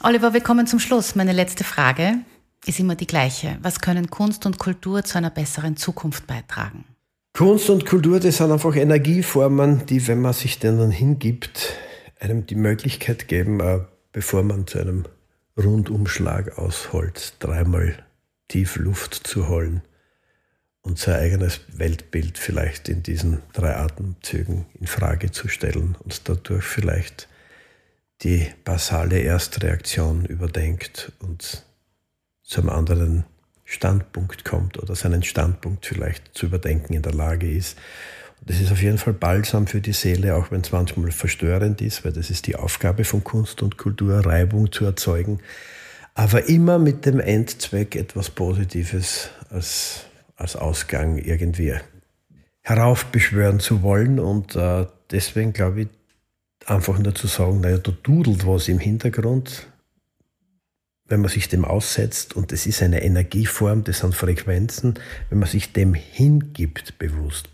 Oliver, 0.00 0.34
wir 0.34 0.42
kommen 0.42 0.66
zum 0.66 0.80
Schluss. 0.80 1.14
Meine 1.14 1.32
letzte 1.32 1.64
Frage 1.64 2.18
ist 2.66 2.80
immer 2.80 2.94
die 2.94 3.06
gleiche. 3.06 3.58
Was 3.62 3.80
können 3.80 4.10
Kunst 4.10 4.46
und 4.46 4.58
Kultur 4.58 5.04
zu 5.04 5.18
einer 5.18 5.30
besseren 5.30 5.76
Zukunft 5.76 6.26
beitragen? 6.26 6.84
Kunst 7.32 7.68
und 7.68 7.84
Kultur, 7.84 8.20
das 8.20 8.36
sind 8.36 8.52
einfach 8.52 8.76
Energieformen, 8.76 9.86
die, 9.86 10.06
wenn 10.06 10.20
man 10.20 10.32
sich 10.32 10.60
denen 10.60 10.90
hingibt, 10.90 11.74
einem 12.20 12.46
die 12.46 12.54
Möglichkeit 12.54 13.26
geben, 13.26 13.60
äh, 13.60 13.80
bevor 14.12 14.44
man 14.44 14.66
zu 14.66 14.78
einem 14.78 15.04
Rundumschlag 15.56 16.58
aus 16.58 16.92
Holz 16.92 17.34
dreimal 17.38 17.96
tief 18.48 18.76
Luft 18.76 19.14
zu 19.26 19.48
holen 19.48 19.82
und 20.82 20.98
sein 20.98 21.16
eigenes 21.16 21.60
Weltbild 21.72 22.38
vielleicht 22.38 22.88
in 22.88 23.02
diesen 23.02 23.42
drei 23.52 23.74
Atemzügen 23.76 24.66
in 24.78 24.86
Frage 24.86 25.32
zu 25.32 25.48
stellen 25.48 25.96
und 26.04 26.28
dadurch 26.28 26.64
vielleicht 26.64 27.28
die 28.22 28.46
basale 28.64 29.18
Erstreaktion 29.18 30.24
überdenkt 30.24 31.12
und 31.20 31.64
zu 32.44 32.60
einem 32.60 32.70
anderen 32.70 33.24
Standpunkt 33.64 34.44
kommt 34.44 34.78
oder 34.78 34.94
seinen 34.94 35.22
Standpunkt 35.22 35.86
vielleicht 35.86 36.36
zu 36.36 36.46
überdenken 36.46 36.92
in 36.92 37.02
der 37.02 37.14
Lage 37.14 37.50
ist. 37.50 37.78
Und 38.40 38.50
das 38.50 38.60
ist 38.60 38.70
auf 38.70 38.82
jeden 38.82 38.98
Fall 38.98 39.14
balsam 39.14 39.66
für 39.66 39.80
die 39.80 39.94
Seele, 39.94 40.36
auch 40.36 40.50
wenn 40.50 40.60
es 40.60 40.70
manchmal 40.70 41.10
verstörend 41.10 41.80
ist, 41.80 42.04
weil 42.04 42.12
das 42.12 42.30
ist 42.30 42.46
die 42.46 42.56
Aufgabe 42.56 43.04
von 43.04 43.24
Kunst 43.24 43.62
und 43.62 43.78
Kultur, 43.78 44.24
Reibung 44.24 44.70
zu 44.70 44.84
erzeugen, 44.84 45.40
aber 46.14 46.48
immer 46.48 46.78
mit 46.78 47.06
dem 47.06 47.18
Endzweck 47.18 47.96
etwas 47.96 48.30
Positives 48.30 49.30
als, 49.48 50.04
als 50.36 50.54
Ausgang 50.54 51.16
irgendwie 51.18 51.74
heraufbeschwören 52.60 53.60
zu 53.60 53.82
wollen. 53.82 54.20
Und 54.20 54.54
äh, 54.54 54.86
deswegen 55.10 55.52
glaube 55.54 55.82
ich, 55.82 55.88
einfach 56.66 56.98
nur 56.98 57.14
zu 57.14 57.26
sagen, 57.26 57.60
naja, 57.60 57.78
da 57.78 57.92
dudelt 58.02 58.46
was 58.46 58.68
im 58.68 58.78
Hintergrund, 58.78 59.66
wenn 61.06 61.20
man 61.20 61.30
sich 61.30 61.48
dem 61.48 61.64
aussetzt 61.64 62.34
und 62.34 62.52
das 62.52 62.66
ist 62.66 62.82
eine 62.82 63.02
Energieform, 63.02 63.84
das 63.84 63.98
sind 63.98 64.14
Frequenzen, 64.14 64.94
wenn 65.28 65.38
man 65.38 65.48
sich 65.48 65.72
dem 65.72 65.94
hingibt 65.94 66.98
bewusst. 66.98 67.48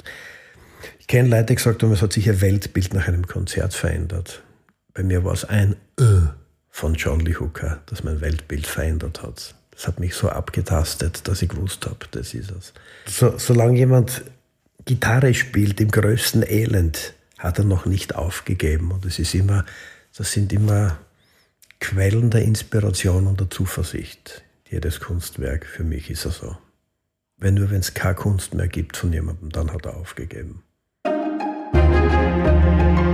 Ich 0.98 1.06
kenne 1.06 1.28
Leute, 1.28 1.46
die 1.46 1.54
gesagt 1.56 1.82
haben, 1.82 1.92
es 1.92 2.02
hat 2.02 2.12
sich 2.12 2.28
ihr 2.28 2.40
Weltbild 2.40 2.94
nach 2.94 3.08
einem 3.08 3.26
Konzert 3.26 3.74
verändert. 3.74 4.42
Bei 4.94 5.02
mir 5.02 5.24
war 5.24 5.32
es 5.32 5.44
ein 5.44 5.76
Ö 5.98 6.26
von 6.70 6.94
John 6.94 7.20
Lee 7.20 7.34
Hooker, 7.34 7.82
das 7.86 8.04
mein 8.04 8.20
Weltbild 8.20 8.66
verändert 8.66 9.22
hat. 9.22 9.54
Das 9.72 9.88
hat 9.88 9.98
mich 9.98 10.14
so 10.14 10.28
abgetastet, 10.28 11.26
dass 11.26 11.42
ich 11.42 11.48
gewusst 11.48 11.86
habe, 11.86 12.06
das 12.12 12.34
ist 12.34 12.50
es. 12.50 12.72
So, 13.06 13.36
solange 13.38 13.78
jemand 13.78 14.22
Gitarre 14.84 15.34
spielt 15.34 15.80
im 15.80 15.90
größten 15.90 16.42
Elend, 16.46 17.14
hat 17.38 17.58
er 17.58 17.64
noch 17.64 17.86
nicht 17.86 18.14
aufgegeben. 18.14 18.92
Und 18.92 19.04
es 19.04 19.18
ist 19.18 19.34
immer, 19.34 19.64
das 20.16 20.32
sind 20.32 20.52
immer 20.52 20.98
Quellen 21.80 22.30
der 22.30 22.42
Inspiration 22.42 23.26
und 23.26 23.40
der 23.40 23.50
Zuversicht. 23.50 24.44
Jedes 24.68 25.00
Kunstwerk, 25.00 25.66
für 25.66 25.82
mich 25.82 26.10
ist 26.10 26.26
er 26.26 26.30
so. 26.30 26.56
Wenn 27.36 27.54
nur, 27.54 27.70
wenn 27.70 27.80
es 27.80 27.94
keine 27.94 28.14
Kunst 28.14 28.54
mehr 28.54 28.68
gibt 28.68 28.96
von 28.96 29.12
jemandem, 29.12 29.50
dann 29.50 29.72
hat 29.72 29.86
er 29.86 29.96
aufgegeben. 29.96 30.62
Musik 31.04 33.09